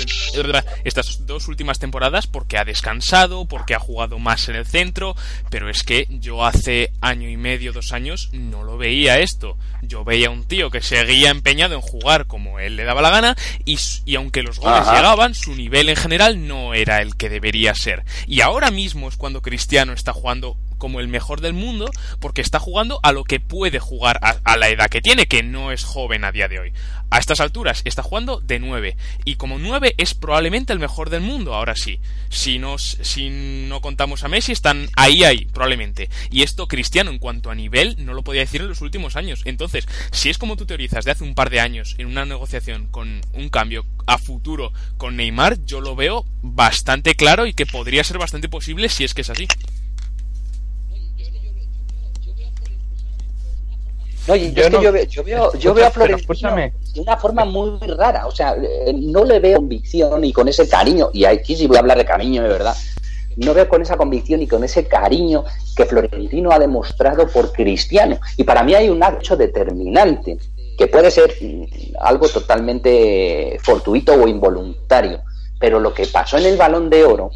estas 0.85 1.27
dos 1.27 1.49
últimas 1.49 1.79
temporadas 1.79 2.27
porque 2.27 2.59
ha 2.59 2.65
descansado, 2.65 3.47
porque 3.47 3.75
ha 3.75 3.79
jugado 3.79 4.19
más 4.19 4.49
en 4.49 4.57
el 4.57 4.67
centro, 4.67 5.15
pero 5.51 5.69
es 5.71 5.83
que 5.83 6.07
yo 6.11 6.45
hace 6.45 6.93
año 7.01 7.29
y 7.29 7.37
medio, 7.37 7.73
dos 7.73 7.93
años, 7.93 8.31
no 8.33 8.63
lo 8.65 8.77
veía 8.79 9.19
esto. 9.19 9.57
Yo 9.83 10.05
veía 10.05 10.31
un 10.31 10.45
tío 10.45 10.71
que 10.71 10.83
seguía 10.83 11.31
empeñado 11.31 11.75
en 11.75 11.81
jugar 11.81 12.27
como 12.27 12.59
él 12.59 12.77
le 12.77 12.85
daba 12.85 13.03
la 13.03 13.11
gana 13.11 13.37
y, 13.65 13.79
y 14.05 14.15
aunque 14.17 14.43
los 14.43 14.59
goles 14.59 14.81
Ajá. 14.81 14.97
llegaban, 14.97 15.35
su 15.35 15.55
nivel 15.55 15.89
en 15.89 15.97
general 15.97 16.47
no 16.47 16.75
era 16.75 16.99
el 17.03 17.17
que 17.17 17.29
debería 17.29 17.75
ser. 17.75 18.05
Y 18.27 18.41
ahora 18.41 18.71
mismo 18.71 19.09
es 19.09 19.17
cuando 19.17 19.43
Cristiano 19.43 19.93
está 19.93 20.13
jugando 20.13 20.57
como 20.81 20.99
el 20.99 21.07
mejor 21.07 21.41
del 21.41 21.53
mundo 21.53 21.89
porque 22.19 22.41
está 22.41 22.59
jugando 22.59 22.99
a 23.05 23.13
lo 23.13 23.23
que 23.23 23.39
puede 23.39 23.79
jugar 23.79 24.19
a, 24.23 24.57
la 24.57 24.69
edad 24.69 24.89
que 24.89 25.01
tiene, 25.01 25.27
que 25.27 25.45
no 25.45 25.71
es 25.71 25.85
joven 25.85 26.25
a 26.25 26.33
día 26.33 26.49
de 26.49 26.59
hoy. 26.59 26.73
A 27.11 27.19
estas 27.19 27.41
alturas 27.41 27.83
está 27.85 28.03
jugando 28.03 28.41
de 28.41 28.59
9 28.59 28.97
y 29.25 29.37
como 29.37 29.59
9 29.59 29.95
es 29.99 30.15
probablemente 30.15 30.73
el 30.73 30.79
mejor 30.79 31.11
del 31.11 31.21
mundo, 31.21 31.55
ahora 31.55 31.75
sí. 31.77 32.01
Si 32.29 32.59
no, 32.59 32.79
si 32.79 33.31
no 33.31 33.81
contamos 33.81 34.25
a 34.25 34.29
Messi 34.29 34.53
están 34.53 34.89
ahí 34.97 35.23
ahí, 35.25 35.45
probablemente. 35.45 36.09
Y 36.31 36.43
esto 36.43 36.67
Cristiano 36.67 37.11
en 37.11 37.19
cuanto 37.19 37.51
a 37.51 37.55
nivel 37.55 37.97
no 38.05 38.15
lo 38.15 38.23
podía 38.23 38.41
decir 38.41 38.61
en 38.61 38.69
los 38.69 38.81
últimos 38.81 39.17
años. 39.17 39.43
Entonces, 39.45 39.87
si 40.13 40.31
es 40.31 40.39
como 40.39 40.57
tú 40.57 40.67
teorizas 40.67 41.05
de 41.05 41.11
hace 41.11 41.25
un 41.25 41.35
par 41.35 41.51
de 41.51 41.61
años 41.61 41.95
en 41.99 42.07
una 42.07 42.25
negociación 42.25 42.89
con 42.91 43.21
un 43.33 43.49
cambio 43.51 43.85
a 44.07 44.19
futuro 44.19 44.73
con 44.97 45.17
Neymar, 45.17 45.65
yo 45.65 45.81
lo 45.81 45.95
veo 45.95 46.25
bastante 46.43 47.15
claro 47.15 47.47
y 47.47 47.55
que 47.55 47.67
podría 47.67 48.05
ser 48.05 48.19
bastante 48.19 48.49
posible 48.49 48.89
si 48.89 49.05
es 49.05 49.15
que 49.15 49.23
es 49.23 49.31
así. 49.31 49.47
No, 54.31 54.37
y 54.37 54.53
Yo 54.53 54.63
es 54.63 54.71
que 54.71 54.85
yo, 54.85 54.93
veo, 54.93 55.05
yo 55.05 55.25
veo, 55.25 55.53
yo 55.59 55.75
veo 55.75 55.87
a 55.87 55.91
Florentino 55.91 56.27
de 56.95 57.01
una 57.01 57.17
forma 57.17 57.45
muy 57.45 57.79
rara. 57.97 58.27
O 58.27 58.31
sea, 58.31 58.55
eh, 58.57 58.93
no 58.95 59.25
le 59.25 59.39
veo 59.41 59.57
convicción 59.57 60.25
y 60.25 60.33
con 60.33 60.49
ese 60.49 60.69
cariño, 60.69 61.11
y 61.13 61.25
aquí 61.25 61.57
sí 61.57 61.67
voy 61.67 61.77
a 61.77 61.81
hablar 61.81 61.99
de 61.99 62.05
cariño 62.05 62.43
de 62.43 62.49
verdad. 62.49 62.75
No 63.37 63.55
veo 63.55 63.69
con 63.69 63.81
esa 63.83 63.97
convicción 63.97 64.43
y 64.43 64.47
con 64.47 64.65
ese 64.65 64.87
cariño 64.87 65.45
que 65.77 65.85
Florentino 65.87 66.51
ha 66.51 66.59
demostrado 66.59 67.29
por 67.29 67.53
Cristiano. 67.53 68.19
Y 68.37 68.45
para 68.45 68.63
mí 68.63 68.75
hay 68.75 68.89
un 68.89 69.03
hecho 69.03 69.37
determinante, 69.37 70.37
que 70.77 70.87
puede 70.89 71.11
ser 71.11 71.35
mm, 71.41 71.65
algo 72.01 72.29
totalmente 72.29 73.59
fortuito 73.63 74.15
o 74.15 74.27
involuntario. 74.29 75.21
Pero 75.59 75.79
lo 75.81 75.93
que 75.93 76.07
pasó 76.07 76.39
en 76.39 76.47
el 76.47 76.57
balón 76.57 76.91
de 76.91 77.05
oro, 77.05 77.31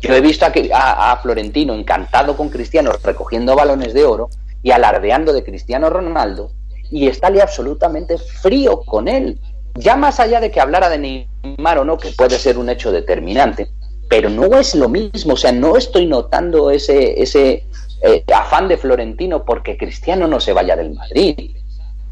yo 0.00 0.14
he 0.14 0.20
visto 0.20 0.44
a, 0.46 0.52
que- 0.52 0.70
a- 0.72 1.12
a 1.12 1.16
Florentino 1.18 1.74
encantado 1.74 2.36
con 2.36 2.48
Cristiano 2.48 2.92
recogiendo 3.02 3.56
balones 3.56 3.94
de 3.94 4.04
oro 4.04 4.28
y 4.66 4.72
alardeando 4.72 5.32
de 5.32 5.44
Cristiano 5.44 5.88
Ronaldo 5.90 6.50
y 6.90 7.06
estále 7.06 7.40
absolutamente 7.40 8.18
frío 8.18 8.80
con 8.80 9.06
él. 9.06 9.38
Ya 9.76 9.94
más 9.94 10.18
allá 10.18 10.40
de 10.40 10.50
que 10.50 10.60
hablara 10.60 10.88
de 10.88 10.98
Neymar 10.98 11.78
o 11.78 11.84
no, 11.84 11.96
que 11.98 12.08
puede 12.10 12.36
ser 12.36 12.58
un 12.58 12.68
hecho 12.68 12.90
determinante, 12.90 13.68
pero 14.08 14.28
no 14.28 14.58
es 14.58 14.74
lo 14.74 14.88
mismo. 14.88 15.34
O 15.34 15.36
sea, 15.36 15.52
no 15.52 15.76
estoy 15.76 16.06
notando 16.06 16.72
ese, 16.72 17.22
ese 17.22 17.64
eh, 18.02 18.24
afán 18.34 18.66
de 18.66 18.76
Florentino 18.76 19.44
porque 19.44 19.76
Cristiano 19.76 20.26
no 20.26 20.40
se 20.40 20.52
vaya 20.52 20.74
del 20.74 20.94
Madrid. 20.94 21.52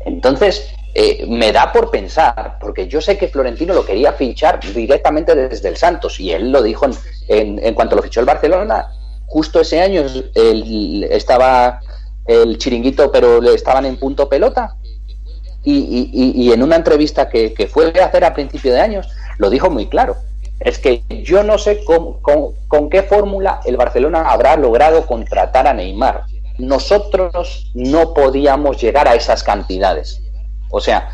Entonces, 0.07 0.69
eh, 0.95 1.27
me 1.29 1.51
da 1.51 1.73
por 1.73 1.91
pensar, 1.91 2.59
porque 2.61 2.87
yo 2.87 3.01
sé 3.01 3.19
que 3.19 3.27
Florentino 3.27 3.75
lo 3.75 3.85
quería 3.85 4.13
fichar 4.13 4.61
directamente 4.61 5.35
desde 5.35 5.69
el 5.71 5.77
Santos, 5.77 6.21
y 6.21 6.31
él 6.31 6.53
lo 6.53 6.63
dijo 6.63 6.85
en, 6.87 6.93
en- 7.27 7.67
en 7.67 7.75
cuanto 7.75 7.97
lo 7.97 8.03
fichó 8.03 8.21
el 8.21 8.27
Barcelona, 8.27 8.87
justo 9.27 9.61
ese 9.61 9.81
año 9.81 10.05
él 10.37 11.05
estaba 11.11 11.81
el 12.27 12.59
chiringuito, 12.59 13.11
pero 13.12 13.41
le 13.41 13.55
estaban 13.55 13.85
en 13.87 13.97
punto 13.99 14.29
pelota. 14.29 14.77
Y, 15.62 15.72
y- 16.12 16.33
y- 16.45 16.53
en 16.53 16.62
una 16.62 16.77
entrevista 16.77 17.29
que, 17.29 17.55
que 17.55 17.66
fue 17.66 17.93
a 17.99 18.05
hacer 18.07 18.25
a 18.25 18.35
principio 18.35 18.72
de 18.75 18.81
años, 18.81 19.09
lo 19.39 19.49
dijo 19.49 19.70
muy 19.70 19.87
claro. 19.87 20.16
Es 20.61 20.79
que 20.79 21.03
yo 21.25 21.43
no 21.43 21.57
sé 21.59 21.83
cómo- 21.85 22.20
con, 22.20 22.53
con 22.68 22.91
qué 22.91 23.03
fórmula 23.03 23.61
el 23.64 23.77
Barcelona 23.77 24.22
habrá 24.31 24.57
logrado 24.57 25.07
contratar 25.07 25.66
a 25.66 25.72
Neymar. 25.75 26.25
Nosotros 26.59 27.70
no 27.75 28.12
podíamos 28.14 28.81
llegar 28.81 29.09
a 29.09 29.14
esas 29.14 29.43
cantidades. 29.43 30.20
O 30.70 30.81
sea, 30.81 31.09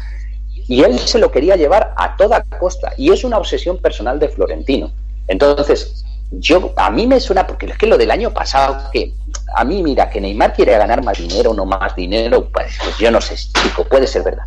y 0.66 0.82
él 0.82 0.98
se 0.98 1.18
lo 1.18 1.30
quería 1.30 1.56
llevar 1.56 1.94
a 1.96 2.16
toda 2.16 2.42
costa. 2.58 2.92
Y 2.96 3.12
es 3.12 3.24
una 3.24 3.38
obsesión 3.38 3.78
personal 3.78 4.18
de 4.18 4.28
Florentino. 4.28 4.90
Entonces, 5.28 6.04
yo 6.30 6.72
a 6.76 6.90
mí 6.90 7.06
me 7.06 7.20
suena, 7.20 7.46
porque 7.46 7.66
es 7.66 7.76
que 7.76 7.86
lo 7.86 7.98
del 7.98 8.10
año 8.10 8.32
pasado, 8.32 8.90
que 8.92 9.14
a 9.54 9.64
mí, 9.64 9.82
mira, 9.82 10.08
que 10.08 10.20
Neymar 10.20 10.54
quiere 10.54 10.76
ganar 10.78 11.02
más 11.04 11.18
dinero 11.18 11.52
no 11.54 11.64
más 11.64 11.94
dinero, 11.96 12.48
pues, 12.52 12.78
pues 12.82 12.98
yo 12.98 13.10
no 13.10 13.20
sé, 13.20 13.36
chico, 13.36 13.84
puede 13.84 14.06
ser 14.06 14.22
verdad. 14.22 14.44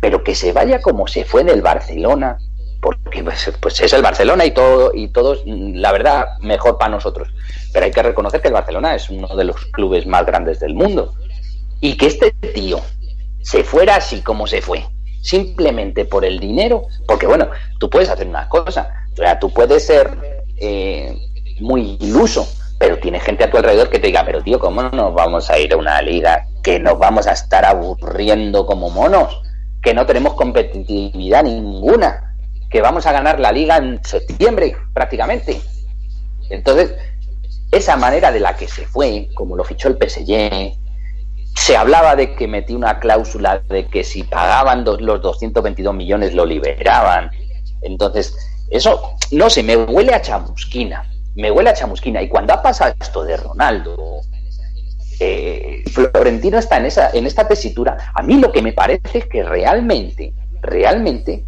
Pero 0.00 0.22
que 0.22 0.34
se 0.34 0.52
vaya 0.52 0.80
como 0.80 1.08
se 1.08 1.24
fue 1.24 1.42
del 1.42 1.62
Barcelona, 1.62 2.38
porque 2.80 3.24
pues, 3.24 3.52
pues 3.60 3.80
es 3.80 3.92
el 3.92 4.02
Barcelona 4.02 4.44
y 4.44 4.52
todo, 4.52 4.92
y 4.94 5.08
todos, 5.08 5.42
la 5.46 5.90
verdad, 5.90 6.26
mejor 6.40 6.78
para 6.78 6.90
nosotros. 6.90 7.28
Pero 7.72 7.86
hay 7.86 7.92
que 7.92 8.02
reconocer 8.02 8.40
que 8.40 8.48
el 8.48 8.54
Barcelona 8.54 8.94
es 8.94 9.10
uno 9.10 9.34
de 9.34 9.44
los 9.44 9.56
clubes 9.66 10.06
más 10.06 10.24
grandes 10.26 10.60
del 10.60 10.74
mundo. 10.74 11.14
Y 11.80 11.96
que 11.96 12.06
este 12.06 12.30
tío 12.54 12.80
se 13.42 13.64
fuera 13.64 13.96
así 13.96 14.22
como 14.22 14.46
se 14.46 14.62
fue, 14.62 14.86
simplemente 15.20 16.04
por 16.04 16.24
el 16.24 16.38
dinero, 16.38 16.86
porque 17.06 17.26
bueno, 17.26 17.48
tú 17.78 17.90
puedes 17.90 18.08
hacer 18.08 18.26
una 18.26 18.48
cosa, 18.48 19.06
o 19.12 19.16
sea, 19.16 19.38
tú 19.38 19.52
puedes 19.52 19.84
ser 19.86 20.33
eh, 20.56 21.16
muy 21.60 21.96
iluso, 22.00 22.46
pero 22.78 22.98
tiene 22.98 23.20
gente 23.20 23.44
a 23.44 23.50
tu 23.50 23.56
alrededor 23.56 23.90
que 23.90 23.98
te 23.98 24.08
diga, 24.08 24.24
pero 24.24 24.42
tío, 24.42 24.58
¿cómo 24.58 24.82
nos 24.82 25.14
vamos 25.14 25.50
a 25.50 25.58
ir 25.58 25.72
a 25.72 25.76
una 25.76 26.00
liga 26.02 26.46
que 26.62 26.80
nos 26.80 26.98
vamos 26.98 27.26
a 27.26 27.32
estar 27.32 27.64
aburriendo 27.64 28.66
como 28.66 28.90
monos? 28.90 29.40
Que 29.82 29.94
no 29.94 30.06
tenemos 30.06 30.34
competitividad 30.34 31.44
ninguna, 31.44 32.36
que 32.70 32.80
vamos 32.80 33.06
a 33.06 33.12
ganar 33.12 33.38
la 33.40 33.52
liga 33.52 33.76
en 33.76 34.04
septiembre 34.04 34.76
prácticamente. 34.92 35.60
Entonces, 36.50 36.94
esa 37.70 37.96
manera 37.96 38.32
de 38.32 38.40
la 38.40 38.56
que 38.56 38.68
se 38.68 38.86
fue, 38.86 39.28
como 39.34 39.56
lo 39.56 39.64
fichó 39.64 39.88
el 39.88 39.96
PSG, 39.96 40.76
se 41.56 41.76
hablaba 41.76 42.16
de 42.16 42.34
que 42.34 42.48
metí 42.48 42.74
una 42.74 42.98
cláusula 42.98 43.60
de 43.68 43.86
que 43.86 44.04
si 44.04 44.24
pagaban 44.24 44.84
los 44.84 45.22
222 45.22 45.94
millones 45.94 46.34
lo 46.34 46.46
liberaban. 46.46 47.30
Entonces, 47.82 48.36
eso, 48.76 49.16
no 49.30 49.48
sé, 49.48 49.62
me 49.62 49.76
huele 49.76 50.14
a 50.14 50.20
chamusquina 50.20 51.04
me 51.34 51.50
huele 51.50 51.70
a 51.70 51.74
chamusquina. 51.74 52.22
Y 52.22 52.28
cuando 52.28 52.52
ha 52.52 52.62
pasado 52.62 52.94
esto 53.00 53.24
de 53.24 53.36
Ronaldo, 53.36 54.20
eh, 55.20 55.84
Florentino 55.92 56.58
está 56.58 56.78
en, 56.78 56.86
esa, 56.86 57.10
en 57.10 57.26
esta 57.26 57.46
tesitura. 57.46 58.12
A 58.14 58.22
mí 58.22 58.38
lo 58.38 58.52
que 58.52 58.62
me 58.62 58.72
parece 58.72 59.18
es 59.18 59.26
que 59.26 59.42
realmente, 59.42 60.32
realmente 60.62 61.44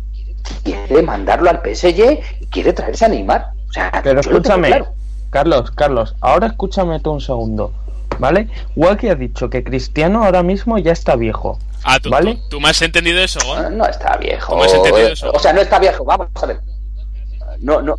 quiere 0.63 1.03
mandarlo 1.03 1.51
al 1.51 1.61
PSG 1.63 2.21
y 2.41 2.47
quiere 2.47 2.73
traerse 2.73 3.05
a 3.05 3.09
Neymar. 3.09 3.51
O 3.69 3.73
sea, 3.73 4.01
Pero 4.03 4.21
escúchame, 4.21 4.85
Carlos, 5.31 5.71
Carlos, 5.73 6.17
ahora 6.21 6.49
escúchame 6.49 7.01
tú 7.01 7.13
un 7.13 7.21
segundo. 7.21 7.73
¿Vale? 8.19 8.49
Walkie 8.77 9.11
ha 9.11 9.15
dicho 9.15 9.51
que 9.51 9.63
Cristiano 9.63 10.25
ahora 10.25 10.43
mismo 10.43 10.79
ya 10.79 10.93
está 10.93 11.17
viejo. 11.17 11.59
Ah, 11.85 12.01
¿tú, 12.01 12.09
¿vale? 12.09 12.39
¿tú, 12.49 12.61
me 12.61 12.71
has 12.71 12.81
entendido 12.81 13.21
eso? 13.21 13.41
No, 13.45 13.69
no 13.69 13.87
está 13.87 14.17
viejo. 14.17 14.53
¿Cómo 14.53 14.65
has 14.65 14.73
entendido 14.73 15.09
eso? 15.09 15.31
O 15.33 15.39
sea, 15.39 15.53
no 15.53 15.61
está 15.61 15.79
viejo, 15.79 16.03
vamos 16.03 16.29
a 16.35 16.47
ver. 16.47 16.61
No, 17.61 17.83
no, 17.83 17.97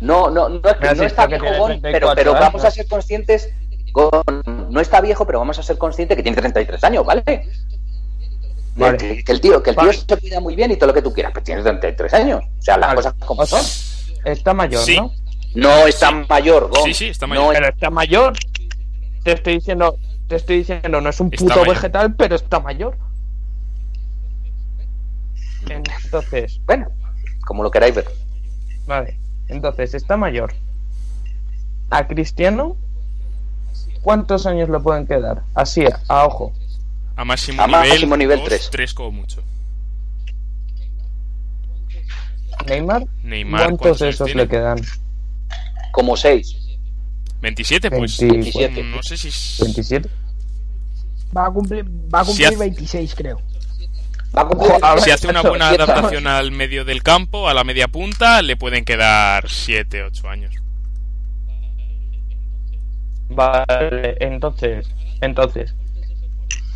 no, 0.00 0.30
no, 0.30 0.48
no, 0.48 0.60
es 0.68 0.76
que 0.76 0.94
no 0.94 1.04
está 1.04 1.26
viejo, 1.26 1.68
pero, 1.82 2.12
pero 2.14 2.32
vamos 2.32 2.64
a 2.64 2.70
ser 2.70 2.86
conscientes, 2.86 3.50
no 4.36 4.80
está 4.80 5.00
viejo, 5.00 5.26
pero 5.26 5.38
vamos 5.38 5.58
a 5.58 5.62
ser 5.62 5.78
conscientes 5.78 6.16
que 6.16 6.22
tiene 6.22 6.36
33 6.36 6.84
años, 6.84 7.06
¿vale? 7.06 7.22
vale. 8.76 9.24
Que, 9.24 9.32
el 9.32 9.40
tío, 9.40 9.62
que 9.62 9.70
el 9.70 9.76
tío 9.76 9.92
se 9.92 10.16
cuida 10.18 10.40
muy 10.40 10.54
bien 10.54 10.70
y 10.70 10.76
todo 10.76 10.88
lo 10.88 10.94
que 10.94 11.02
tú 11.02 11.12
quieras, 11.12 11.32
pero 11.32 11.44
tiene 11.44 11.62
33 11.62 12.14
años. 12.14 12.42
O 12.58 12.62
sea, 12.62 12.76
las 12.76 12.94
cosas 12.94 13.14
como 13.24 13.46
son. 13.46 13.62
Está 14.24 14.52
mayor, 14.52 14.82
Sí. 14.82 14.96
¿no? 14.96 15.12
No 15.54 15.86
está 15.86 16.10
mayor, 16.10 16.68
Gon. 16.68 16.84
Sí, 16.84 16.92
sí, 16.92 17.06
está 17.08 17.26
mayor. 17.26 17.44
No 17.46 17.52
Pero 17.52 17.68
está 17.68 17.90
mayor. 17.90 18.34
Te 19.22 19.32
estoy 19.32 19.54
diciendo, 19.54 19.96
te 20.28 20.36
estoy 20.36 20.58
diciendo, 20.58 21.00
no 21.00 21.08
es 21.08 21.18
un 21.18 21.30
puto 21.30 21.64
vegetal, 21.64 22.14
pero 22.14 22.36
está 22.36 22.60
mayor. 22.60 22.98
Entonces, 25.68 26.60
Bueno, 26.66 26.88
como 27.46 27.62
lo 27.62 27.70
queráis 27.70 27.94
ver. 27.94 28.06
Vale. 28.86 29.18
Entonces, 29.48 29.94
está 29.94 30.16
mayor. 30.16 30.52
A 31.90 32.06
Cristiano, 32.08 32.76
¿cuántos 34.02 34.46
años 34.46 34.68
le 34.68 34.80
pueden 34.80 35.06
quedar? 35.06 35.42
Así, 35.54 35.84
a 36.08 36.26
ojo. 36.26 36.52
A 37.14 37.24
máximo 37.24 37.62
A 37.62 37.66
nivel, 37.66 37.88
máximo 37.88 38.16
nivel, 38.16 38.38
dos, 38.40 38.48
tres. 38.48 38.68
tres 38.70 38.94
como 38.94 39.12
mucho. 39.12 39.42
Neymar, 42.66 43.06
Neymar, 43.22 43.60
¿cuántos 43.60 43.78
¿cuántos 43.78 43.98
de 44.00 44.04
años 44.06 44.14
esos 44.16 44.26
tiene? 44.26 44.42
le 44.42 44.48
quedan? 44.48 44.78
Como 45.92 46.16
seis. 46.16 46.56
27, 47.40 47.90
pues. 47.90 48.18
27. 48.18 48.74
pues, 48.74 48.86
no 48.86 49.02
sé 49.02 49.16
si. 49.16 49.28
es- 49.28 49.58
27. 49.60 50.08
Va 51.36 51.46
a 51.46 51.50
cumplir, 51.50 51.84
va 52.12 52.20
a 52.20 52.24
Si 52.24 52.28
cumplir 52.30 52.46
hace- 52.48 52.56
26, 52.56 53.14
creo. 53.14 53.40
Si 55.02 55.10
hace 55.10 55.28
una 55.28 55.42
buena 55.42 55.68
adaptación 55.70 56.26
al 56.26 56.50
medio 56.50 56.84
del 56.84 57.02
campo, 57.02 57.48
a 57.48 57.54
la 57.54 57.64
media 57.64 57.88
punta, 57.88 58.42
le 58.42 58.56
pueden 58.56 58.84
quedar 58.84 59.48
7, 59.48 60.02
8 60.02 60.28
años. 60.28 60.54
Vale, 63.28 64.16
entonces, 64.20 64.88
entonces, 65.20 65.74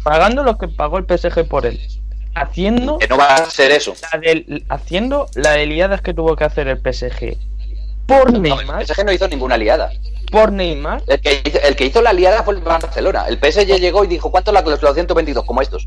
pagando 0.03 0.43
lo 0.43 0.59
que 0.59 0.69
pagó 0.69 0.99
el 0.99 1.05
PSG 1.05 1.47
por 1.47 1.67
él, 1.67 1.79
haciendo 2.35 2.99
Que 2.99 3.09
no 3.09 3.17
va 3.17 3.35
a 3.35 3.47
ser 3.51 3.71
eso. 3.71 3.95
la 4.13 4.19
del, 4.19 4.65
haciendo 4.69 5.27
la 5.35 5.53
de 5.53 5.67
liadas 5.67 6.01
que 6.03 6.15
tuvo 6.15 6.35
que 6.37 6.45
hacer 6.45 6.67
el 6.69 6.79
PSG 6.79 7.37
por 8.07 8.33
No, 8.33 8.41
Neymar, 8.41 8.81
el 8.81 8.87
PSG 8.89 9.05
no 9.05 9.13
hizo 9.13 9.29
ninguna 9.29 9.57
liada. 9.57 9.91
por 10.33 10.51
Neymar, 10.51 11.03
El 11.07 11.21
que, 11.21 11.43
hizo, 11.45 11.61
el 11.63 11.77
que 11.77 11.87
hizo 11.87 12.03
la 12.03 12.13
liada 12.13 12.43
fue 12.43 12.55
el 12.55 12.61
Barcelona. 12.61 13.27
El 13.29 13.39
PSG 13.39 13.79
llegó 13.79 14.03
y 14.05 14.09
dijo, 14.09 14.33
¿cuánto 14.33 14.51
la 14.51 14.65
cláusula 14.65 14.93
122? 14.95 15.45
Como 15.45 15.63
estos. 15.63 15.85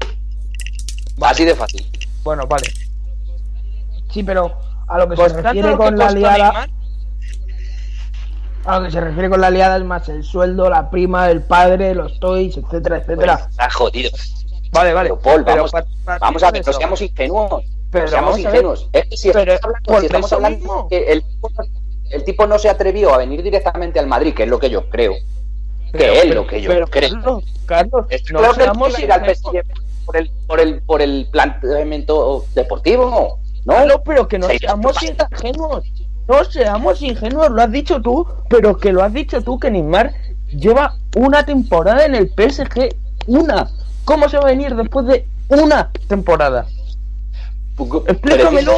Así 1.22 1.46
de 1.46 1.56
fácil. 1.56 1.90
bueno, 2.24 2.46
vale, 2.48 2.68
Sí, 4.12 4.24
pero 4.24 4.56
a 4.88 4.98
lo 5.00 5.10
que 5.10 5.16
se 5.16 5.22
costando 5.24 5.50
refiere 5.50 5.76
con 5.78 5.98
la 5.98 6.06
costó 6.06 6.20
liada, 6.20 6.38
Neymar, 6.38 6.70
a 8.66 8.80
lo 8.80 8.86
que 8.86 8.92
se 8.92 9.02
refiere 9.02 9.30
con 9.30 9.42
la 9.42 9.50
liada 9.50 9.78
es 9.78 9.84
más 9.84 10.08
el 10.10 10.24
sueldo, 10.24 10.70
la 10.70 10.90
prima, 10.90 11.30
el 11.30 11.42
padre, 11.44 11.94
los 11.96 12.20
toys, 12.20 12.56
etcétera, 12.58 12.98
etcétera. 12.98 13.38
Pues, 13.38 13.50
está 13.50 13.70
jodido. 13.72 14.12
vale, 14.72 14.94
vale, 14.94 15.10
Pero, 15.10 15.22
Paul, 15.22 15.44
pero 15.44 15.66
vamos, 15.66 16.20
vamos 16.20 16.44
a 16.44 16.52
ver, 16.52 16.66
no 16.66 16.74
seamos 16.74 17.02
ingenuos. 17.02 17.64
Pero 17.92 18.06
no 18.06 18.12
seamos 18.12 18.40
ingenuos. 18.40 18.90
Es 18.94 19.06
que 19.08 19.18
si 19.18 19.32
pero 19.32 19.54
estamos 19.54 19.76
hablando, 19.76 20.00
si 20.00 20.06
estamos 20.06 20.26
eso 20.28 20.36
hablando 20.36 20.58
mismo. 20.60 20.88
que 20.90 20.98
el, 21.12 21.22
tipo 21.24 21.50
no- 21.50 21.66
el 22.12 22.24
tipo 22.24 22.48
no 22.48 22.60
se 22.60 22.70
atrevió 22.70 23.14
a 23.14 23.18
venir 23.18 23.44
directamente 23.44 24.00
al 24.00 24.08
Madrid, 24.08 24.34
que 24.34 24.44
es 24.44 24.50
lo 24.50 24.60
que 24.60 24.70
yo 24.70 24.90
creo. 24.90 25.14
Que 25.92 25.98
pero- 25.98 26.14
es 26.14 26.36
lo 26.36 26.48
que 26.48 26.62
yo 26.62 26.70
pero, 26.70 26.88
creo. 26.88 27.10
Carlos, 27.10 27.44
Carlos, 27.66 28.06
no 28.32 28.40
creo 28.40 28.54
que 28.54 28.62
seamos 28.64 28.94
no 28.94 29.00
ir 29.00 29.12
al. 29.12 29.26
PSG 29.36 29.62
por 30.06 30.18
el, 30.18 30.30
por 30.48 30.60
el, 30.60 30.82
por 30.82 31.02
el 31.02 31.28
planteamiento 31.32 32.46
deportivo, 32.56 33.40
¿no? 33.66 33.86
No, 33.86 34.04
pero 34.04 34.28
que 34.28 34.38
no 34.40 34.50
Sí, 34.50 34.58
seamos 34.60 34.96
sí. 35.00 35.14
ingenuos. 35.32 35.86
No 36.28 36.44
seamos 36.46 37.02
ingenuos, 37.02 37.50
lo 37.50 37.62
has 37.62 37.72
dicho 37.72 38.02
tú, 38.02 38.26
pero 38.50 38.78
que 38.78 38.92
lo 38.94 39.04
has 39.04 39.14
dicho 39.14 39.42
tú 39.42 39.60
que 39.60 39.70
Neymar 39.72 40.14
lleva 40.48 40.96
una 41.18 41.46
temporada 41.46 42.06
en 42.06 42.16
el 42.16 42.30
PSG. 42.30 42.96
Una. 43.28 43.70
¿Cómo 44.06 44.28
se 44.30 44.38
va 44.38 44.44
a 44.44 44.48
venir 44.48 44.76
después 44.76 45.06
de 45.06 45.26
una 45.50 45.92
temporada? 46.08 46.66
Explícamelo. 48.08 48.74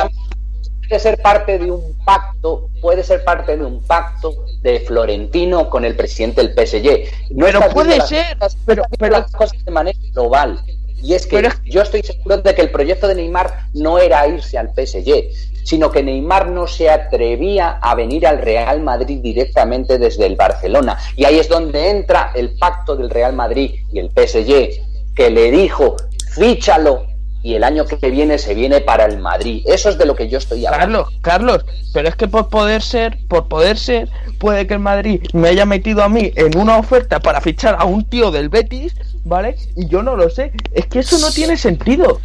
Puede 0.87 0.99
ser 0.99 1.19
parte 1.21 1.57
de 1.57 1.71
un 1.71 1.81
pacto, 2.05 2.69
puede 2.79 3.03
ser 3.03 3.23
parte 3.23 3.57
de 3.57 3.65
un 3.65 3.81
pacto 3.81 4.33
de 4.61 4.81
Florentino 4.81 5.67
con 5.67 5.83
el 5.83 5.95
presidente 5.95 6.41
del 6.43 6.53
PSG. 6.53 7.31
No 7.31 7.45
Pero 7.47 7.59
puede 7.71 7.97
las 7.97 8.07
ser, 8.09 8.37
pero- 8.65 8.83
pero- 8.99 9.17
las 9.19 9.31
cosas 9.31 9.65
de 9.65 9.71
manera 9.71 9.97
global. 10.13 10.61
Y 11.01 11.13
es 11.13 11.27
que 11.27 11.39
es- 11.39 11.61
yo 11.65 11.81
estoy 11.81 12.01
seguro 12.01 12.37
de 12.37 12.55
que 12.55 12.61
el 12.61 12.71
proyecto 12.71 13.07
de 13.07 13.15
Neymar 13.15 13.67
no 13.73 13.99
era 13.99 14.27
irse 14.27 14.57
al 14.57 14.73
PSG, 14.73 15.29
sino 15.63 15.91
que 15.91 16.03
Neymar 16.03 16.49
no 16.49 16.67
se 16.67 16.89
atrevía 16.89 17.71
a 17.81 17.95
venir 17.95 18.25
al 18.27 18.39
Real 18.39 18.81
Madrid 18.81 19.19
directamente 19.21 19.97
desde 19.97 20.25
el 20.25 20.35
Barcelona. 20.35 20.97
Y 21.15 21.25
ahí 21.25 21.39
es 21.39 21.49
donde 21.49 21.89
entra 21.89 22.31
el 22.35 22.57
pacto 22.57 22.95
del 22.95 23.09
Real 23.09 23.33
Madrid 23.33 23.71
y 23.91 23.99
el 23.99 24.09
PSG, 24.11 24.81
que 25.15 25.29
le 25.29 25.51
dijo, 25.51 25.95
fíchalo 26.35 27.05
y 27.41 27.53
el 27.53 27.63
año 27.63 27.85
que 27.85 28.09
viene 28.09 28.37
se 28.39 28.53
viene 28.55 28.81
para 28.81 29.05
el 29.05 29.19
Madrid. 29.19 29.63
Eso 29.65 29.89
es 29.89 29.97
de 29.99 30.05
lo 30.05 30.15
que 30.15 30.27
yo 30.27 30.39
estoy 30.39 30.65
hablando. 30.65 31.05
Carlos, 31.21 31.61
Carlos, 31.61 31.65
pero 31.93 32.09
es 32.09 32.15
que 32.15 32.27
por 32.27 32.49
poder 32.49 32.81
ser, 32.81 33.17
por 33.27 33.47
poder 33.47 33.77
ser, 33.77 34.09
puede 34.39 34.65
que 34.65 34.73
el 34.73 34.79
Madrid 34.79 35.21
me 35.33 35.49
haya 35.49 35.65
metido 35.65 36.03
a 36.03 36.09
mí 36.09 36.31
en 36.35 36.57
una 36.57 36.77
oferta 36.77 37.19
para 37.19 37.41
fichar 37.41 37.75
a 37.79 37.85
un 37.85 38.03
tío 38.09 38.31
del 38.31 38.49
Betis, 38.49 38.95
¿vale? 39.25 39.55
Y 39.75 39.87
yo 39.87 40.01
no 40.01 40.15
lo 40.15 40.29
sé. 40.29 40.53
Es 40.73 40.85
que 40.87 40.99
eso 40.99 41.17
no 41.19 41.29
tiene 41.31 41.57
sentido. 41.57 42.21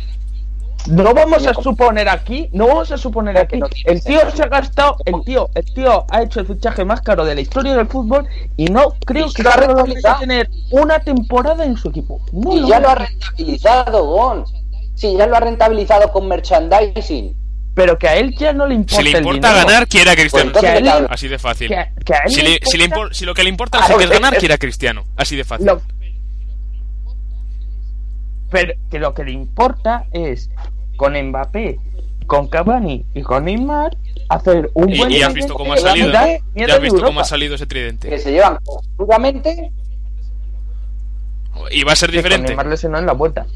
No 0.87 1.13
vamos 1.13 1.47
a 1.47 1.53
suponer 1.53 2.09
aquí, 2.09 2.49
no 2.53 2.67
vamos 2.67 2.91
a 2.91 2.97
suponer 2.97 3.37
aquí. 3.37 3.61
El 3.85 4.03
tío 4.03 4.19
se 4.35 4.43
ha 4.45 4.47
gastado, 4.47 4.97
el 5.05 5.15
tío, 5.27 5.51
el 5.55 5.65
tío 5.75 6.07
ha 6.09 6.23
hecho 6.23 6.41
el 6.41 6.47
fichaje 6.47 6.87
más 6.87 7.03
caro 7.03 7.25
de 7.27 7.35
la 7.35 7.43
historia 7.43 7.77
del 7.77 7.87
fútbol 7.87 8.27
y 8.57 8.65
no 8.67 8.95
creo 9.05 9.27
Y 9.29 9.35
que 9.35 9.43
lo 9.43 9.51
ha 9.51 9.55
sea 9.55 9.67
rentabilizado. 9.67 10.21
tener 10.21 10.49
una 10.71 10.99
temporada 11.01 11.67
en 11.67 11.77
su 11.77 11.91
equipo. 11.91 12.23
No 12.33 12.55
Y 12.57 12.61
lo 12.61 12.69
ya 12.69 12.81
lo 12.81 12.89
ha 12.89 12.95
rentabilizado, 12.95 14.05
Gon. 14.07 14.45
Sí, 14.95 15.15
ya 15.19 15.27
lo 15.27 15.37
ha 15.37 15.41
rentabilizado 15.41 16.11
con 16.13 16.27
merchandising. 16.29 17.37
Pero 17.75 17.99
que 17.99 18.09
a 18.09 18.17
él 18.17 18.35
ya 18.37 18.53
no 18.55 18.67
le 18.67 18.75
importa. 18.75 18.97
Si 18.97 19.03
le 19.13 19.19
importa 19.19 19.53
ganar, 19.55 19.87
quiere 19.87 20.11
a 20.11 20.17
Cristiano. 20.17 20.51
Pues 20.53 20.65
entonces, 20.65 20.83
Que 20.83 20.89
a 20.91 20.99
él- 20.99 21.07
Así 21.11 21.29
de 21.29 21.39
fácil. 21.39 21.69
Que, 21.69 21.77
a- 21.77 21.93
que 22.05 22.15
a 22.15 22.19
él 22.27 22.31
Si, 22.33 22.43
le 22.43 22.51
le- 22.51 22.61
si 22.65 22.77
le 22.79 22.85
importa- 22.85 23.05
impor- 23.11 23.15
si 23.15 23.25
lo 23.27 23.35
que 23.35 23.43
le 23.45 23.49
importa 23.51 23.79
es 23.79 24.09
ganar, 24.11 24.33
es- 24.35 24.39
quiere 24.41 24.55
a 24.55 24.59
Cristiano. 24.59 25.05
Así 25.17 25.37
de 25.37 25.45
fácil. 25.45 25.67
Lo- 25.67 25.81
pero 28.51 28.75
que 28.91 28.99
lo 28.99 29.15
que 29.15 29.25
le 29.25 29.33
importa 29.33 30.05
es 30.13 30.51
con 30.97 31.15
Mbappé, 31.21 31.79
con 32.27 32.49
Cavani 32.49 33.05
y 33.15 33.23
con 33.23 33.45
Neymar 33.47 33.97
hacer 34.29 34.71
un 34.75 34.91
Y, 34.91 34.99
buen 34.99 35.11
y 35.11 35.23
has 35.23 35.33
tridente 35.33 35.35
visto 35.35 35.55
cómo 35.55 35.73
ha 35.73 35.77
que 35.77 35.83
salido. 35.83 36.13
Ya 36.13 36.39
mierda 36.55 36.75
has 36.75 36.81
visto 36.81 37.03
cómo 37.03 37.21
ha 37.21 37.25
salido 37.25 37.55
ese 37.55 37.65
Que 37.65 37.69
tridente. 37.69 38.19
se 38.19 38.31
llevan 38.33 38.59
conjuntamente. 38.65 39.73
Y 41.71 41.85
va 41.85 41.93
a 41.93 41.97
ser 41.97 42.11
Que 42.11 42.19
diferente. 42.19 42.49
Neymar 42.49 42.67
lesionó 42.67 42.99
en 42.99 43.07
la 43.07 43.13
vuelta. 43.13 43.47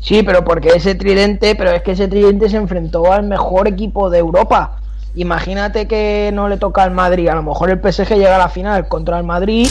Sí, 0.00 0.22
pero 0.22 0.44
porque 0.44 0.68
ese 0.68 0.94
tridente, 0.94 1.54
pero 1.54 1.70
es 1.70 1.82
que 1.82 1.92
ese 1.92 2.08
tridente 2.08 2.48
se 2.50 2.56
enfrentó 2.56 3.10
al 3.12 3.22
mejor 3.24 3.68
equipo 3.68 4.10
de 4.10 4.18
Europa. 4.18 4.80
imagínate 5.16 5.86
que 5.86 6.30
no 6.34 6.48
le 6.48 6.56
toca 6.56 6.82
al 6.82 6.90
Madrid, 6.90 7.28
a 7.28 7.36
lo 7.36 7.42
mejor 7.44 7.70
el 7.70 7.78
PSG 7.80 8.16
llega 8.16 8.34
a 8.34 8.38
la 8.38 8.48
final 8.48 8.88
contra 8.88 9.16
el 9.16 9.22
Madrid 9.24 9.68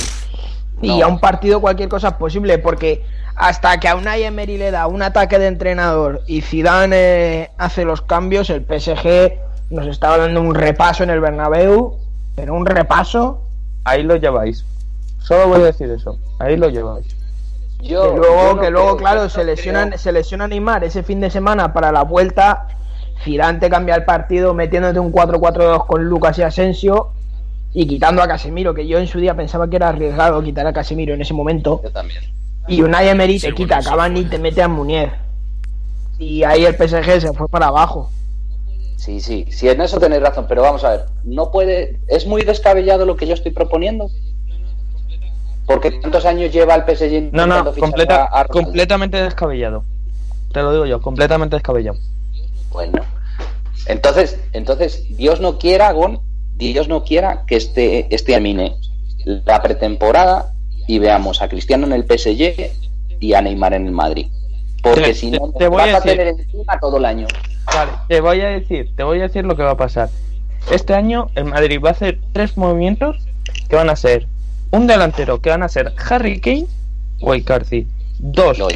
y 0.81 0.99
No. 0.99 1.05
a 1.05 1.07
un 1.09 1.19
partido 1.19 1.59
cualquier 1.59 1.89
cosa 1.89 2.07
es 2.09 2.13
posible, 2.13 2.57
porque 2.59 3.03
hasta 3.35 3.79
que 3.79 3.87
a 3.87 3.95
Unai 3.95 4.23
Emery 4.23 4.57
le 4.57 4.71
da 4.71 4.87
un 4.87 5.01
ataque 5.01 5.39
de 5.39 5.47
entrenador 5.47 6.21
y 6.27 6.41
Zidane 6.41 6.95
eh, 6.95 7.49
hace 7.57 7.85
los 7.85 8.01
cambios, 8.01 8.49
el 8.49 8.61
PSG 8.65 9.33
nos 9.71 9.87
está 9.87 10.17
dando 10.17 10.41
un 10.41 10.53
repaso 10.55 11.03
en 11.03 11.09
el 11.09 11.19
Bernabéu, 11.19 11.97
pero 12.35 12.53
un 12.53 12.65
repaso 12.65 13.39
Ahí 13.85 14.03
lo 14.03 14.15
lleváis. 14.15 14.63
Solo 15.19 15.49
voy 15.49 15.61
a 15.61 15.65
decir 15.65 15.89
eso. 15.91 16.17
Ahí 16.39 16.55
lo 16.55 16.69
lleváis. 16.69 17.05
Yo, 17.81 18.13
que 18.13 18.17
luego, 18.19 18.35
yo 18.49 18.55
no 18.55 18.61
que 18.61 18.69
luego 18.69 18.87
creo, 18.95 18.97
claro, 18.97 19.29
se 19.29 19.39
no 19.39 19.43
lesiona, 19.45 19.87
creo- 19.87 19.97
se 19.99 20.11
lesiona 20.13 20.47
Neymar 20.47 20.85
ese 20.85 21.03
fin 21.03 21.19
de 21.19 21.29
semana 21.29 21.73
para 21.73 21.91
la 21.91 22.03
vuelta. 22.03 22.67
Zidane 23.23 23.59
te 23.59 23.69
cambia 23.69 23.95
el 23.95 24.05
partido 24.05 24.53
metiéndote 24.53 24.99
un 24.99 25.11
4-4-2 25.11 25.85
con 25.85 26.05
Lucas 26.05 26.37
y 26.39 26.43
Asensio 26.43 27.09
y 27.73 27.85
quitando 27.87 28.21
a 28.23 28.27
Casemiro, 28.27 28.73
que 28.73 28.87
yo 28.87 28.99
en 28.99 29.07
su 29.07 29.19
día 29.19 29.35
pensaba 29.35 29.69
que 29.69 29.75
era 29.75 29.89
arriesgado 29.89 30.41
quitar 30.43 30.65
a 30.65 30.71
Casemiro 30.71 31.13
en 31.13 31.21
ese 31.21 31.33
momento. 31.33 31.81
Yo 31.83 31.91
también. 31.91 32.21
Y 32.67 32.81
Unai 32.81 33.09
Emery 33.09 33.39
te 33.39 33.47
Sí, 33.49 33.53
quita 33.53 33.75
a 33.75 33.77
bueno, 33.77 33.83
sí, 33.83 33.89
Cavani 33.89 34.19
y 34.21 34.25
te 34.25 34.39
mete 34.39 34.61
a 34.61 34.67
Munier. 34.67 35.13
Y 36.17 36.43
ahí 36.43 36.65
el 36.65 36.75
PSG 36.75 37.21
se 37.21 37.33
fue 37.33 37.47
para 37.49 37.67
abajo. 37.67 38.09
Sí, 38.97 39.19
sí, 39.19 39.45
sí, 39.51 39.67
en 39.67 39.81
eso 39.81 39.99
tenéis 39.99 40.21
razón, 40.21 40.45
pero 40.47 40.61
vamos 40.61 40.83
a 40.85 40.91
ver, 40.91 41.05
no 41.25 41.51
puede, 41.51 41.99
es 42.07 42.25
muy 42.25 42.43
descabellado 42.43 43.05
lo 43.05 43.17
que 43.17 43.27
yo 43.27 43.33
estoy 43.33 43.51
proponiendo. 43.51 44.09
Porque 45.65 45.91
tantos 45.91 46.25
años 46.25 46.51
lleva 46.53 46.75
el 46.75 46.83
PSG 46.85 47.31
No, 47.33 47.45
no, 47.47 47.73
completa, 47.73 48.25
a- 48.25 48.41
a 48.41 48.45
completamente 48.45 49.21
descabellado. 49.21 49.83
Te 50.53 50.61
lo 50.61 50.71
digo 50.71 50.85
yo, 50.85 51.01
completamente 51.01 51.55
descabellado. 51.55 51.97
Bueno, 52.71 53.01
entonces, 53.87 54.39
entonces 54.53 55.03
Dios 55.17 55.39
no 55.41 55.57
quiera, 55.57 55.91
Gon, 55.91 56.21
Dios 56.55 56.87
no 56.87 57.03
quiera 57.03 57.43
que 57.45 57.55
este, 57.55 58.13
este 58.13 58.33
termine 58.33 58.75
la 59.25 59.61
pretemporada 59.61 60.52
y 60.87 60.99
veamos 60.99 61.41
a 61.41 61.47
Cristiano 61.49 61.85
en 61.87 61.93
el 61.93 62.03
PSG 62.05 62.71
y 63.19 63.33
a 63.33 63.41
Neymar 63.41 63.73
en 63.73 63.85
el 63.87 63.91
Madrid. 63.91 64.27
Porque 64.81 65.13
si 65.13 65.31
no, 65.31 65.51
te 65.57 65.67
voy 65.67 65.77
vas 65.77 65.93
a 65.93 65.97
a, 65.97 66.01
decir- 66.01 66.17
tener 66.17 66.27
encima 66.39 66.79
todo 66.79 66.97
el 66.97 67.05
año. 67.05 67.27
Vale, 67.65 67.91
te 68.09 68.19
voy 68.21 68.41
a 68.41 68.47
decir, 68.49 68.91
te 68.95 69.03
voy 69.03 69.19
a 69.19 69.23
decir 69.23 69.45
lo 69.45 69.55
que 69.55 69.63
va 69.63 69.71
a 69.71 69.77
pasar. 69.77 70.09
Este 70.71 70.93
año 70.93 71.29
el 71.35 71.45
Madrid 71.45 71.79
va 71.83 71.89
a 71.89 71.91
hacer 71.93 72.19
tres 72.33 72.57
movimientos 72.57 73.17
que 73.69 73.75
van 73.75 73.89
a 73.89 73.95
ser 73.95 74.27
un 74.71 74.87
delantero 74.87 75.41
que 75.41 75.49
van 75.49 75.63
a 75.63 75.69
ser 75.69 75.93
Harry 76.09 76.39
Kane 76.41 76.65
o 77.21 77.33
Icardi. 77.35 77.87
Dos, 78.19 78.59
No 78.59 78.67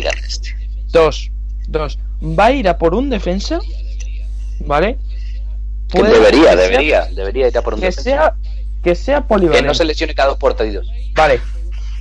dos, 0.91 1.30
dos. 1.68 1.99
Va 2.22 2.45
a 2.45 2.51
ir 2.51 2.68
a 2.70 2.78
por 2.78 2.93
un 2.95 3.10
defensa, 3.10 3.60
¿vale? 4.62 4.97
Que 5.89 6.01
debería, 6.03 6.30
que 6.32 6.45
sea- 6.47 6.55
debería, 6.55 7.05
debería 7.05 7.47
ir 7.47 7.58
a 7.58 7.62
por 7.62 7.74
un 7.74 7.80
Que 7.80 7.88
defensa. 7.88 8.10
sea, 8.10 8.34
que 8.84 8.95
sea 8.95 9.18
que 9.22 9.28
polivalente. 9.28 9.68
no 9.68 9.74
se 9.74 9.86
lesione 9.86 10.14
cada 10.16 10.30
dos 10.30 10.38
partidos. 10.38 10.89
Vale, 11.14 11.39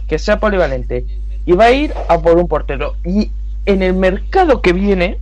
que 0.08 0.18
sea 0.18 0.38
polivalente. 0.38 1.04
Y 1.44 1.52
va 1.52 1.66
a 1.66 1.72
ir 1.72 1.94
a 2.08 2.20
por 2.20 2.36
un 2.38 2.48
portero. 2.48 2.96
Y 3.04 3.30
en 3.66 3.82
el 3.82 3.94
mercado 3.94 4.62
que 4.62 4.72
viene, 4.72 5.18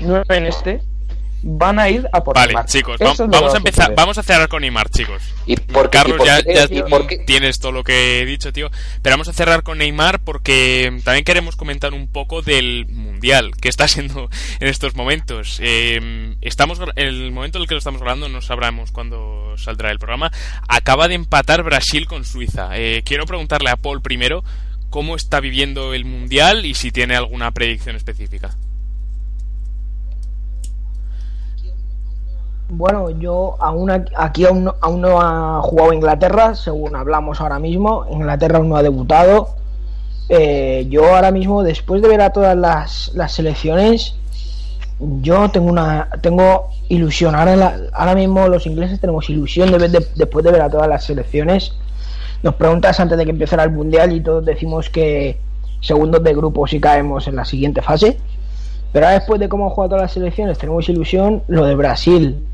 no 0.00 0.22
en 0.28 0.46
este, 0.46 0.80
van 1.42 1.78
a 1.78 1.88
ir 1.88 2.08
a 2.12 2.22
por 2.24 2.34
Vale, 2.34 2.48
Neymar. 2.48 2.66
chicos, 2.66 2.98
vamos 2.98 3.20
va 3.20 3.54
a 3.54 3.56
empezar, 3.56 3.94
vamos 3.94 4.18
a 4.18 4.22
cerrar 4.22 4.48
con 4.48 4.62
Neymar, 4.62 4.90
chicos. 4.90 5.22
¿Y 5.46 5.56
por 5.56 5.90
qué? 5.90 5.98
Carlos, 5.98 6.16
¿Y 6.16 6.18
por 6.18 6.26
ya, 6.26 6.42
qué? 6.42 6.54
ya 6.54 6.66
¿Y 6.70 6.82
por 6.82 7.06
qué? 7.06 7.18
tienes 7.18 7.58
todo 7.58 7.72
lo 7.72 7.84
que 7.84 8.20
he 8.20 8.26
dicho, 8.26 8.52
tío. 8.52 8.70
Pero 9.02 9.14
vamos 9.14 9.28
a 9.28 9.32
cerrar 9.32 9.62
con 9.62 9.78
Neymar 9.78 10.20
porque 10.20 11.00
también 11.04 11.24
queremos 11.24 11.56
comentar 11.56 11.94
un 11.94 12.08
poco 12.08 12.42
del 12.42 12.86
Mundial 12.88 13.52
que 13.60 13.68
está 13.68 13.86
siendo 13.88 14.28
en 14.60 14.68
estos 14.68 14.94
momentos. 14.96 15.58
Eh, 15.62 16.34
estamos 16.40 16.80
El 16.96 17.30
momento 17.32 17.58
en 17.58 17.62
el 17.62 17.68
que 17.68 17.74
lo 17.74 17.78
estamos 17.78 18.00
hablando, 18.00 18.28
no 18.28 18.40
sabremos 18.40 18.90
cuándo 18.92 19.54
saldrá 19.56 19.90
el 19.90 19.98
programa, 19.98 20.30
acaba 20.68 21.08
de 21.08 21.14
empatar 21.14 21.62
Brasil 21.62 22.06
con 22.06 22.24
Suiza. 22.24 22.70
Eh, 22.76 23.02
quiero 23.04 23.26
preguntarle 23.26 23.70
a 23.70 23.76
Paul 23.76 24.02
primero 24.02 24.44
cómo 24.90 25.16
está 25.16 25.40
viviendo 25.40 25.94
el 25.94 26.04
Mundial 26.04 26.66
y 26.66 26.74
si 26.74 26.90
tiene 26.90 27.16
alguna 27.16 27.50
predicción 27.52 27.96
específica. 27.96 28.56
Bueno, 32.70 33.08
yo 33.10 33.56
aún 33.60 33.90
aquí, 33.90 34.44
aún, 34.44 34.64
no, 34.64 34.74
aún 34.80 35.00
no 35.00 35.20
ha 35.20 35.62
jugado 35.62 35.92
Inglaterra, 35.94 36.54
según 36.54 36.96
hablamos 36.96 37.40
ahora 37.40 37.58
mismo. 37.58 38.04
Inglaterra 38.10 38.58
aún 38.58 38.68
no 38.68 38.76
ha 38.76 38.82
debutado. 38.82 39.50
Eh, 40.28 40.86
yo 40.90 41.14
ahora 41.14 41.30
mismo, 41.30 41.62
después 41.62 42.02
de 42.02 42.08
ver 42.08 42.20
a 42.20 42.30
todas 42.30 42.54
las, 42.56 43.10
las 43.14 43.32
selecciones, 43.32 44.14
yo 45.22 45.48
tengo 45.50 45.68
una 45.70 46.08
tengo 46.20 46.68
ilusión. 46.90 47.34
Ahora, 47.34 47.56
la- 47.56 47.78
ahora 47.94 48.14
mismo 48.14 48.46
los 48.48 48.66
ingleses 48.66 49.00
tenemos 49.00 49.30
ilusión 49.30 49.70
de 49.70 49.78
ver, 49.78 49.90
de- 49.90 50.06
después 50.16 50.44
de 50.44 50.52
ver 50.52 50.60
a 50.60 50.68
todas 50.68 50.88
las 50.88 51.04
selecciones. 51.04 51.72
Nos 52.42 52.54
preguntas 52.56 53.00
antes 53.00 53.16
de 53.16 53.24
que 53.24 53.30
empezara 53.30 53.64
el 53.64 53.70
mundial 53.70 54.12
y 54.12 54.20
todos 54.20 54.44
decimos 54.44 54.90
que 54.90 55.38
segundos 55.80 56.22
de 56.22 56.34
grupo 56.34 56.66
si 56.66 56.80
caemos 56.80 57.26
en 57.28 57.36
la 57.36 57.46
siguiente 57.46 57.80
fase. 57.80 58.18
Pero 58.92 59.06
ahora 59.06 59.18
después 59.18 59.40
de 59.40 59.48
cómo 59.48 59.64
han 59.64 59.70
jugado 59.70 59.90
todas 59.90 60.02
las 60.02 60.12
selecciones, 60.12 60.58
tenemos 60.58 60.86
ilusión. 60.90 61.42
Lo 61.48 61.64
de 61.64 61.74
Brasil, 61.74 62.44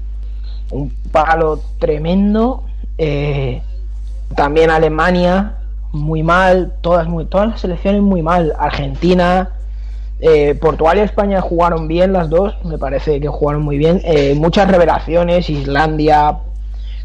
un 0.70 0.90
palo 1.12 1.60
tremendo. 1.78 2.64
Eh, 2.98 3.62
también 4.34 4.70
Alemania, 4.70 5.56
muy 5.92 6.22
mal. 6.22 6.74
Todas, 6.80 7.06
todas 7.28 7.48
las 7.48 7.60
selecciones 7.60 8.02
muy 8.02 8.22
mal. 8.22 8.52
Argentina, 8.58 9.50
eh, 10.20 10.54
Portugal 10.54 10.98
y 10.98 11.00
España 11.00 11.40
jugaron 11.40 11.88
bien 11.88 12.12
las 12.12 12.30
dos. 12.30 12.54
Me 12.64 12.78
parece 12.78 13.20
que 13.20 13.28
jugaron 13.28 13.62
muy 13.62 13.78
bien. 13.78 14.00
Eh, 14.04 14.34
muchas 14.36 14.68
revelaciones. 14.70 15.50
Islandia, 15.50 16.38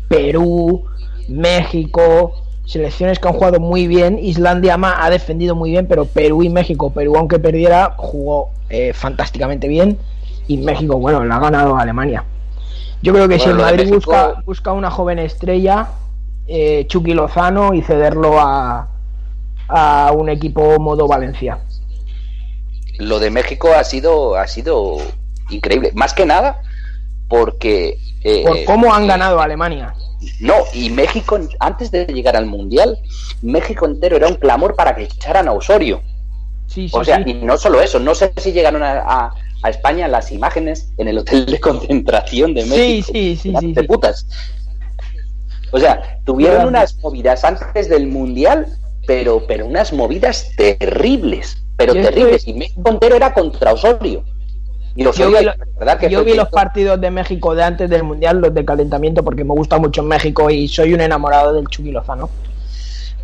Perú, 0.07 0.83
México. 1.27 2.33
Selecciones 2.65 3.17
que 3.19 3.27
han 3.27 3.33
jugado 3.33 3.59
muy 3.59 3.87
bien. 3.87 4.19
Islandia 4.19 4.77
ma- 4.77 5.03
ha 5.03 5.09
defendido 5.09 5.55
muy 5.55 5.71
bien, 5.71 5.87
pero 5.87 6.05
Perú 6.05 6.43
y 6.43 6.49
México, 6.49 6.91
Perú 6.91 7.15
aunque 7.17 7.39
perdiera, 7.39 7.93
jugó 7.97 8.49
fantásticamente 8.93 9.67
bien. 9.67 9.97
Y 10.47 10.57
México, 10.57 10.97
bueno, 10.97 11.23
la 11.25 11.37
ha 11.37 11.39
ganado 11.39 11.75
Alemania. 11.75 12.23
Yo 13.01 13.13
creo 13.13 13.27
que 13.27 13.39
si 13.39 13.45
el 13.45 13.55
Bueno, 13.55 13.57
lo 13.57 13.65
de 13.65 13.71
Madrid 13.71 13.91
México- 13.91 14.11
busca, 14.11 14.41
busca 14.45 14.73
una 14.73 14.91
joven 14.91 15.19
estrella, 15.19 15.87
eh, 16.47 16.85
Chucky 16.87 17.13
Lozano, 17.13 17.73
y 17.73 17.81
cederlo 17.81 18.39
a, 18.39 18.87
a 19.67 20.11
un 20.13 20.29
equipo 20.29 20.79
modo 20.79 21.07
Valencia. 21.07 21.59
Lo 22.97 23.19
de 23.19 23.29
México 23.31 23.69
ha 23.73 23.83
sido, 23.83 24.35
ha 24.35 24.47
sido 24.47 24.97
increíble. 25.49 25.91
Más 25.95 26.13
que 26.13 26.25
nada 26.25 26.61
porque... 27.29 27.97
eh, 28.23 28.43
Por 28.45 28.65
cómo 28.65 28.93
han 28.93 29.03
eh, 29.03 29.07
ganado 29.07 29.39
a 29.39 29.43
Alemania. 29.45 29.93
No, 30.41 30.55
y 30.73 30.89
México, 30.89 31.39
antes 31.59 31.91
de 31.91 32.05
llegar 32.07 32.35
al 32.35 32.45
Mundial, 32.45 32.97
México 33.41 33.85
entero 33.85 34.17
era 34.17 34.27
un 34.27 34.35
clamor 34.35 34.75
para 34.75 34.93
que 34.95 35.03
echaran 35.03 35.47
a 35.47 35.53
Osorio. 35.53 36.01
Sí, 36.67 36.89
sí, 36.89 36.95
O 36.97 37.03
sea, 37.05 37.23
sí. 37.23 37.31
y 37.31 37.33
no 37.35 37.57
solo 37.57 37.79
eso, 37.81 37.99
no 37.99 38.13
sé 38.13 38.33
si 38.35 38.51
llegaron 38.51 38.83
a, 38.83 38.99
a- 38.99 39.33
a 39.63 39.69
España 39.69 40.07
las 40.07 40.31
imágenes 40.31 40.91
en 40.97 41.07
el 41.07 41.17
hotel 41.17 41.45
de 41.45 41.59
concentración 41.59 42.53
de 42.53 42.65
México. 42.65 43.09
sí, 43.13 43.35
sí, 43.35 43.53
sí, 43.59 43.73
de 43.73 43.81
sí. 43.81 43.87
putas. 43.87 44.25
O 45.71 45.79
sea, 45.79 46.19
tuvieron 46.25 46.67
unas 46.67 46.95
movidas 46.97 47.43
antes 47.43 47.89
del 47.89 48.07
Mundial, 48.07 48.65
pero, 49.05 49.45
pero 49.47 49.65
unas 49.67 49.93
movidas 49.93 50.49
terribles, 50.57 51.63
pero 51.77 51.93
Yo 51.93 52.01
estoy- 52.01 52.13
terribles. 52.15 52.47
Y 52.47 52.53
México 52.53 52.89
entero 52.89 53.15
era 53.15 53.33
contra 53.33 53.73
Osorio. 53.73 54.23
Y 54.95 55.03
Yo 55.03 55.11
Osorio, 55.11 55.39
vi, 55.39 55.45
verdad 55.77 55.99
que 55.99 56.09
yo 56.09 56.23
vi 56.23 56.33
los 56.33 56.49
partidos 56.49 56.99
de 56.99 57.11
México 57.11 57.53
de 57.53 57.63
antes 57.63 57.89
del 57.89 58.03
Mundial, 58.03 58.41
los 58.41 58.53
de 58.53 58.65
calentamiento, 58.65 59.23
porque 59.23 59.43
me 59.43 59.53
gusta 59.53 59.77
mucho 59.77 60.01
México 60.03 60.49
y 60.49 60.67
soy 60.67 60.93
un 60.93 61.01
enamorado 61.01 61.53
del 61.53 61.67
Chucky 61.67 61.91
Lozano. 61.91 62.29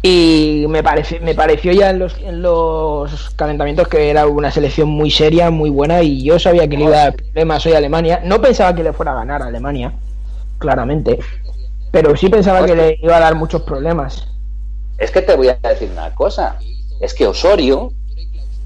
Y 0.07 0.67
me, 0.69 0.83
parece, 0.83 1.19
me 1.19 1.33
pareció 1.33 1.71
ya 1.71 1.89
en 1.89 1.97
los, 1.97 2.15
en 2.19 2.43
los 2.43 3.31
calentamientos 3.31 3.87
que 3.87 4.11
era 4.11 4.27
una 4.27 4.51
selección 4.51 4.87
muy 4.87 5.09
seria, 5.09 5.49
muy 5.49 5.71
buena, 5.71 6.03
y 6.03 6.23
yo 6.23 6.37
sabía 6.37 6.67
que 6.67 6.77
le 6.77 6.83
iba 6.83 6.95
a 6.95 7.05
dar 7.05 7.15
problemas 7.15 7.65
hoy 7.65 7.73
a 7.73 7.79
Alemania. 7.79 8.21
No 8.23 8.39
pensaba 8.39 8.75
que 8.75 8.83
le 8.83 8.93
fuera 8.93 9.13
a 9.13 9.15
ganar 9.15 9.41
a 9.41 9.47
Alemania, 9.47 9.93
claramente, 10.59 11.17
pero 11.89 12.15
sí 12.15 12.29
pensaba 12.29 12.63
que 12.67 12.75
le 12.75 12.99
iba 13.01 13.17
a 13.17 13.19
dar 13.19 13.33
muchos 13.33 13.63
problemas. 13.63 14.27
Es 14.99 15.09
que 15.09 15.23
te 15.23 15.35
voy 15.35 15.47
a 15.47 15.55
decir 15.55 15.89
una 15.91 16.13
cosa. 16.13 16.59
Es 17.01 17.15
que 17.15 17.25
Osorio 17.25 17.91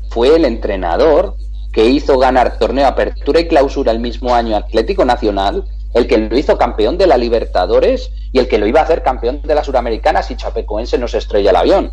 fue 0.10 0.36
el 0.36 0.44
entrenador 0.44 1.36
que 1.72 1.86
hizo 1.86 2.20
ganar 2.20 2.60
torneo 2.60 2.86
apertura 2.86 3.40
y 3.40 3.48
clausura 3.48 3.94
el 3.94 4.00
mismo 4.00 4.36
año 4.36 4.58
Atlético 4.58 5.06
Nacional, 5.06 5.64
el 5.94 6.06
que 6.06 6.18
lo 6.18 6.38
hizo 6.38 6.58
campeón 6.58 6.98
de 6.98 7.08
la 7.08 7.16
Libertadores 7.16 8.12
y 8.32 8.40
el 8.40 8.48
que 8.48 8.58
lo 8.58 8.68
iba 8.68 8.80
a 8.80 8.84
hacer 8.84 9.04
campeón 9.04 9.42
de 9.42 9.56
la 9.56 9.64
Suramericana 9.64 10.22
si 10.22 10.36
Chapecoense 10.36 10.98
no 10.98 11.08
se 11.08 11.18
estrella 11.18 11.50
el 11.50 11.56
avión. 11.56 11.92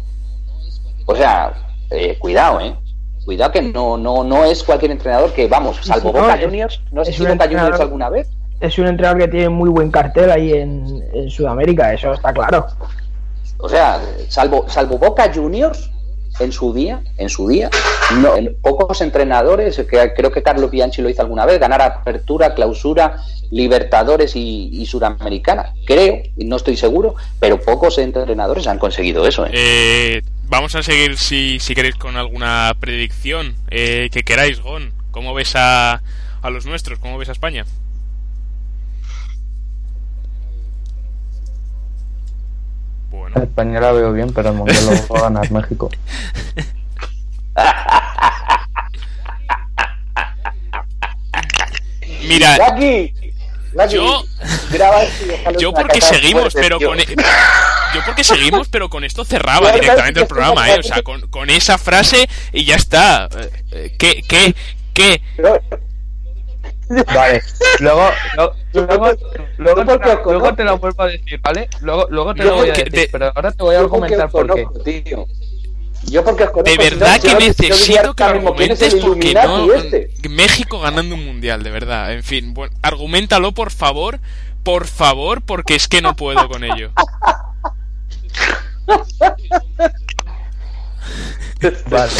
O 1.06 1.14
sea, 1.14 1.52
eh, 1.90 2.18
cuidado, 2.18 2.60
eh. 2.60 2.76
Cuidado 3.24 3.52
que 3.52 3.62
no, 3.62 3.96
no, 3.96 4.22
no 4.22 4.44
es 4.44 4.62
cualquier 4.62 4.92
entrenador 4.92 5.32
que, 5.32 5.48
vamos, 5.48 5.78
salvo 5.82 6.12
no, 6.12 6.20
Boca 6.20 6.38
Juniors, 6.40 6.80
no 6.92 7.04
sé 7.04 7.12
si 7.12 7.24
Boca 7.26 7.46
Juniors 7.46 7.80
alguna 7.80 8.08
vez. 8.08 8.30
Es 8.60 8.78
un 8.78 8.86
entrenador 8.86 9.20
que 9.20 9.28
tiene 9.28 9.48
muy 9.48 9.68
buen 9.68 9.90
cartel 9.90 10.30
ahí 10.30 10.52
en, 10.52 11.02
en 11.12 11.28
Sudamérica, 11.28 11.92
eso 11.92 12.12
está 12.12 12.32
claro. 12.32 12.66
O 13.58 13.68
sea, 13.68 14.00
salvo, 14.28 14.66
salvo 14.68 14.98
Boca 14.98 15.30
Juniors, 15.34 15.90
en 16.38 16.52
su 16.52 16.72
día, 16.72 17.02
en 17.16 17.28
su 17.28 17.48
día, 17.48 17.70
no, 18.20 18.34
pocos 18.62 19.00
entrenadores, 19.00 19.76
que 19.76 20.12
creo 20.14 20.30
que 20.30 20.42
Carlos 20.42 20.70
Bianchi 20.70 21.02
lo 21.02 21.08
hizo 21.08 21.22
alguna 21.22 21.46
vez, 21.46 21.58
ganar 21.58 21.82
apertura, 21.82 22.54
clausura, 22.54 23.22
Libertadores 23.50 24.34
y, 24.34 24.84
Suramericana. 24.86 25.72
Creo, 25.86 26.22
y 26.36 26.44
no 26.44 26.56
estoy 26.56 26.76
seguro, 26.76 27.14
pero 27.38 27.60
pocos 27.60 27.98
entrenadores 27.98 28.66
han 28.66 28.78
conseguido 28.78 29.26
eso. 29.26 29.46
¿eh? 29.46 29.50
Eh, 29.52 30.22
vamos 30.48 30.74
a 30.74 30.82
seguir, 30.82 31.16
si, 31.16 31.58
si 31.60 31.74
queréis, 31.74 31.94
con 31.94 32.16
alguna 32.16 32.74
predicción 32.80 33.54
eh, 33.70 34.08
que 34.12 34.22
queráis, 34.22 34.60
Gon. 34.60 34.92
¿Cómo 35.12 35.32
ves 35.32 35.54
a, 35.54 36.02
a 36.42 36.50
los 36.50 36.66
nuestros? 36.66 36.98
¿Cómo 36.98 37.18
ves 37.18 37.28
a 37.28 37.32
España? 37.32 37.64
Bueno. 43.36 43.50
España 43.50 43.80
la 43.80 43.92
veo 43.92 44.12
bien, 44.12 44.32
pero 44.32 44.50
el 44.50 44.54
mundial 44.54 44.84
lo 44.86 45.14
va 45.14 45.18
a 45.18 45.22
ganar 45.24 45.50
México. 45.50 45.90
Mira, 52.28 52.58
yo, 53.88 54.24
yo 55.58 55.72
porque 55.72 56.00
seguimos, 56.00 56.54
pero 56.54 56.80
con 56.80 56.98
yo 56.98 58.04
porque 58.04 58.24
seguimos, 58.24 58.68
pero 58.68 58.88
con 58.88 59.04
esto 59.04 59.24
cerraba 59.24 59.70
directamente 59.74 60.20
el 60.20 60.26
programa, 60.26 60.68
eh, 60.70 60.78
o 60.80 60.82
sea, 60.82 61.02
con, 61.02 61.20
con 61.28 61.50
esa 61.50 61.78
frase 61.78 62.28
y 62.52 62.64
ya 62.64 62.76
está. 62.76 63.28
Eh, 63.70 63.94
¿Qué, 63.98 64.22
qué, 64.26 64.54
qué? 64.92 65.22
Vale, 66.88 67.42
luego, 67.80 68.10
luego, 68.72 69.10
luego, 69.58 69.84
luego, 70.24 70.54
te, 70.54 70.64
lo 70.64 70.78
vuelvo 70.78 71.02
a 71.02 71.06
decir, 71.08 71.40
¿vale? 71.42 71.68
Luego, 71.80 72.06
luego 72.10 72.34
te 72.34 72.44
lo 72.44 72.54
voy 72.56 72.70
a 72.70 72.72
decir, 72.72 73.08
pero 73.10 73.32
ahora 73.34 73.50
te 73.50 73.62
voy 73.62 73.74
a 73.74 73.80
argumentar 73.80 74.30
por 74.30 74.54
qué. 74.54 75.26
Yo 76.04 76.24
porque 76.24 76.44
os 76.44 76.64
de 76.64 76.76
verdad 76.76 77.20
que 77.20 77.34
necesito 77.34 78.14
que 78.14 78.22
argumentes 78.22 78.94
porque 78.94 79.34
no 79.34 79.72
este. 79.72 80.10
México 80.28 80.78
ganando 80.78 81.16
un 81.16 81.24
mundial, 81.24 81.62
de 81.62 81.70
verdad. 81.70 82.12
En 82.12 82.22
fin, 82.22 82.54
bueno, 82.54 82.76
argumentalo 82.82 83.52
por 83.52 83.72
favor, 83.72 84.20
por 84.62 84.86
favor, 84.86 85.42
porque 85.42 85.74
es 85.74 85.88
que 85.88 86.02
no 86.02 86.14
puedo 86.14 86.48
con 86.48 86.62
ello. 86.62 86.92
vale. 91.90 92.12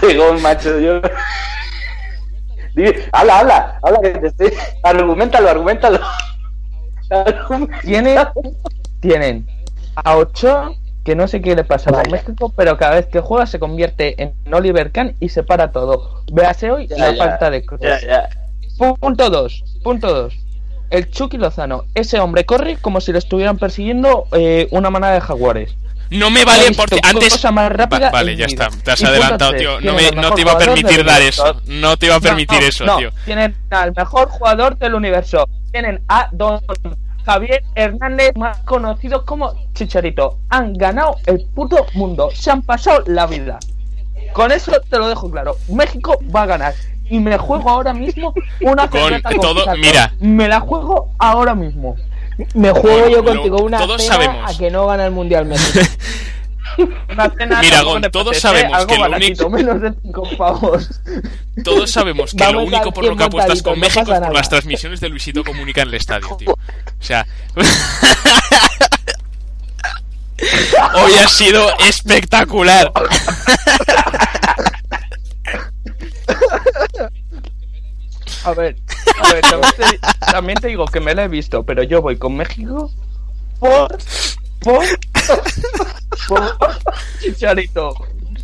Según 0.00 0.42
macho, 0.42 0.80
yo 0.80 1.00
habla, 3.12 3.38
habla, 3.40 3.78
habla 3.82 4.00
que 4.00 4.10
te 4.10 4.26
estoy. 4.28 4.52
Argumentalo, 4.82 5.48
argumentalo. 5.48 6.00
Tienen, 7.82 8.18
tienen 9.00 9.46
a 9.96 10.16
8 10.16 10.74
que 11.04 11.16
no 11.16 11.26
sé 11.26 11.40
qué 11.40 11.56
le 11.56 11.64
pasa 11.64 11.90
a 11.90 12.08
México, 12.10 12.52
pero 12.56 12.76
cada 12.76 12.96
vez 12.96 13.06
que 13.06 13.20
juega 13.20 13.46
se 13.46 13.58
convierte 13.58 14.22
en 14.22 14.34
Oliver 14.52 14.92
Kahn 14.92 15.16
y 15.18 15.30
se 15.30 15.42
para 15.42 15.72
todo. 15.72 16.22
Véase 16.32 16.70
hoy 16.70 16.86
la 16.88 17.14
falta 17.14 17.50
de 17.50 17.64
cruz. 17.64 17.80
Punto 19.00 19.30
2, 19.30 19.64
punto 19.82 20.14
2. 20.14 20.34
El 20.90 21.10
Chucky 21.10 21.38
Lozano, 21.38 21.84
ese 21.94 22.18
hombre 22.18 22.44
corre 22.44 22.76
como 22.76 23.00
si 23.00 23.12
le 23.12 23.18
estuvieran 23.18 23.58
persiguiendo 23.58 24.26
eh, 24.32 24.68
una 24.72 24.90
manada 24.90 25.14
de 25.14 25.20
jaguares. 25.20 25.76
No 26.10 26.30
me 26.30 26.44
vale 26.44 26.72
porque 26.76 27.00
antes. 27.02 27.44
Más 27.52 27.72
rápida 27.72 28.10
vale, 28.10 28.36
ya 28.36 28.46
está. 28.46 28.68
Te 28.68 28.90
has 28.90 29.02
adelantado, 29.02 29.54
tío. 29.54 29.80
No, 29.80 29.94
me, 29.94 30.10
no 30.10 30.32
te 30.32 30.42
iba 30.42 30.52
a 30.52 30.58
permitir 30.58 31.04
dar 31.04 31.22
eso. 31.22 31.60
No 31.66 31.96
te 31.96 32.06
iba 32.06 32.16
a 32.16 32.20
permitir 32.20 32.62
eso, 32.62 32.84
tío. 32.96 33.10
Tienen 33.24 33.56
al 33.70 33.92
mejor 33.94 34.28
jugador 34.28 34.76
del 34.76 34.94
universo. 34.94 35.48
Tienen 35.72 36.02
a 36.08 36.28
Don 36.32 36.60
Javier 37.24 37.62
Hernández, 37.74 38.32
más 38.34 38.58
conocido 38.58 39.24
como 39.24 39.54
Chicharito. 39.74 40.38
Han 40.48 40.74
ganado 40.74 41.16
el 41.26 41.44
puto 41.54 41.86
mundo. 41.94 42.30
Se 42.34 42.50
han 42.50 42.62
pasado 42.62 43.04
la 43.06 43.26
vida. 43.26 43.58
Con 44.32 44.52
eso 44.52 44.72
te 44.88 44.98
lo 44.98 45.08
dejo 45.08 45.30
claro. 45.30 45.56
México 45.68 46.18
va 46.34 46.42
a 46.42 46.46
ganar. 46.46 46.74
Y 47.08 47.18
me 47.18 47.36
juego 47.38 47.70
ahora 47.70 47.92
mismo 47.92 48.32
una 48.60 48.88
con 48.88 49.20
todo. 49.40 49.64
Mira, 49.76 50.12
me 50.20 50.46
la 50.46 50.60
juego 50.60 51.12
ahora 51.18 51.54
mismo. 51.54 51.96
Me 52.54 52.70
juego 52.70 53.08
yo 53.08 53.24
contigo 53.24 53.62
una 53.62 53.78
todos 53.78 54.04
sabemos. 54.04 54.50
a 54.50 54.56
que 54.56 54.70
no 54.70 54.86
gana 54.86 55.06
el 55.06 55.12
mundial 55.12 55.46
México. 55.46 55.80
Mira, 57.60 57.82
Gon, 57.82 58.02
todos 58.12 58.38
sabemos 58.38 58.86
que 58.86 58.96
lo 58.96 59.10
único. 59.10 59.50
Menos 59.50 59.80
de 59.80 59.92
cinco 60.02 60.28
pavos. 60.36 60.88
Todos 61.64 61.90
sabemos 61.90 62.32
que 62.34 62.52
lo 62.52 62.62
único 62.62 62.92
por 62.92 63.04
lo 63.04 63.16
que 63.16 63.24
apuestas 63.24 63.62
con 63.62 63.78
México 63.78 64.12
es 64.12 64.20
por 64.20 64.34
las 64.34 64.48
transmisiones 64.48 65.00
de 65.00 65.08
Luisito 65.08 65.44
Comunica 65.44 65.82
en 65.82 65.88
el 65.88 65.94
estadio, 65.94 66.28
tío. 66.38 66.52
O 66.52 66.58
sea. 67.00 67.26
Hoy 70.94 71.12
ha 71.22 71.28
sido 71.28 71.68
espectacular. 71.80 72.90
A 78.44 78.52
ver, 78.52 78.76
a 79.22 79.32
ver, 79.32 79.44
también 80.32 80.58
te, 80.58 80.68
digo 80.68 80.86
que 80.86 81.00
me 81.00 81.14
la 81.14 81.24
he 81.24 81.28
visto, 81.28 81.62
pero 81.64 81.82
yo 81.82 82.00
voy 82.00 82.16
con 82.16 82.36
México 82.36 82.90
por. 83.58 83.98
por. 84.60 84.84
por. 86.28 86.56
Chicharito. 87.20 87.94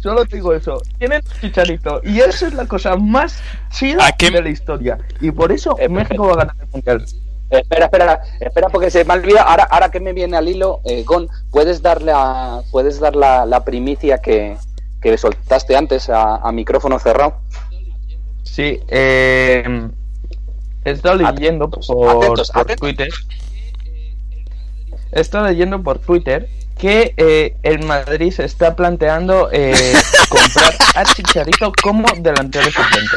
Solo 0.00 0.24
te 0.26 0.36
digo 0.36 0.52
eso. 0.52 0.80
Tienen 0.98 1.22
Chicharito. 1.40 2.00
Y 2.04 2.20
eso 2.20 2.46
es 2.46 2.54
la 2.54 2.66
cosa 2.66 2.96
más 2.96 3.40
chida 3.70 4.14
de 4.18 4.42
la 4.42 4.48
historia. 4.50 4.98
Y 5.20 5.30
por 5.30 5.50
eso 5.50 5.76
eh, 5.78 5.88
México 5.88 6.26
va 6.26 6.34
a 6.34 6.36
ganar 6.36 6.56
el 6.60 6.68
mundial. 6.68 7.04
Espera, 7.48 7.84
espera, 7.86 8.20
espera, 8.40 8.68
porque 8.68 8.90
se 8.90 9.04
me 9.04 9.14
olvida. 9.14 9.42
Ahora, 9.42 9.64
ahora 9.64 9.90
que 9.90 10.00
me 10.00 10.12
viene 10.12 10.36
al 10.36 10.48
hilo, 10.48 10.80
eh, 10.84 11.04
Gon, 11.04 11.28
¿puedes, 11.50 11.80
darle 11.80 12.12
a, 12.14 12.60
¿puedes 12.70 13.00
dar 13.00 13.16
la, 13.16 13.46
la 13.46 13.64
primicia 13.64 14.18
que, 14.18 14.56
que 15.00 15.16
soltaste 15.16 15.76
antes 15.76 16.10
a, 16.10 16.36
a 16.36 16.52
micrófono 16.52 16.98
cerrado? 16.98 17.40
Sí, 18.46 18.80
eh, 18.88 19.90
he 20.84 20.90
estado 20.90 21.16
leyendo 21.16 21.68
por, 21.68 21.82
Twitter. 22.76 23.08
He 25.12 25.20
estado 25.20 25.48
leyendo 25.48 25.82
por 25.82 25.98
Twitter 25.98 26.48
que 26.78 27.12
eh, 27.16 27.56
el 27.62 27.84
Madrid 27.84 28.32
se 28.32 28.44
está 28.44 28.76
planteando 28.76 29.50
eh, 29.52 29.74
comprar 30.28 30.74
a 30.94 31.04
Chicharito 31.04 31.72
como 31.82 32.06
delantero 32.18 32.70
suplente. 32.70 33.16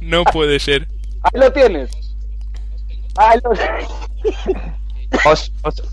No 0.00 0.24
puede 0.24 0.58
ser. 0.58 0.88
Ahí 1.22 1.40
lo 1.40 1.52
tienes. 1.52 1.90
Ahí 3.16 3.38
lo 3.42 3.50
os, 5.24 5.52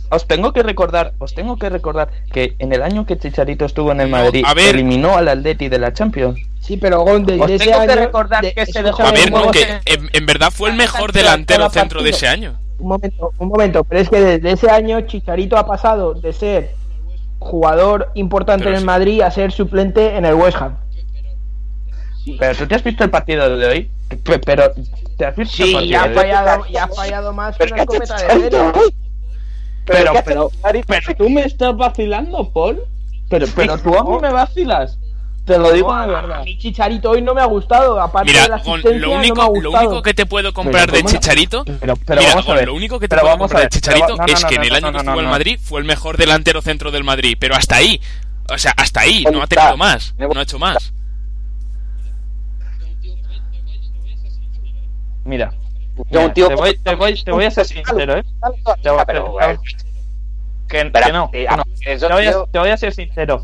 os, 0.09 0.27
tengo 0.27 0.51
que 0.51 0.61
recordar, 0.61 1.13
os 1.19 1.33
tengo 1.33 1.57
que 1.57 1.69
recordar 1.69 2.09
que 2.31 2.55
en 2.59 2.73
el 2.73 2.83
año 2.83 3.05
que 3.05 3.17
Chicharito 3.17 3.65
estuvo 3.65 3.91
en 3.91 4.01
el 4.01 4.09
Madrid 4.09 4.45
eliminó 4.57 5.15
al 5.15 5.29
Atleti 5.29 5.69
de 5.69 5.79
la 5.79 5.93
Champions. 5.93 6.39
Sí, 6.59 6.77
pero 6.77 7.01
Gonde, 7.01 7.39
os 7.39 7.47
tengo 7.57 7.85
que 7.85 7.95
recordar 7.95 8.53
que 8.53 8.65
se 8.65 8.83
dejó 8.83 9.03
A 9.03 9.11
ver, 9.11 9.31
no, 9.31 9.51
que 9.51 9.79
en, 9.85 10.25
verdad 10.25 10.51
fue 10.51 10.69
el 10.69 10.75
mejor 10.75 11.11
delantero 11.11 11.69
centro 11.69 12.03
de 12.03 12.09
ese 12.09 12.27
año. 12.27 12.59
Un 12.79 12.89
momento, 12.89 13.31
un 13.37 13.47
momento, 13.47 13.83
pero 13.83 14.01
es 14.01 14.09
que 14.09 14.19
desde 14.19 14.51
ese 14.51 14.69
año 14.69 14.99
Chicharito 15.01 15.57
ha 15.57 15.65
pasado 15.65 16.13
de 16.13 16.33
ser 16.33 16.75
jugador 17.39 18.11
importante 18.15 18.67
en 18.67 18.75
el 18.75 18.83
Madrid 18.83 19.21
a 19.21 19.31
ser 19.31 19.51
suplente 19.51 20.17
en 20.17 20.25
el 20.25 20.33
West 20.33 20.57
Ham. 20.57 20.77
Pero 22.39 22.55
tú 22.57 22.67
te 22.67 22.75
has 22.75 22.83
visto 22.83 23.03
el 23.03 23.11
partido 23.11 23.55
de 23.55 23.67
hoy, 23.67 23.91
pero 24.23 24.73
te 25.17 25.25
has 25.25 25.35
visto 25.35 25.63
sí, 25.63 25.87
ya 25.87 26.05
ha 26.05 26.09
fallado, 26.09 26.65
ya 26.67 26.83
ha 26.85 26.87
fallado 26.87 27.33
más 27.33 27.55
que 27.57 27.65
una 27.65 27.83
escopeta 27.83 28.15
de 28.17 29.04
pero, 29.85 30.13
pero, 30.25 30.51
pero, 30.87 31.15
tú 31.15 31.29
me 31.29 31.43
estás 31.43 31.75
vacilando, 31.75 32.49
Paul. 32.51 32.81
Pero, 33.29 33.47
pero 33.55 33.77
tú 33.77 33.95
a 33.95 34.03
mí 34.03 34.17
me 34.21 34.31
vacilas. 34.31 34.97
Te 35.45 35.59
lo 35.59 35.71
digo 35.71 35.95
de 35.95 36.07
verdad. 36.07 36.43
Mi 36.43 36.57
chicharito 36.57 37.11
hoy 37.11 37.21
no 37.21 37.35
me 37.35 37.41
ha 37.41 37.45
gustado. 37.45 38.01
Aparte 38.01 38.31
Mira, 38.31 38.43
de 38.43 38.49
la 38.49 38.57
lo 38.57 39.11
único, 39.11 39.35
no 39.35 39.51
me 39.51 39.59
ha 39.59 39.61
lo 39.61 39.71
único 39.71 40.01
que 40.01 40.15
te 40.15 40.25
puedo 40.25 40.51
comprar 40.53 40.91
de 40.91 41.03
Chicharito. 41.03 41.63
Pero, 41.63 41.95
pero 41.97 42.21
Mira, 42.21 42.33
vamos 42.33 42.49
a 42.49 42.53
ver. 42.55 42.65
lo 42.65 42.73
único 42.73 42.99
que 42.99 43.07
te 43.07 43.15
puedo 43.15 43.37
comprar 43.37 43.63
de 43.63 43.69
Chicharito 43.69 44.17
es 44.25 44.43
que 44.43 44.55
en 44.55 44.63
el 44.63 44.75
año 44.75 44.91
que 44.91 44.97
estuvo 44.97 45.19
en 45.19 45.27
Madrid 45.27 45.59
fue 45.61 45.79
el 45.79 45.85
mejor 45.85 46.17
delantero 46.17 46.63
centro 46.63 46.89
del 46.89 47.03
Madrid. 47.03 47.37
Pero 47.39 47.55
hasta 47.55 47.75
ahí. 47.75 48.01
O 48.49 48.57
sea, 48.57 48.73
hasta 48.75 49.01
ahí. 49.01 49.23
No 49.31 49.43
ha 49.43 49.47
tenido 49.47 49.77
más. 49.77 50.15
No 50.17 50.39
ha 50.39 50.43
hecho 50.43 50.57
más. 50.57 50.93
Mira, 55.25 55.51
te, 56.03 56.17
voy, 56.17 56.31
te, 56.33 56.95
voy, 56.95 57.23
te, 57.23 57.31
voy, 57.31 57.45
a 57.45 57.51
ser 57.51 57.65
sincero, 57.65 58.17
¿eh? 58.17 58.23
Que, 60.67 60.91
que, 60.91 61.11
no, 61.11 61.31
que 61.31 61.47
no. 61.47 61.63
Te, 61.79 61.97
voy 62.07 62.25
a, 62.27 62.45
te 62.51 62.59
voy 62.59 62.69
a 62.69 62.77
ser 62.77 62.93
sincero. 62.93 63.43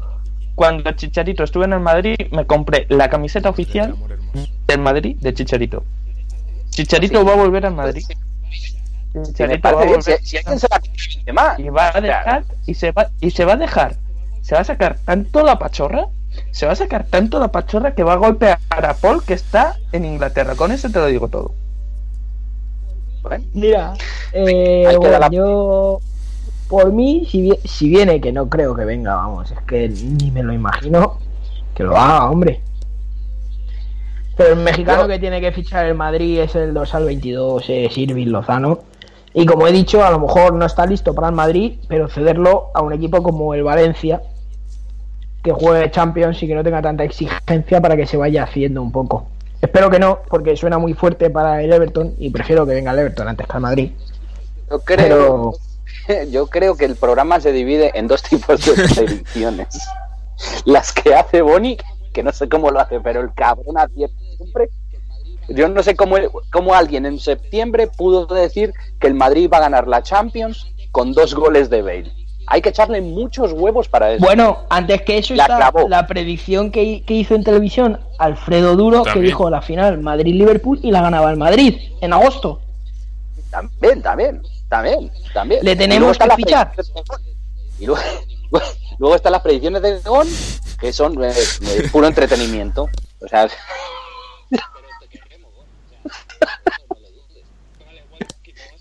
Cuando 0.56 0.92
Chicharito 0.92 1.44
estuve 1.44 1.66
en 1.66 1.74
el 1.74 1.80
Madrid, 1.80 2.18
me 2.32 2.46
compré 2.46 2.86
la 2.90 3.10
camiseta 3.10 3.50
oficial 3.50 3.96
del 4.68 4.80
Madrid 4.80 5.18
de 5.20 5.34
Chicharito. 5.34 5.84
Chicharito 6.70 7.24
va 7.24 7.34
a 7.34 7.38
volver 7.38 7.66
al 7.66 7.74
Madrid. 7.74 8.04
Chicharito 9.24 9.72
va 9.74 9.82
a 9.82 9.86
volver. 9.86 10.20
Si, 10.22 10.38
alguien 10.38 10.60
se 10.60 10.68
va 11.32 11.56
y 11.58 11.70
va 11.70 11.92
a 11.96 12.02
dejar 12.02 12.44
y 12.66 12.74
se 12.74 12.92
va 12.92 13.10
y 13.22 13.32
se 13.32 13.46
va 13.46 13.54
a 13.54 13.58
dejar. 13.58 13.96
Se 14.42 14.56
va 14.56 14.62
a 14.62 14.66
sacar 14.66 14.98
tanto 15.06 15.46
la 15.46 15.58
pachorra 15.60 16.08
se 16.52 16.66
va 16.66 16.74
a 16.74 16.76
sacar 16.76 17.06
tanto 17.06 17.40
la 17.40 17.50
pachorra 17.50 17.94
que 17.94 18.04
va 18.04 18.14
a 18.14 18.18
golpear 18.18 18.60
a 18.70 18.94
Paul 18.94 19.24
que 19.24 19.34
está 19.34 19.78
en 19.92 20.06
Inglaterra. 20.06 20.56
Con 20.56 20.72
eso 20.72 20.90
te 20.90 21.00
lo 21.00 21.08
digo 21.08 21.28
todo. 21.28 21.54
Bueno, 23.22 23.44
Mira, 23.54 23.94
eh, 24.34 24.96
bueno, 24.98 25.20
la- 25.20 25.30
yo, 25.30 26.00
por 26.68 26.92
mí, 26.92 27.28
si, 27.30 27.50
vie- 27.50 27.60
si 27.66 27.90
viene, 27.90 28.20
que 28.20 28.32
no 28.32 28.50
creo 28.50 28.76
que 28.76 28.86
venga, 28.86 29.16
vamos, 29.16 29.52
es 29.52 29.60
que 29.62 29.90
ni 29.90 30.32
me 30.32 30.42
lo 30.44 30.54
imagino, 30.54 31.18
que 31.76 31.84
lo 31.84 31.96
haga, 31.98 32.30
hombre. 32.30 32.62
Pero 34.38 34.54
el 34.54 34.60
mexicano 34.60 35.08
que 35.08 35.20
tiene 35.20 35.40
que 35.42 35.52
fichar 35.52 35.86
el 35.86 35.94
Madrid 35.96 36.40
es 36.40 36.56
el 36.56 36.74
dorsal 36.74 37.06
22, 37.06 37.64
es 37.70 37.98
Irving 37.98 38.28
Lozano. 38.28 38.80
Y 39.34 39.46
como 39.46 39.68
he 39.68 39.72
dicho, 39.72 40.04
a 40.04 40.10
lo 40.10 40.20
mejor 40.20 40.54
no 40.54 40.66
está 40.66 40.86
listo 40.86 41.14
para 41.14 41.28
el 41.28 41.36
Madrid, 41.36 41.74
pero 41.88 42.08
cederlo 42.08 42.72
a 42.74 42.82
un 42.82 42.92
equipo 42.94 43.22
como 43.22 43.54
el 43.54 43.64
Valencia, 43.64 44.22
que 45.44 45.52
juegue 45.52 45.92
Champions 45.92 46.42
y 46.44 46.48
que 46.48 46.56
no 46.56 46.64
tenga 46.64 46.82
tanta 46.82 47.04
exigencia 47.04 47.82
para 47.82 47.96
que 47.96 48.06
se 48.08 48.18
vaya 48.18 48.44
haciendo 48.44 48.82
un 48.82 48.92
poco. 48.92 49.28
Espero 49.62 49.92
que 49.92 50.00
no, 50.00 50.20
porque 50.28 50.58
suena 50.58 50.80
muy 50.80 50.94
fuerte 50.94 51.30
para 51.30 51.62
el 51.62 51.72
Everton 51.72 52.16
y 52.18 52.32
prefiero 52.32 52.66
que 52.66 52.74
venga 52.74 52.92
el 52.92 53.00
Everton 53.00 53.28
antes 53.28 53.48
que 53.48 53.58
el 53.58 53.62
Madrid. 53.62 53.92
yo 54.70 54.80
creo, 54.80 55.54
yo 56.32 56.48
creo 56.48 56.76
que 56.76 56.86
el 56.86 56.96
programa 56.96 57.40
se 57.40 57.52
divide 57.52 57.92
en 57.94 58.08
dos 58.08 58.24
tipos 58.24 58.66
de 58.66 58.74
predicciones. 58.96 59.80
Las 60.66 60.92
que 60.92 61.14
hace 61.14 61.44
Boni, 61.44 61.78
que 62.12 62.24
no 62.24 62.34
sé 62.34 62.50
cómo 62.50 62.72
lo 62.72 62.80
hace, 62.80 63.00
pero 63.00 63.22
el 63.22 63.34
cabrón 63.34 63.78
acierta 63.78 64.16
siempre. 64.38 64.70
Yo 65.50 65.68
no 65.68 65.84
sé 65.84 65.96
cómo, 65.96 66.16
cómo 66.52 66.74
alguien 66.74 67.06
en 67.06 67.20
septiembre 67.20 67.88
pudo 67.88 68.26
decir 68.26 68.74
que 69.00 69.08
el 69.08 69.14
Madrid 69.14 69.50
va 69.52 69.58
a 69.58 69.62
ganar 69.62 69.88
la 69.88 70.02
Champions 70.02 70.66
con 70.92 71.14
dos 71.14 71.36
goles 71.36 71.70
de 71.70 71.82
Bale. 71.82 72.21
Hay 72.54 72.62
que 72.62 72.68
echarle 72.68 73.00
muchos 73.00 73.54
huevos 73.54 73.88
para 73.88 74.12
eso. 74.12 74.26
Bueno, 74.26 74.66
antes 74.70 75.04
que 75.04 75.20
eso 75.20 75.34
La 75.36 75.44
está 75.44 75.56
clavó. 75.56 75.88
la 75.88 76.06
predicción 76.06 76.70
que, 76.70 77.02
que 77.04 77.14
hizo 77.14 77.34
en 77.34 77.46
televisión 77.46 78.02
Alfredo 78.20 78.76
Duro, 78.76 79.04
que 79.04 79.22
dijo 79.22 79.50
la 79.50 79.62
final 79.62 80.00
Madrid-Liverpool 80.00 80.82
y 80.84 80.92
la 80.92 81.02
ganaba 81.02 81.32
el 81.32 81.38
Madrid 81.38 81.78
en 82.02 82.12
agosto. 82.12 82.60
También, 83.50 84.02
también, 84.02 84.42
también, 84.68 85.10
también. 85.34 85.64
Le 85.64 85.78
tenemos 85.78 86.18
que 86.18 86.30
fichar. 86.36 86.74
Y 87.80 87.86
luego, 87.86 88.02
luego 89.00 89.16
están 89.16 89.32
las 89.32 89.42
predicciones 89.42 89.82
de 89.82 90.02
Gon, 90.02 90.28
que 90.78 90.92
son 90.92 91.24
eh, 91.24 91.32
eh, 91.34 91.88
puro 91.90 92.06
entretenimiento. 92.06 92.90
O 93.22 93.28
sea, 93.30 93.48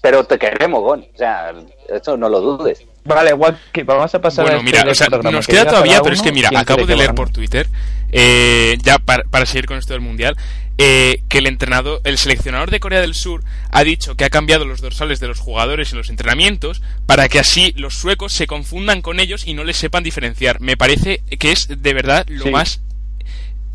pero 0.03 0.25
te 0.25 0.41
queremos, 0.41 0.83
Gon. 0.83 1.07
O 1.15 1.17
sea, 1.17 1.55
eso 1.89 2.17
no 2.17 2.29
lo 2.29 2.41
dudes. 2.41 2.85
Vale, 3.05 3.33
Waki, 3.33 3.83
vamos 3.83 4.15
a 4.15 4.21
pasar 4.21 4.45
Bueno, 4.45 4.61
a 4.61 4.63
mira, 4.63 4.85
o 4.89 4.95
sea, 4.95 5.09
nos 5.09 5.47
que 5.47 5.53
queda 5.53 5.67
todavía, 5.67 6.03
pero 6.03 6.15
es 6.15 6.23
que 6.23 6.33
mira, 6.33 6.51
acabo 6.55 6.83
de 6.83 6.93
que 6.93 6.97
leer 6.97 7.15
por. 7.15 7.31
Twitter, 7.31 7.67
eh, 8.13 8.77
ya 8.83 8.99
para, 8.99 9.25
para 9.25 9.47
seguir 9.47 9.67
con 9.67 9.79
esto 9.79 9.95
del 9.95 10.03
mundial, 10.03 10.37
eh, 10.77 11.23
que 11.29 11.39
el 11.39 11.47
entrenador, 11.47 12.01
el 12.05 12.19
seleccionador 12.19 12.71
de 12.71 12.81
Corea 12.81 13.01
del 13.01 13.15
Sur 13.15 13.43
ha 13.71 13.85
dicho 13.85 14.17
que 14.17 14.25
ha 14.25 14.31
cambiado 14.31 14.65
los 14.65 14.81
dorsales 14.81 15.21
de 15.21 15.29
los 15.29 15.39
jugadores 15.39 15.93
en 15.93 15.99
los 15.99 16.09
entrenamientos 16.11 16.83
para 17.07 17.29
que 17.29 17.39
así 17.39 17.73
los 17.77 17.95
suecos 17.95 18.33
se 18.33 18.47
confundan 18.47 19.03
con 19.03 19.21
ellos 19.21 19.47
y 19.47 19.55
no 19.55 19.65
les 19.65 19.77
sepan 19.77 20.03
diferenciar. 20.03 20.61
Me 20.61 20.77
parece 20.77 21.23
que 21.39 21.53
es 21.53 21.69
de 21.69 21.95
verdad 21.95 22.25
lo 22.29 22.45
Sí. 22.45 22.51
más 22.51 22.81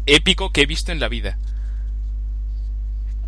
épico 0.07 0.51
que 0.51 0.61
he 0.61 0.65
visto 0.65 0.91
en 0.91 0.99
la 0.99 1.07
vida. 1.07 1.37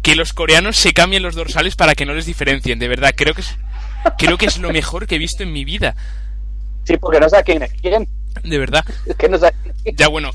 Que 0.01 0.15
los 0.15 0.33
coreanos 0.33 0.77
se 0.77 0.93
cambien 0.93 1.23
los 1.23 1.35
dorsales 1.35 1.75
para 1.75 1.93
que 1.95 2.05
no 2.05 2.13
les 2.13 2.25
diferencien, 2.25 2.79
de 2.79 2.87
verdad, 2.87 3.13
creo 3.15 3.33
que 3.33 3.41
es, 3.41 3.57
creo 4.17 4.37
que 4.37 4.45
es 4.45 4.57
lo 4.59 4.71
mejor 4.71 5.07
que 5.07 5.15
he 5.15 5.19
visto 5.19 5.43
en 5.43 5.51
mi 5.51 5.65
vida, 5.65 5.95
Sí, 6.85 6.95
porque 6.97 7.19
no 7.19 7.27
sabe 7.27 7.43
quién 7.43 7.63
es 7.63 7.73
quién. 7.81 8.07
de 8.43 8.57
verdad. 8.59 8.85
Es 9.05 9.15
que 9.15 9.27
no 9.27 9.35
es. 9.37 9.43
Ya 9.95 10.07
bueno, 10.07 10.31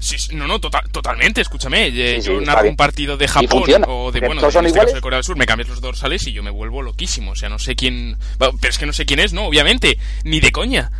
sí, 0.00 0.18
sí, 0.18 0.34
no, 0.34 0.46
no, 0.48 0.58
tota- 0.60 0.82
totalmente, 0.90 1.40
escúchame. 1.40 1.86
eh, 1.88 2.16
Sí, 2.16 2.22
sí, 2.22 2.28
yo 2.28 2.40
narro 2.40 2.62
bien. 2.62 2.72
un 2.72 2.76
partido 2.76 3.16
de 3.16 3.28
Japón 3.28 3.84
o 3.86 4.10
de, 4.10 4.20
bueno, 4.20 4.50
son 4.50 4.66
este 4.66 4.80
caso 4.80 4.94
de 4.96 5.00
Corea 5.00 5.18
del 5.18 5.24
Sur, 5.24 5.36
me 5.36 5.46
cambias 5.46 5.68
los 5.68 5.80
dorsales 5.80 6.26
y 6.26 6.32
yo 6.32 6.42
me 6.42 6.50
vuelvo 6.50 6.82
loquísimo. 6.82 7.32
O 7.32 7.36
sea, 7.36 7.48
no 7.48 7.58
sé 7.60 7.76
quién... 7.76 8.16
Pero 8.38 8.52
es 8.68 8.78
que 8.78 8.86
no 8.86 8.92
sé 8.92 9.06
quién 9.06 9.20
es, 9.20 9.32
¿no? 9.32 9.46
Obviamente. 9.46 9.98
Ni 10.24 10.40
de 10.40 10.50
coña. 10.50 10.90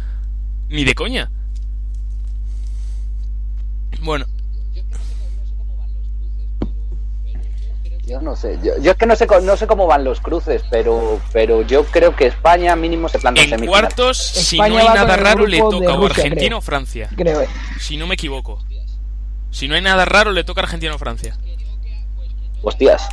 Ni 0.68 0.85
de 0.85 0.95
coña. 0.95 1.31
Bueno, 4.01 4.27
Yo 8.05 8.20
no 8.20 8.34
sé. 8.34 8.59
Yo, 8.62 8.72
yo 8.80 8.90
es 8.92 8.96
que 8.96 9.07
no 9.07 9.14
sé, 9.14 9.26
co- 9.28 9.40
no 9.40 9.57
sé 9.57 9.66
cómo 9.68 9.86
van 9.86 10.03
los 10.05 10.20
cruces, 10.20 10.64
pero, 10.70 11.20
pero 11.32 11.62
yo 11.62 11.84
creo 11.84 12.16
que 12.16 12.26
España 12.26 12.74
mínimo 12.74 13.09
se 13.09 13.18
planta 13.20 13.40
en 13.42 13.48
semifinal. 13.50 13.80
cuartos, 13.80 14.18
si 14.18 14.57
España 14.57 14.74
no 14.74 14.80
hay 14.80 14.86
va 14.88 14.94
nada 14.94 15.16
raro, 15.16 15.46
le 15.46 15.59
toca 15.59 15.94
o 15.94 16.05
Argentina 16.07 16.46
creo. 16.46 16.59
o 16.59 16.61
Francia. 16.61 17.09
Creo. 17.16 17.40
eh. 17.42 17.48
Si 17.80 17.96
no 17.96 18.07
me 18.09 18.14
equivoco. 18.14 18.59
Si 19.50 19.68
no 19.68 19.74
hay 19.76 19.82
nada 19.82 20.05
raro, 20.05 20.32
le 20.32 20.42
toca 20.44 20.62
Argentina 20.62 20.94
o 20.94 20.98
Francia. 20.98 21.36
Hostias. 22.62 23.09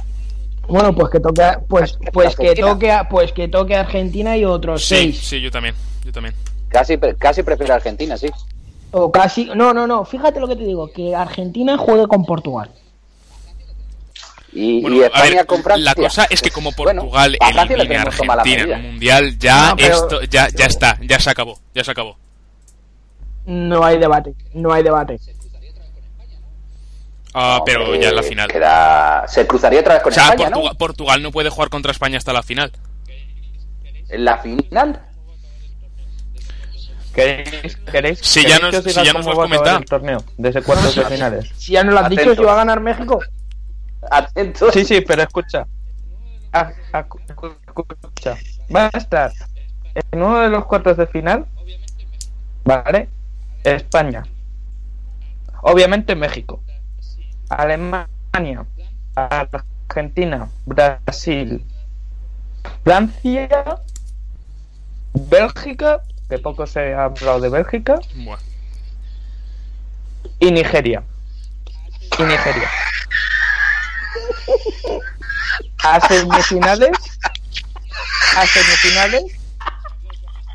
Bueno, 0.68 0.94
pues 0.94 1.10
que 1.12 1.20
toque, 1.20 1.42
pues, 1.68 1.98
pues 2.14 2.36
que 2.36 2.50
Argentina. 2.50 2.68
toque, 2.74 2.92
a- 2.92 3.10
pues 3.10 3.32
que 3.32 3.48
toque 3.48 3.76
a 3.76 3.82
Argentina 3.82 4.38
y 4.38 4.46
otros 4.46 4.82
Sí, 4.84 4.96
seis 4.96 5.20
sí, 5.20 5.42
yo 5.42 5.50
también. 5.52 5.76
Yo 6.06 6.12
también. 6.12 6.36
Casi, 6.70 6.98
casi 7.18 7.42
prefiero 7.44 7.74
a 7.74 7.78
Argentina, 7.78 8.18
sí. 8.18 8.28
o 8.92 9.12
casi. 9.12 9.46
No, 9.56 9.74
no, 9.74 9.86
no. 9.88 10.06
Fíjate 10.06 10.40
lo 10.40 10.48
que 10.48 10.56
te 10.56 10.64
digo, 10.64 10.92
que 10.92 11.16
Argentina 11.16 11.78
juegue 11.78 12.08
con 12.08 12.24
Portugal. 12.26 12.72
Y, 14.52 14.82
Bueno, 14.82 14.98
y 14.98 15.04
a 15.04 15.08
España 15.08 15.36
ver, 15.36 15.46
con 15.46 15.62
Francia. 15.62 15.86
la 15.86 15.96
cosa 15.96 16.26
es 16.30 16.42
que 16.42 16.50
como 16.50 16.72
Bueno, 16.72 17.02
Portugal 17.04 17.38
a 17.40 17.52
Francia 17.52 17.78
le 17.78 17.84
elimine 17.84 17.96
a 17.96 18.04
tenemos 18.06 18.16
toda 18.18 18.36
la 18.36 18.42
Argentina 18.42 18.64
en 18.78 18.86
el 18.86 18.92
Mundial, 18.92 19.38
ya 19.40 19.70
No, 19.70 19.76
pero- 19.76 19.96
esto 19.96 20.22
ya, 20.24 20.48
ya 20.50 20.66
está, 20.66 20.98
ya 21.02 21.20
se 21.20 21.30
acabó, 21.30 21.60
ya 21.76 21.84
se 21.84 21.92
acabó. 21.92 22.18
No 23.46 23.84
hay 23.86 24.00
debate, 24.00 24.34
no 24.54 24.74
hay 24.74 24.82
debate. 24.84 25.20
Ah, 27.34 27.62
pero 27.64 27.84
Hombre, 27.86 28.02
ya 28.02 28.10
en 28.10 28.16
la 28.16 28.24
final. 28.24 28.48
queda- 28.48 29.28
Se 29.28 29.46
cruzaría 29.46 29.82
otra 29.82 29.94
vez 29.96 30.04
con 30.04 30.12
O 30.12 30.16
sea, 30.16 30.24
España, 30.24 30.46
Portugal, 30.50 30.72
¿no? 30.74 30.78
Portugal 30.78 31.22
no 31.24 31.32
puede 31.32 31.50
jugar 31.50 31.70
contra 31.70 31.92
España 31.92 32.18
hasta 32.18 32.34
la 32.34 32.42
final. 32.42 32.72
En 34.10 34.26
la 34.26 34.38
final. 34.40 35.00
¿Queréis, 37.14 37.76
queréis, 37.92 38.20
Si 38.20 38.42
queréis 38.42 38.56
ya 38.58 38.60
nos- 38.60 38.72
que 38.72 38.78
os 38.78 38.84
si 38.84 39.04
ya 39.04 39.14
nos 39.14 39.14
lo 39.14 39.20
has 39.20 39.26
va 39.26 39.30
a 39.30 39.34
acabar 39.46 39.50
comentado. 39.50 39.78
el 39.80 39.86
torneo 39.86 40.24
de 40.38 40.50
ese 40.50 40.62
cuartos 40.64 40.96
de 40.96 41.06
finales? 41.06 41.50
Si 41.58 41.74
ya 41.74 41.84
nos 41.84 41.94
lo 41.94 42.00
has 42.00 42.10
dicho, 42.10 42.36
si 42.36 42.42
va 42.42 42.54
a 42.54 42.58
ganar 42.58 42.80
México. 42.80 43.20
Atentos. 44.10 44.74
Sí, 44.74 44.86
sí, 44.86 45.02
pero 45.02 45.24
escucha. 45.24 45.68
Ah, 46.54 46.72
ah, 46.94 47.06
escucha. 47.68 48.38
Va 48.74 48.90
a 48.94 48.98
estar 48.98 49.32
en 49.94 50.22
uno 50.22 50.40
de 50.40 50.50
los 50.50 50.66
cuartos 50.66 50.98
de 50.98 51.08
final, 51.08 51.46
¿vale? 52.64 53.10
España. 53.64 54.24
Obviamente 55.62 56.16
México. 56.16 56.62
Alemania. 57.50 58.66
Argentina. 59.16 60.50
Brasil. 60.66 61.66
Francia. 62.84 63.82
Bélgica, 65.14 66.02
que 66.30 66.38
poco 66.38 66.68
se 66.68 66.94
ha 66.94 67.06
hablado 67.06 67.42
de 67.42 67.50
Bélgica. 67.50 68.00
Buah. 68.16 68.40
Y 70.40 70.52
Nigeria. 70.52 71.04
Y 72.18 72.24
Nigeria. 72.24 72.70
A 75.84 76.00
semifinales. 76.08 76.92
A 78.38 78.46
semifinales. 78.46 79.24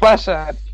Pasan. 0.01 0.57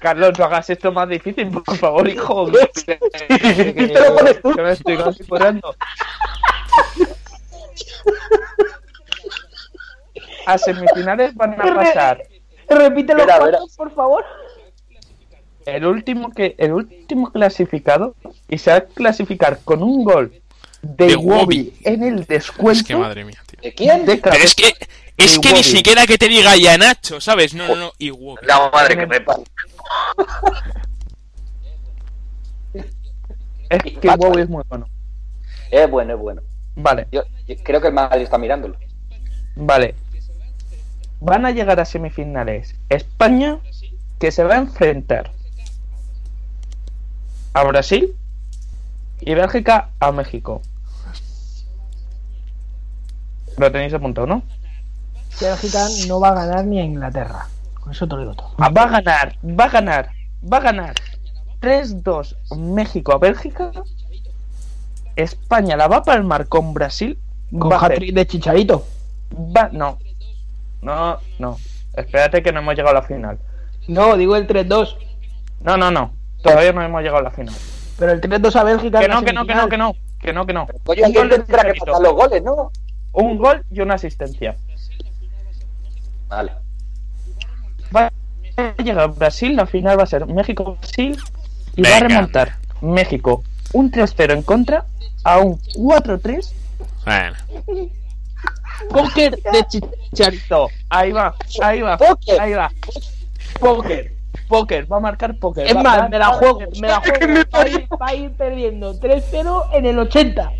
Carlos, 0.00 0.38
no 0.38 0.44
hagas 0.44 0.68
esto 0.70 0.92
más 0.92 1.08
difícil, 1.08 1.48
por 1.50 1.76
favor, 1.76 2.08
hijo. 2.08 2.46
Que, 2.52 2.68
que- 2.86 2.98
que- 3.74 3.88
Te 3.88 4.00
lo 4.00 4.14
pones 4.16 4.40
tú. 4.42 4.54
que 4.54 4.62
me 4.62 4.72
estoy 4.72 4.96
configurando. 4.98 5.74
A 10.46 10.58
semifinales 10.58 11.34
van 11.34 11.54
a 11.60 11.74
pasar 11.74 12.22
Repite 12.68 13.14
los 13.14 13.26
verá. 13.26 13.40
por 13.76 13.92
favor. 13.94 14.24
el 15.66 15.84
último 15.86 16.30
que 16.32 16.54
el 16.58 16.72
último 16.72 17.30
clasificado 17.32 18.14
y 18.48 18.58
se 18.58 18.70
va 18.70 18.76
a 18.78 18.84
clasificar 18.84 19.58
con 19.64 19.82
un 19.82 20.04
gol 20.04 20.40
de, 20.96 21.06
De 21.06 21.12
Iwobi. 21.12 21.74
en 21.84 22.02
el 22.02 22.24
descuento 22.24 22.72
Es 22.72 22.82
que 22.84 22.96
madre 22.96 23.24
mía, 23.24 23.42
tío. 23.46 23.60
¿De 23.62 23.74
quién? 23.74 24.04
de 24.06 24.16
Pero 24.18 24.34
es 24.44 24.54
que, 24.54 24.72
es 25.16 25.38
que 25.38 25.52
ni 25.52 25.62
siquiera 25.62 26.06
que 26.06 26.18
te 26.18 26.28
diga 26.28 26.56
ya 26.56 26.76
Nacho, 26.78 27.20
¿sabes? 27.20 27.54
No, 27.54 27.66
no, 27.68 27.76
no, 27.76 27.92
igual. 27.98 28.38
La 28.42 28.70
madre 28.70 28.96
que 28.96 29.06
me 29.06 29.20
pasa. 29.20 29.42
es 33.70 33.82
que 33.82 34.06
Iwobi 34.08 34.42
es 34.42 34.48
muy 34.48 34.62
bueno 34.68 34.86
Es 35.70 35.90
bueno, 35.90 36.14
es 36.14 36.20
bueno. 36.20 36.42
vale 36.76 37.06
Yo, 37.10 37.22
yo 37.46 37.54
creo 37.62 37.80
que 37.80 37.88
el 37.88 37.94
Madrid 37.94 38.22
está 38.22 38.38
mirándolo. 38.38 38.76
vale 39.54 39.94
van 41.20 41.46
a 41.46 41.50
llegar 41.50 41.80
a 41.80 41.84
semifinales 41.86 42.74
España 42.90 43.58
que 44.20 44.30
se 44.30 44.44
va 44.44 44.54
a 44.54 44.58
enfrentar 44.58 45.32
a 47.54 47.64
Brasil 47.64 48.14
y 49.20 49.34
Bélgica 49.34 49.90
a 49.98 50.12
México 50.12 50.60
lo 53.56 53.72
tenéis 53.72 53.94
apuntado 53.94 54.26
¿no? 54.26 54.42
Bélgica 55.40 55.86
no 56.08 56.20
va 56.20 56.30
a 56.30 56.34
ganar 56.34 56.64
ni 56.64 56.80
a 56.80 56.84
Inglaterra. 56.84 57.46
Con 57.80 57.92
eso 57.92 58.06
te 58.08 58.14
lo 58.14 58.20
digo 58.20 58.34
todo. 58.34 58.50
Va 58.58 58.82
a 58.82 58.88
ganar, 58.88 59.36
va 59.44 59.64
a 59.64 59.68
ganar, 59.68 60.08
va 60.50 60.56
a 60.56 60.60
ganar 60.60 60.94
3-2 61.60 62.36
México 62.56 63.12
a 63.12 63.18
Bélgica. 63.18 63.70
España 65.14 65.76
la 65.76 65.88
va 65.88 65.98
a 65.98 66.02
palmar 66.02 66.46
con 66.46 66.74
Brasil 66.74 67.18
Con 67.50 67.70
Va 67.70 67.88
de 67.88 68.26
Chicharito. 68.26 68.86
Va, 69.34 69.68
no. 69.72 69.98
No, 70.82 71.18
no. 71.38 71.56
Espérate 71.94 72.42
que 72.42 72.52
no 72.52 72.60
hemos 72.60 72.74
llegado 72.74 72.96
a 72.96 73.00
la 73.00 73.06
final. 73.06 73.38
No, 73.88 74.16
digo 74.16 74.36
el 74.36 74.46
3-2. 74.46 74.96
No, 75.62 75.76
no, 75.76 75.90
no. 75.90 76.12
Todavía 76.42 76.72
no 76.72 76.82
hemos 76.82 77.02
llegado 77.02 77.18
a 77.18 77.22
la 77.22 77.30
final. 77.30 77.54
Pero 77.98 78.12
el 78.12 78.20
3-2 78.20 78.56
a 78.56 78.64
Bélgica. 78.64 79.00
Que 79.00 79.08
no, 79.08 79.22
que 79.22 79.32
no, 79.32 79.46
que 79.46 79.54
no, 79.54 79.68
que 79.68 79.76
no. 79.78 79.94
Que 80.20 80.32
no, 80.32 80.46
que 80.46 80.52
no. 80.52 80.66
Coño, 80.84 81.28
tendrá 81.28 81.62
que 81.64 81.74
pasar 81.78 82.02
los 82.02 82.12
goles, 82.12 82.42
¿no? 82.42 82.70
Un 83.16 83.38
gol 83.38 83.64
y 83.70 83.80
una 83.80 83.94
asistencia. 83.94 84.56
Vale. 86.28 86.52
Va 87.94 88.10
a 88.56 88.82
llegar 88.82 89.10
Brasil, 89.14 89.54
la 89.56 89.66
final 89.66 89.98
va 89.98 90.02
a 90.02 90.06
ser 90.06 90.26
México-Brasil 90.26 91.16
y 91.76 91.82
va 91.82 91.88
a 91.88 91.92
Venga. 92.00 92.08
remontar 92.08 92.56
México 92.80 93.42
un 93.72 93.90
3-0 93.90 94.32
en 94.32 94.42
contra 94.42 94.84
a 95.24 95.38
un 95.38 95.58
4-3 95.58 96.52
Bueno, 97.04 97.36
Póker 98.90 99.36
de 99.42 99.64
Chicharito. 99.68 100.68
Ahí 100.90 101.12
va, 101.12 101.34
ahí 101.62 101.80
va, 101.80 101.96
Póker. 101.96 102.40
ahí 102.40 102.52
va. 102.52 102.70
Póker, 103.60 104.12
póker, 104.48 104.92
va 104.92 104.96
a 104.98 105.00
marcar 105.00 105.34
póker. 105.38 105.66
Es 105.66 105.74
Va- 105.76 105.82
más, 105.82 106.10
me 106.10 106.18
la 106.18 106.26
juego, 106.34 106.60
me 106.80 106.88
la 106.88 107.00
juego. 107.00 107.18
Me 107.28 107.44
Va 107.44 107.60
a 107.62 107.68
ir, 107.68 107.88
va 108.00 108.06
a 108.08 108.14
ir 108.14 108.30
perdiendo 108.32 108.94
3-0 109.00 109.68
en 109.72 109.86
el 109.86 109.98
80. 109.98 110.50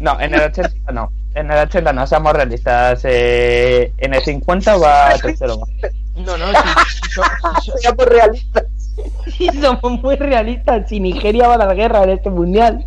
No, 0.00 0.18
en 0.20 0.34
el 0.34 0.40
80 0.40 0.92
no. 0.92 1.10
En 1.36 1.50
el 1.50 1.58
80 1.58 1.92
no, 1.92 2.06
seamos 2.06 2.32
realistas. 2.32 3.00
eh, 3.04 3.92
en 3.98 4.14
el 4.14 4.22
50 4.22 4.76
va 4.78 5.14
3-0. 5.14 5.60
va. 5.60 5.88
No, 6.16 6.36
no, 6.38 6.46
si, 6.48 6.56
si 6.56 7.10
so- 7.14 7.22
si 7.62 7.70
so- 7.70 7.76
Seamos 7.78 8.06
realistas. 8.06 8.64
si 9.36 9.48
somos 9.60 10.02
muy 10.02 10.16
realistas, 10.16 10.88
si 10.88 10.98
Nigeria 10.98 11.46
va 11.48 11.54
a 11.54 11.58
dar 11.58 11.76
guerra 11.76 12.02
en 12.04 12.10
este 12.10 12.30
mundial. 12.30 12.84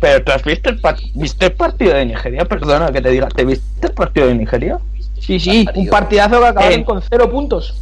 Pero 0.00 0.24
tú 0.24 0.32
has 0.32 0.42
visto 0.44 0.70
el, 0.70 0.80
par- 0.80 0.96
viste 1.14 1.46
el 1.46 1.52
partido 1.52 1.94
de 1.94 2.06
Nigeria, 2.06 2.44
perdona 2.44 2.90
que 2.92 3.00
te 3.00 3.10
diga, 3.10 3.28
¿te 3.28 3.44
viste 3.44 3.86
el 3.88 3.92
partido 3.94 4.26
de 4.28 4.34
Nigeria? 4.34 4.78
Sí, 5.20 5.38
sí, 5.40 5.66
un 5.74 5.86
partidazo 5.88 6.40
que 6.40 6.46
acabaron 6.46 6.80
Eh. 6.80 6.84
con 6.84 7.02
cero 7.02 7.30
puntos. 7.30 7.80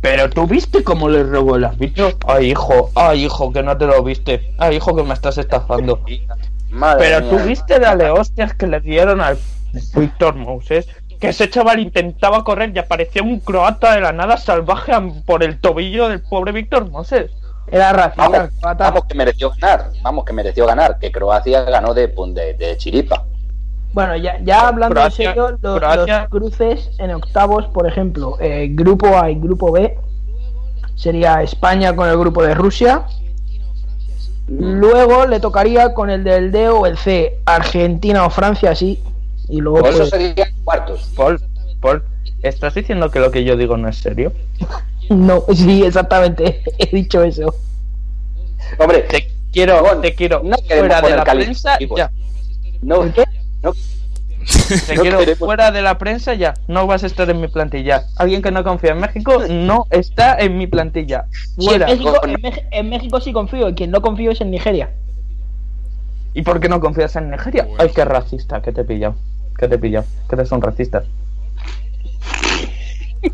Pero 0.00 0.28
tú 0.30 0.46
viste 0.48 0.82
cómo 0.82 1.08
le 1.08 1.22
robó 1.22 1.54
el 1.56 1.64
árbitro. 1.64 2.12
Ay, 2.26 2.50
hijo, 2.50 2.90
ay, 2.96 3.24
hijo, 3.24 3.52
que 3.52 3.62
no 3.62 3.76
te 3.76 3.86
lo 3.86 4.02
viste. 4.02 4.52
Ay, 4.58 4.76
hijo, 4.76 4.96
que 4.96 5.02
me 5.04 5.14
estás 5.14 5.38
estafando. 5.38 6.00
Madre 6.72 6.98
Pero 7.04 7.20
mía. 7.20 7.30
tú 7.30 7.38
viste 7.48 7.78
dale 7.78 8.10
hostias 8.10 8.54
que 8.54 8.66
le 8.66 8.80
dieron 8.80 9.20
al 9.20 9.38
Víctor 9.94 10.34
Moses. 10.34 10.86
Que 11.20 11.28
ese 11.28 11.48
chaval 11.48 11.78
intentaba 11.78 12.42
correr 12.42 12.72
y 12.74 12.78
aparecía 12.80 13.22
un 13.22 13.38
croata 13.38 13.94
de 13.94 14.00
la 14.00 14.12
nada 14.12 14.36
salvaje 14.36 14.92
por 15.24 15.44
el 15.44 15.60
tobillo 15.60 16.08
del 16.08 16.20
pobre 16.20 16.50
Víctor 16.50 16.90
Moses. 16.90 17.30
Era 17.70 17.92
racista. 17.92 18.22
Vamos, 18.28 18.40
el 18.40 18.50
croata. 18.58 18.84
vamos 18.90 19.04
que 19.04 19.14
mereció 19.14 19.50
ganar, 19.50 19.90
vamos 20.02 20.24
que 20.24 20.32
mereció 20.32 20.66
ganar, 20.66 20.98
que 20.98 21.12
Croacia 21.12 21.62
ganó 21.62 21.94
de, 21.94 22.08
de, 22.08 22.54
de 22.54 22.76
chiripa. 22.76 23.22
Bueno, 23.92 24.16
ya, 24.16 24.38
ya 24.42 24.66
hablando 24.66 24.96
Croacia- 24.96 25.30
en 25.30 25.34
serio, 25.36 25.58
los, 25.60 25.80
los 26.08 26.28
cruces 26.28 26.90
en 26.98 27.12
octavos, 27.12 27.66
por 27.66 27.86
ejemplo, 27.86 28.36
eh, 28.40 28.66
grupo 28.72 29.16
A 29.16 29.30
y 29.30 29.36
grupo 29.36 29.70
B, 29.70 29.96
sería 30.96 31.40
España 31.42 31.94
con 31.94 32.08
el 32.08 32.18
grupo 32.18 32.42
de 32.42 32.54
Rusia. 32.54 33.04
Luego 34.48 35.26
le 35.26 35.40
tocaría 35.40 35.94
con 35.94 36.10
el 36.10 36.24
del 36.24 36.50
D 36.52 36.68
o 36.68 36.86
el 36.86 36.98
C, 36.98 37.38
Argentina 37.46 38.26
o 38.26 38.30
Francia, 38.30 38.74
sí. 38.74 39.00
Y 39.48 39.60
luego 39.60 39.78
Por 39.80 39.88
eso 39.90 39.98
pues, 39.98 40.10
serían 40.10 40.48
cuartos. 40.64 41.12
Paul, 41.16 41.40
Paul, 41.80 42.02
¿estás 42.42 42.74
diciendo 42.74 43.10
que 43.10 43.20
lo 43.20 43.30
que 43.30 43.44
yo 43.44 43.56
digo 43.56 43.76
no 43.76 43.88
es 43.88 43.96
serio? 43.98 44.32
no, 45.10 45.44
sí, 45.54 45.84
exactamente, 45.84 46.62
he 46.78 46.86
dicho 46.94 47.22
eso. 47.22 47.54
Hombre, 48.78 49.00
Te 49.02 49.28
quiero, 49.52 49.80
Bueno, 49.82 50.00
te 50.00 50.14
quiero 50.14 50.40
no 50.44 50.56
queremos 50.56 50.78
fuera 50.78 50.96
de 50.96 51.02
poner 51.02 51.16
la 51.18 51.24
prensa 51.24 51.78
calificativos. 51.78 51.98
ya. 51.98 52.10
no, 52.82 53.04
no, 53.62 53.72
Te 54.86 54.94
No 54.96 55.02
quiero 55.02 55.18
queremos- 55.20 55.38
fuera 55.38 55.70
de 55.70 55.82
la 55.82 55.98
prensa 55.98 56.34
ya. 56.34 56.54
No 56.68 56.86
vas 56.86 57.02
a 57.04 57.06
estar 57.06 57.28
en 57.30 57.40
mi 57.40 57.48
plantilla. 57.48 58.04
Alguien 58.16 58.42
que 58.42 58.50
no 58.50 58.64
confía 58.64 58.90
en 58.92 59.00
México 59.00 59.42
no 59.48 59.86
está 59.90 60.36
en 60.38 60.58
mi 60.58 60.66
plantilla. 60.66 61.26
Sí, 61.58 61.68
en. 61.70 61.80
México, 61.80 62.14
en, 62.70 62.88
México 62.88 63.20
sí 63.20 63.32
confío, 63.32 63.68
en 63.68 63.74
quien 63.74 63.90
no 63.90 64.00
confío 64.00 64.30
es 64.32 64.40
en 64.40 64.50
Nigeria. 64.50 64.90
¿Y 66.34 66.42
por 66.42 66.60
qué 66.60 66.68
no 66.68 66.80
confías 66.80 67.14
en 67.16 67.30
Nigeria? 67.30 67.64
Bueno. 67.64 67.78
Ay, 67.82 67.90
qué 67.94 68.04
racista, 68.04 68.62
que 68.62 68.72
te 68.72 68.84
pilla. 68.84 69.12
Que 69.58 69.68
te 69.68 69.78
pilla. 69.78 70.04
Que 70.28 70.34
eres 70.36 70.50
un 70.52 70.62
racista. 70.62 71.02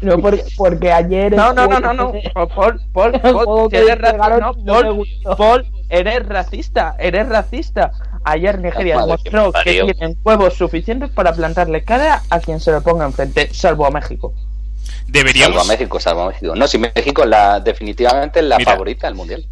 No, 0.02 0.18
porque, 0.18 0.44
porque 0.56 0.92
ayer. 0.92 1.34
No, 1.34 1.54
no, 1.54 1.66
no, 1.66 1.80
no, 1.80 1.94
no. 1.94 2.12
que- 2.12 2.30
Paul, 2.34 2.80
Paul, 2.92 3.12
Paul, 3.22 3.70
si 3.70 3.76
eres 3.76 3.98
racista. 3.98 4.38
No, 4.40 4.54
Paul. 4.54 5.06
Paul, 5.38 5.66
eres 5.88 6.26
racista. 6.28 6.94
Eres 6.98 7.28
racista. 7.28 7.92
Ayer 8.24 8.58
Nigeria 8.58 8.98
demostró 9.00 9.52
que 9.52 9.82
tienen 9.82 10.18
huevos 10.24 10.54
suficientes 10.54 11.10
para 11.10 11.32
plantarle 11.32 11.84
cara 11.84 12.22
a 12.30 12.40
quien 12.40 12.60
se 12.60 12.72
lo 12.72 12.82
ponga 12.82 13.04
enfrente, 13.06 13.48
salvo 13.52 13.86
a 13.86 13.90
México. 13.90 14.32
salvo 14.34 15.02
deberíamos. 15.08 15.64
a 15.64 15.72
México, 15.72 16.00
salvo 16.00 16.22
a 16.22 16.28
México. 16.28 16.54
No, 16.54 16.66
si 16.68 16.78
México 16.78 17.22
es 17.22 17.28
la, 17.28 17.60
definitivamente 17.60 18.40
es 18.40 18.46
la 18.46 18.58
Mira. 18.58 18.72
favorita 18.72 19.06
del 19.06 19.16
mundial. 19.16 19.46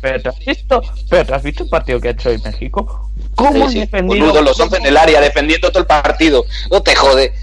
Pero 0.00 0.22
¿te 0.22 0.28
has 0.30 0.38
visto, 0.38 0.82
pero 1.10 1.26
¿te 1.26 1.34
has 1.34 1.42
visto 1.42 1.64
el 1.64 1.68
partido 1.68 2.00
que 2.00 2.08
ha 2.08 2.10
hecho 2.12 2.30
hoy 2.30 2.38
México? 2.38 3.10
¿Cómo 3.34 3.52
Sí, 3.52 3.62
han 3.62 3.70
sí, 3.70 3.78
defendido? 3.80 4.26
boludo, 4.26 4.42
los 4.42 4.58
11 4.58 4.78
en 4.78 4.86
el 4.86 4.96
área 4.96 5.20
defendiendo 5.20 5.68
todo 5.70 5.80
el 5.80 5.86
partido. 5.86 6.44
No 6.70 6.82
te 6.82 6.94
jode. 6.94 7.34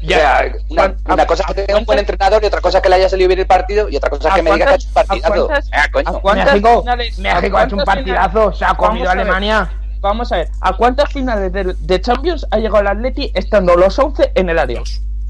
Ya. 0.00 0.16
O 0.16 0.18
sea, 0.18 0.52
una, 0.68 0.82
¿A- 0.84 1.12
una 1.14 1.26
cosa 1.26 1.44
es 1.48 1.54
que 1.54 1.62
tenga 1.62 1.78
un 1.80 1.84
buen 1.84 1.98
entrenador 1.98 2.42
y 2.42 2.46
otra 2.46 2.60
cosa 2.60 2.78
es 2.78 2.82
que 2.82 2.88
le 2.88 2.94
haya 2.96 3.08
salido 3.08 3.28
bien 3.28 3.40
el 3.40 3.46
partido 3.46 3.88
y 3.88 3.96
otra 3.96 4.10
cosa 4.10 4.28
es 4.28 4.32
¿A 4.32 4.36
que 4.36 4.42
me 4.42 4.52
diga 4.52 4.66
que 4.66 4.72
ha 4.72 4.74
hecho 4.76 4.88
un 4.88 4.98
a 4.98 5.04
partidazo. 5.04 5.46
cuántas- 5.46 5.70
Ah, 5.72 5.88
coño. 5.92 6.08
a 6.08 6.20
cuántas 6.20 6.46
México, 6.52 6.80
finales- 6.82 7.18
a 7.18 7.34
México 7.40 7.56
ha 7.58 7.64
hecho 7.64 7.76
un 7.76 7.84
partidazo, 7.84 8.52
se 8.52 8.64
ha 8.64 8.74
comido 8.74 9.08
a 9.08 9.12
a 9.12 9.14
ver. 9.14 9.22
Alemania. 9.22 9.72
Vamos 10.00 10.30
a 10.30 10.36
ver, 10.36 10.48
¿a 10.60 10.72
cuántas 10.74 11.12
finales 11.12 11.52
de, 11.52 11.74
de 11.76 12.00
Champions 12.00 12.46
ha 12.52 12.58
llegado 12.58 12.78
el 12.80 12.86
Atleti 12.86 13.32
estando 13.34 13.74
los 13.74 13.98
11 13.98 14.30
en 14.36 14.48
el 14.48 14.58
área? 14.58 14.80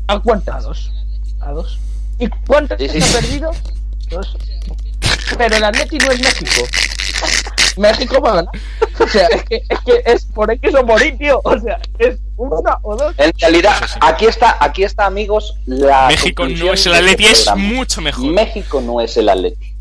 ¿A 0.08 0.14
A 0.14 0.20
cuántas? 0.20 0.64
dos. 0.64 0.92
A 1.40 1.52
dos. 1.52 1.78
¿Y 2.18 2.28
cuántas 2.46 2.78
Sí, 2.78 2.88
sí. 2.88 2.98
ha 3.02 3.20
perdido? 3.20 3.50
Dos. 4.10 4.36
Pero 5.38 5.56
el 5.56 5.64
Atleti 5.64 5.96
no 5.98 6.10
es 6.10 6.20
México. 6.20 6.66
México 7.76 8.20
va 8.20 8.30
a 8.30 8.34
ganar. 8.36 8.52
O 9.00 9.06
sea, 9.06 9.26
es 9.28 9.44
que 9.44 9.56
es, 9.68 9.80
que 9.86 10.02
es 10.04 10.24
por 10.26 10.50
X 10.50 10.74
o 10.74 10.84
por 10.86 11.00
Y, 11.04 11.12
tío. 11.12 11.40
O 11.44 11.58
sea, 11.58 11.78
es 11.98 12.18
una 12.36 12.76
o 12.82 12.96
dos. 12.96 13.14
En 13.18 13.32
realidad, 13.38 13.76
aquí 14.00 14.26
está, 14.26 14.56
aquí 14.60 14.82
está, 14.82 15.06
amigos, 15.06 15.54
la 15.66 16.08
México 16.08 16.46
no 16.48 16.72
es 16.72 16.86
el 16.86 16.92
este 16.94 16.96
Atleti, 17.12 17.24
es 17.26 17.50
mucho 17.56 18.00
mejor. 18.00 18.32
México 18.32 18.80
no 18.80 19.00
es 19.00 19.16
el 19.16 19.28
Atleti. 19.28 19.74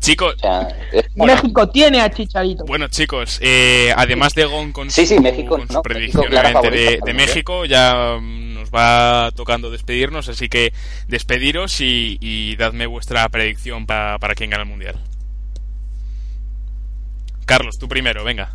Chicos, 0.00 0.36
O 0.36 0.38
sea, 0.38 0.68
es- 0.92 1.06
México 1.16 1.68
tiene 1.70 2.00
a 2.00 2.08
Chicharito. 2.08 2.64
Bueno, 2.64 2.86
chicos, 2.88 3.40
eh, 3.42 3.92
además 3.96 4.32
de 4.32 4.44
Gon 4.44 4.70
con 4.72 4.90
Sí, 4.92 5.04
su, 5.04 5.14
sí, 5.14 5.20
México, 5.20 5.56
con 5.58 5.66
su 5.66 5.72
¿no? 5.74 5.82
predicción 5.82 6.24
México, 6.30 6.60
de, 6.62 7.00
¿eh? 7.04 7.12
México, 7.14 7.64
ya 7.64 8.16
mm, 8.20 8.54
nos 8.54 8.70
va 8.70 9.32
tocando 9.34 9.70
despedirnos, 9.72 10.28
así 10.28 10.48
que 10.48 10.72
despediros 11.08 11.80
y, 11.80 12.16
y 12.20 12.54
dadme 12.54 12.86
vuestra 12.86 13.28
predicción 13.28 13.86
pa- 13.86 14.18
para 14.20 14.36
quien 14.36 14.50
gana 14.50 14.62
el 14.62 14.68
Mundial. 14.68 14.94
Carlos, 17.48 17.78
tú 17.78 17.88
primero, 17.88 18.24
venga. 18.24 18.50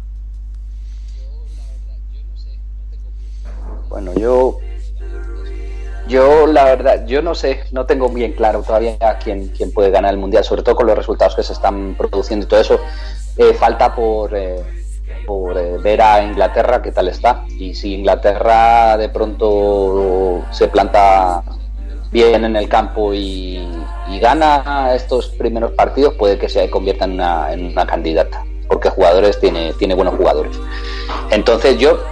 Bueno, 3.90 4.14
yo. 4.14 4.60
Yo, 6.08 6.46
la 6.46 6.66
verdad, 6.66 7.04
yo 7.08 7.24
no 7.24 7.34
sé, 7.34 7.64
no 7.72 7.88
tengo 7.88 8.10
bien 8.10 8.34
claro 8.34 8.62
todavía 8.62 9.18
quién, 9.24 9.48
quién 9.48 9.74
puede 9.74 9.90
ganar 9.90 10.14
el 10.14 10.20
mundial, 10.20 10.44
sobre 10.44 10.62
todo 10.62 10.76
con 10.76 10.86
los 10.86 10.96
resultados 10.96 11.36
que 11.36 11.42
se 11.42 11.54
están 11.54 11.96
produciendo 11.96 12.46
y 12.46 12.50
todo 12.50 12.60
eso. 12.60 12.80
Eh, 13.38 13.56
falta 13.56 13.96
por, 13.96 14.36
eh, 14.36 14.62
por 15.26 15.58
eh, 15.58 15.78
ver 15.80 16.00
a 16.00 16.24
Inglaterra 16.24 16.84
qué 16.84 16.92
tal 16.92 17.08
está. 17.08 17.46
Y 17.50 17.74
si 17.74 17.96
Inglaterra 17.96 18.96
de 18.98 19.10
pronto 19.10 20.46
se 20.52 20.68
planta 20.68 21.42
bien 22.12 22.46
en 22.46 22.56
el 22.56 22.70
campo 22.70 23.12
y, 23.12 23.68
gana 24.22 24.94
estos 24.94 25.30
primeros 25.30 25.72
partidos, 25.72 26.14
puede 26.14 26.38
que 26.38 26.48
se 26.48 26.70
convierta 26.70 27.06
en 27.06 27.66
una 27.66 27.88
candidata, 27.88 28.46
porque 28.68 28.90
jugadores 28.90 29.40
tiene, 29.40 29.74
tiene 29.74 29.96
buenos 29.96 30.16
jugadores. 30.16 30.58
Entonces 31.32 31.78
yo 31.78 32.04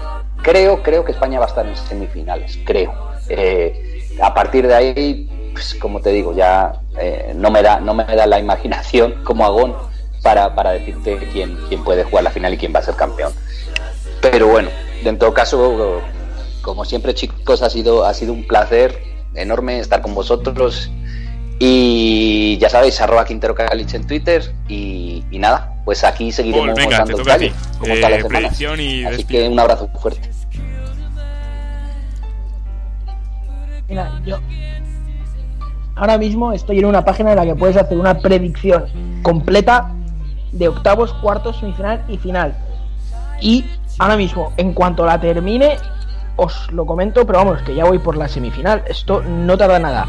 creo, 0.41 0.83
creo 0.83 1.05
que 1.05 1.11
España 1.11 1.39
va 1.39 1.45
a 1.45 1.49
estar 1.49 1.65
en 1.65 1.75
semifinales, 1.75 2.59
creo. 2.65 2.93
Eh, 3.29 4.07
a 4.21 4.33
partir 4.33 4.67
de 4.67 4.73
ahí, 4.73 5.51
pues, 5.53 5.75
como 5.75 6.01
te 6.01 6.11
digo, 6.11 6.35
ya 6.35 6.81
eh, 6.99 7.33
no 7.35 7.51
me 7.51 7.61
da, 7.61 7.79
no 7.79 7.93
me 7.93 8.03
da 8.03 8.25
la 8.25 8.39
imaginación 8.39 9.15
como 9.23 9.45
Agón 9.45 9.75
para, 10.23 10.53
para 10.55 10.71
decirte 10.71 11.17
quién, 11.31 11.57
quién 11.67 11.83
puede 11.83 12.03
jugar 12.03 12.23
la 12.23 12.31
final 12.31 12.53
y 12.53 12.57
quién 12.57 12.73
va 12.73 12.79
a 12.79 12.83
ser 12.83 12.95
campeón. 12.95 13.33
Pero 14.21 14.47
bueno, 14.47 14.69
en 15.03 15.17
todo 15.17 15.33
caso, 15.33 16.01
como 16.61 16.85
siempre, 16.85 17.15
chicos, 17.15 17.63
ha 17.63 17.69
sido, 17.69 18.05
ha 18.05 18.13
sido 18.13 18.33
un 18.33 18.45
placer 18.45 19.01
enorme 19.33 19.79
estar 19.79 20.01
con 20.01 20.13
vosotros. 20.13 20.91
Y 21.63 22.57
ya 22.57 22.69
sabéis, 22.69 22.99
arroba 23.01 23.23
Quintero 23.23 23.53
Calich 23.53 23.93
en 23.93 24.07
Twitter. 24.07 24.51
Y, 24.67 25.23
y 25.29 25.37
nada, 25.37 25.75
pues 25.85 26.03
aquí 26.03 26.31
seguiremos 26.31 26.69
Paul, 26.69 26.75
venga, 26.89 27.03
te 27.03 27.13
dando 27.13 27.31
a 27.31 27.37
ti. 27.37 27.51
como 27.77 27.93
Eh, 27.93 27.97
todas 27.97 28.11
las 28.11 28.21
semanas. 28.23 28.27
predicción 28.41 28.79
y 28.81 29.05
Así 29.05 29.17
despide. 29.17 29.43
que 29.43 29.49
un 29.49 29.59
abrazo 29.59 29.87
fuerte. 29.99 30.27
Mira, 33.87 34.19
yo 34.25 34.39
ahora 35.95 36.17
mismo 36.17 36.51
estoy 36.51 36.79
en 36.79 36.85
una 36.85 37.05
página 37.05 37.31
en 37.31 37.35
la 37.35 37.45
que 37.45 37.53
puedes 37.55 37.77
hacer 37.77 37.95
una 37.97 38.17
predicción 38.17 38.85
completa 39.21 39.91
de 40.51 40.67
octavos, 40.67 41.13
cuartos, 41.13 41.59
semifinal 41.59 42.03
y 42.07 42.17
final. 42.17 42.55
Y 43.39 43.65
ahora 43.99 44.17
mismo, 44.17 44.51
en 44.57 44.73
cuanto 44.73 45.05
la 45.05 45.21
termine, 45.21 45.77
os 46.37 46.71
lo 46.71 46.87
comento, 46.87 47.23
pero 47.27 47.37
vamos, 47.39 47.61
que 47.61 47.75
ya 47.75 47.83
voy 47.85 47.99
por 47.99 48.17
la 48.17 48.27
semifinal. 48.27 48.83
Esto 48.87 49.21
no 49.21 49.55
tarda 49.59 49.77
nada. 49.77 50.07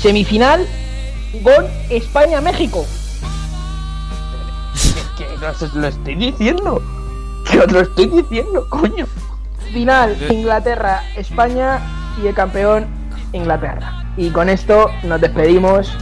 Semifinal, 0.00 0.66
gol 1.42 1.66
España-México. 1.90 2.86
Que 5.16 5.26
no 5.40 5.48
os 5.50 5.74
lo 5.74 5.86
estoy 5.88 6.14
diciendo. 6.14 6.82
Que 7.50 7.58
os 7.58 7.72
lo 7.72 7.80
estoy 7.80 8.06
diciendo, 8.06 8.66
coño. 8.68 9.06
Final, 9.72 10.16
Inglaterra, 10.30 11.02
España 11.16 11.78
y 12.22 12.26
el 12.26 12.34
campeón, 12.34 12.86
Inglaterra. 13.32 14.04
Y 14.16 14.30
con 14.30 14.48
esto 14.48 14.90
nos 15.04 15.20
despedimos. 15.20 15.92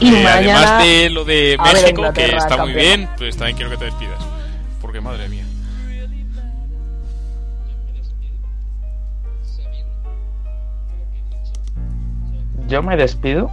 Y 0.00 0.08
Eh, 0.14 0.22
mañana 0.24 0.34
además 0.78 0.84
de 0.84 1.10
lo 1.10 1.24
de 1.24 1.56
México, 1.62 2.02
que 2.14 2.24
está 2.26 2.56
muy 2.56 2.72
campeona. 2.72 2.74
bien, 2.74 3.08
pues 3.18 3.36
también 3.36 3.56
quiero 3.56 3.70
que 3.70 3.76
te 3.76 3.84
despidas. 3.86 4.18
Porque 4.80 5.00
madre 5.00 5.28
mía. 5.28 5.44
Yo 12.70 12.84
me 12.84 12.96
despido 12.96 13.50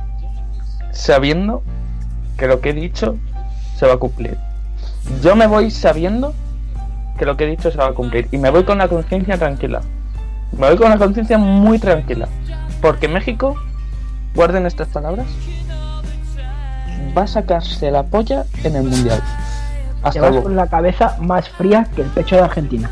sabiendo 0.92 1.64
que 2.38 2.46
lo 2.48 2.62
que 2.62 2.70
he 2.70 2.74
dicho 2.74 3.18
se 3.76 3.88
va 3.88 3.96
a 3.96 3.98
cumplir. 3.98 4.38
Yo 5.24 5.36
me 5.36 5.48
voy 5.48 5.72
sabiendo 5.72 6.36
que 7.18 7.26
lo 7.26 7.36
que 7.36 7.46
he 7.46 7.48
dicho 7.48 7.72
se 7.72 7.78
va 7.80 7.88
a 7.88 7.94
cumplir. 7.94 8.28
Y 8.32 8.38
me 8.38 8.52
voy 8.52 8.64
con 8.64 8.78
la 8.78 8.88
conciencia 8.88 9.36
tranquila. 9.40 9.82
Me 10.52 10.68
voy 10.68 10.78
con 10.78 10.92
la 10.92 11.00
conciencia 11.00 11.40
muy 11.40 11.80
tranquila. 11.80 12.28
Porque 12.80 13.08
México, 13.08 13.56
guarden 14.36 14.68
estas 14.68 14.88
palabras, 14.90 15.26
va 17.18 17.24
a 17.24 17.28
sacarse 17.28 17.90
la 17.90 18.04
polla 18.04 18.46
en 18.64 18.76
el 18.76 18.84
mundial. 18.84 19.20
Te 20.04 20.08
Hasta 20.10 20.22
vas 20.22 20.30
luego. 20.30 20.44
con 20.44 20.56
la 20.56 20.68
cabeza 20.68 21.18
más 21.20 21.50
fría 21.50 21.88
que 21.96 22.04
el 22.04 22.10
pecho 22.10 22.36
de 22.36 22.44
Argentina. 22.44 22.92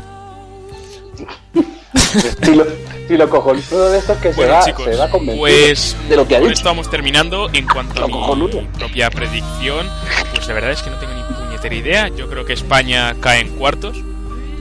Estilo, 2.14 2.66
estilo 3.06 3.30
cojonudo 3.30 3.90
de 3.90 3.98
estos 3.98 4.18
que 4.18 4.32
se 4.32 4.46
va, 4.46 4.64
chicos, 4.64 4.84
se 4.84 4.96
va 4.96 5.08
pues 5.08 5.96
de 6.08 6.16
lo 6.16 6.26
que 6.26 6.36
ha 6.36 6.40
dicho. 6.40 6.64
vamos 6.64 6.90
terminando. 6.90 7.48
En 7.52 7.66
cuanto 7.66 8.04
a 8.04 8.06
mi 8.06 8.12
cojonudo. 8.12 8.62
propia 8.78 9.10
predicción, 9.10 9.88
pues 10.34 10.46
la 10.48 10.54
verdad 10.54 10.72
es 10.72 10.82
que 10.82 10.90
no 10.90 10.98
tengo 10.98 11.12
ni 11.14 11.34
puñetera 11.34 11.74
idea. 11.74 12.08
Yo 12.08 12.28
creo 12.28 12.44
que 12.44 12.52
España 12.52 13.14
cae 13.20 13.40
en 13.40 13.48
cuartos. 13.50 13.98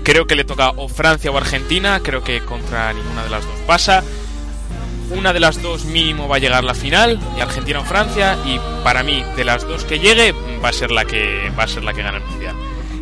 Creo 0.04 0.28
que 0.28 0.36
le 0.36 0.44
toca 0.44 0.70
o 0.72 0.88
Francia 0.88 1.32
o 1.32 1.38
Argentina. 1.38 2.00
Creo 2.04 2.24
que 2.24 2.42
contra 2.42 2.94
ninguna 2.94 3.24
de 3.24 3.30
las 3.30 3.44
dos 3.44 3.60
pasa. 3.66 4.04
Una 5.12 5.34
de 5.34 5.40
las 5.40 5.62
dos 5.62 5.86
mínimo 5.86 6.28
va 6.28 6.38
a 6.38 6.40
llegar 6.40 6.64
la 6.64 6.74
final, 6.74 7.20
y 7.38 7.42
Argentina 7.42 7.80
o 7.80 7.84
Francia, 7.84 8.38
y 8.44 8.60
para 8.84 9.04
mí 9.04 9.24
de 9.36 9.46
las 9.46 9.68
dos 9.68 9.84
que 9.84 10.00
llegue 10.00 10.34
va 10.64 10.70
a 10.70 10.74
ser 10.74 10.90
la 10.90 11.06
que 11.06 11.52
va 11.58 11.66
a 11.66 11.68
ser 11.68 11.84
la 11.84 11.94
que 11.94 12.02
gana 12.02 12.18
el 12.18 12.24
mundial. 12.24 12.56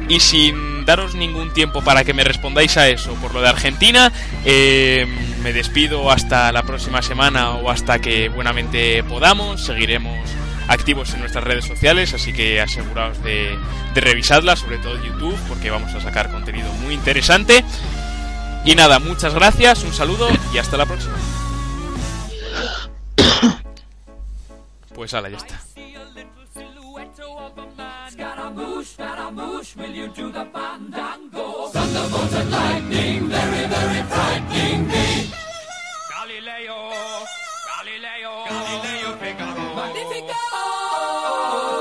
Y 0.10 0.20
sin 0.20 0.86
daros 0.86 1.16
ningún 1.16 1.54
tiempo 1.54 1.82
para 1.82 2.04
que 2.04 2.14
me 2.14 2.24
respondáis 2.24 2.78
a 2.78 2.90
eso 2.90 3.14
por 3.16 3.34
lo 3.34 3.42
de 3.42 3.50
Argentina, 3.50 4.12
eh, 4.46 5.08
me 5.42 5.54
despido 5.54 6.12
hasta 6.12 6.52
la 6.52 6.64
próxima 6.64 7.02
semana 7.02 7.52
o 7.52 7.70
hasta 7.70 8.00
que 8.00 8.30
buenamente 8.30 9.04
podamos. 9.04 9.62
Seguiremos 9.62 10.30
activos 10.68 11.14
en 11.14 11.22
nuestras 11.22 11.44
redes 11.44 11.66
sociales, 11.66 12.14
así 12.14 12.34
que 12.34 12.62
aseguraos 12.62 13.22
de, 13.24 13.58
de 13.94 14.02
revisarlas, 14.02 14.60
sobre 14.60 14.78
todo 14.78 15.02
YouTube, 15.04 15.38
porque 15.48 15.70
vamos 15.70 15.94
a 15.94 16.02
sacar 16.02 16.32
contenido 16.32 16.72
muy 16.74 16.94
interesante. 16.94 17.64
Y 18.66 18.76
nada, 18.76 19.00
muchas 19.00 19.34
gracias, 19.34 19.84
un 19.84 19.94
saludo 19.94 20.30
y 20.54 20.58
hasta 20.58 20.78
la 20.78 20.86
próxima. 20.86 21.16
Pues 24.94 25.12
ala, 25.16 25.28
ya 25.28 25.38
está. 25.38 25.60
Galileo, 36.10 36.92
Galileo, 37.70 38.34
Galileo 38.50 39.10
Figaro. 39.18 39.76
Magnifico! 39.76 40.42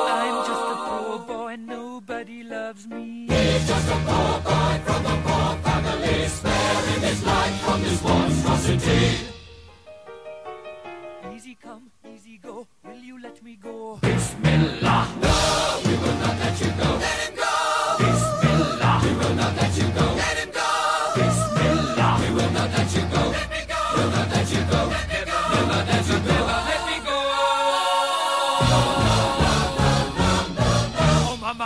I'm 0.09 0.37
just 0.47 0.67
a 0.71 0.77
poor 0.87 1.19
boy, 1.27 1.57
nobody 1.57 2.43
loves 2.45 2.87
me. 2.87 3.27
He's 3.29 3.67
just 3.67 3.89
a 3.89 3.99
poor 4.07 4.41
boy 4.47 4.75
from 4.87 5.07
a 5.07 5.17
poor 5.27 5.57
family, 5.65 6.29
sparing 6.29 7.03
his 7.03 7.25
life 7.25 7.57
from 7.63 7.83
this 7.83 8.03
monstrosity. 8.03 9.03
Easy 11.35 11.55
come, 11.61 11.91
easy 12.15 12.39
go, 12.39 12.67
will 12.85 13.03
you 13.03 13.21
let 13.21 13.43
me 13.43 13.57
go? 13.57 13.99
Bismillah. 14.01 14.92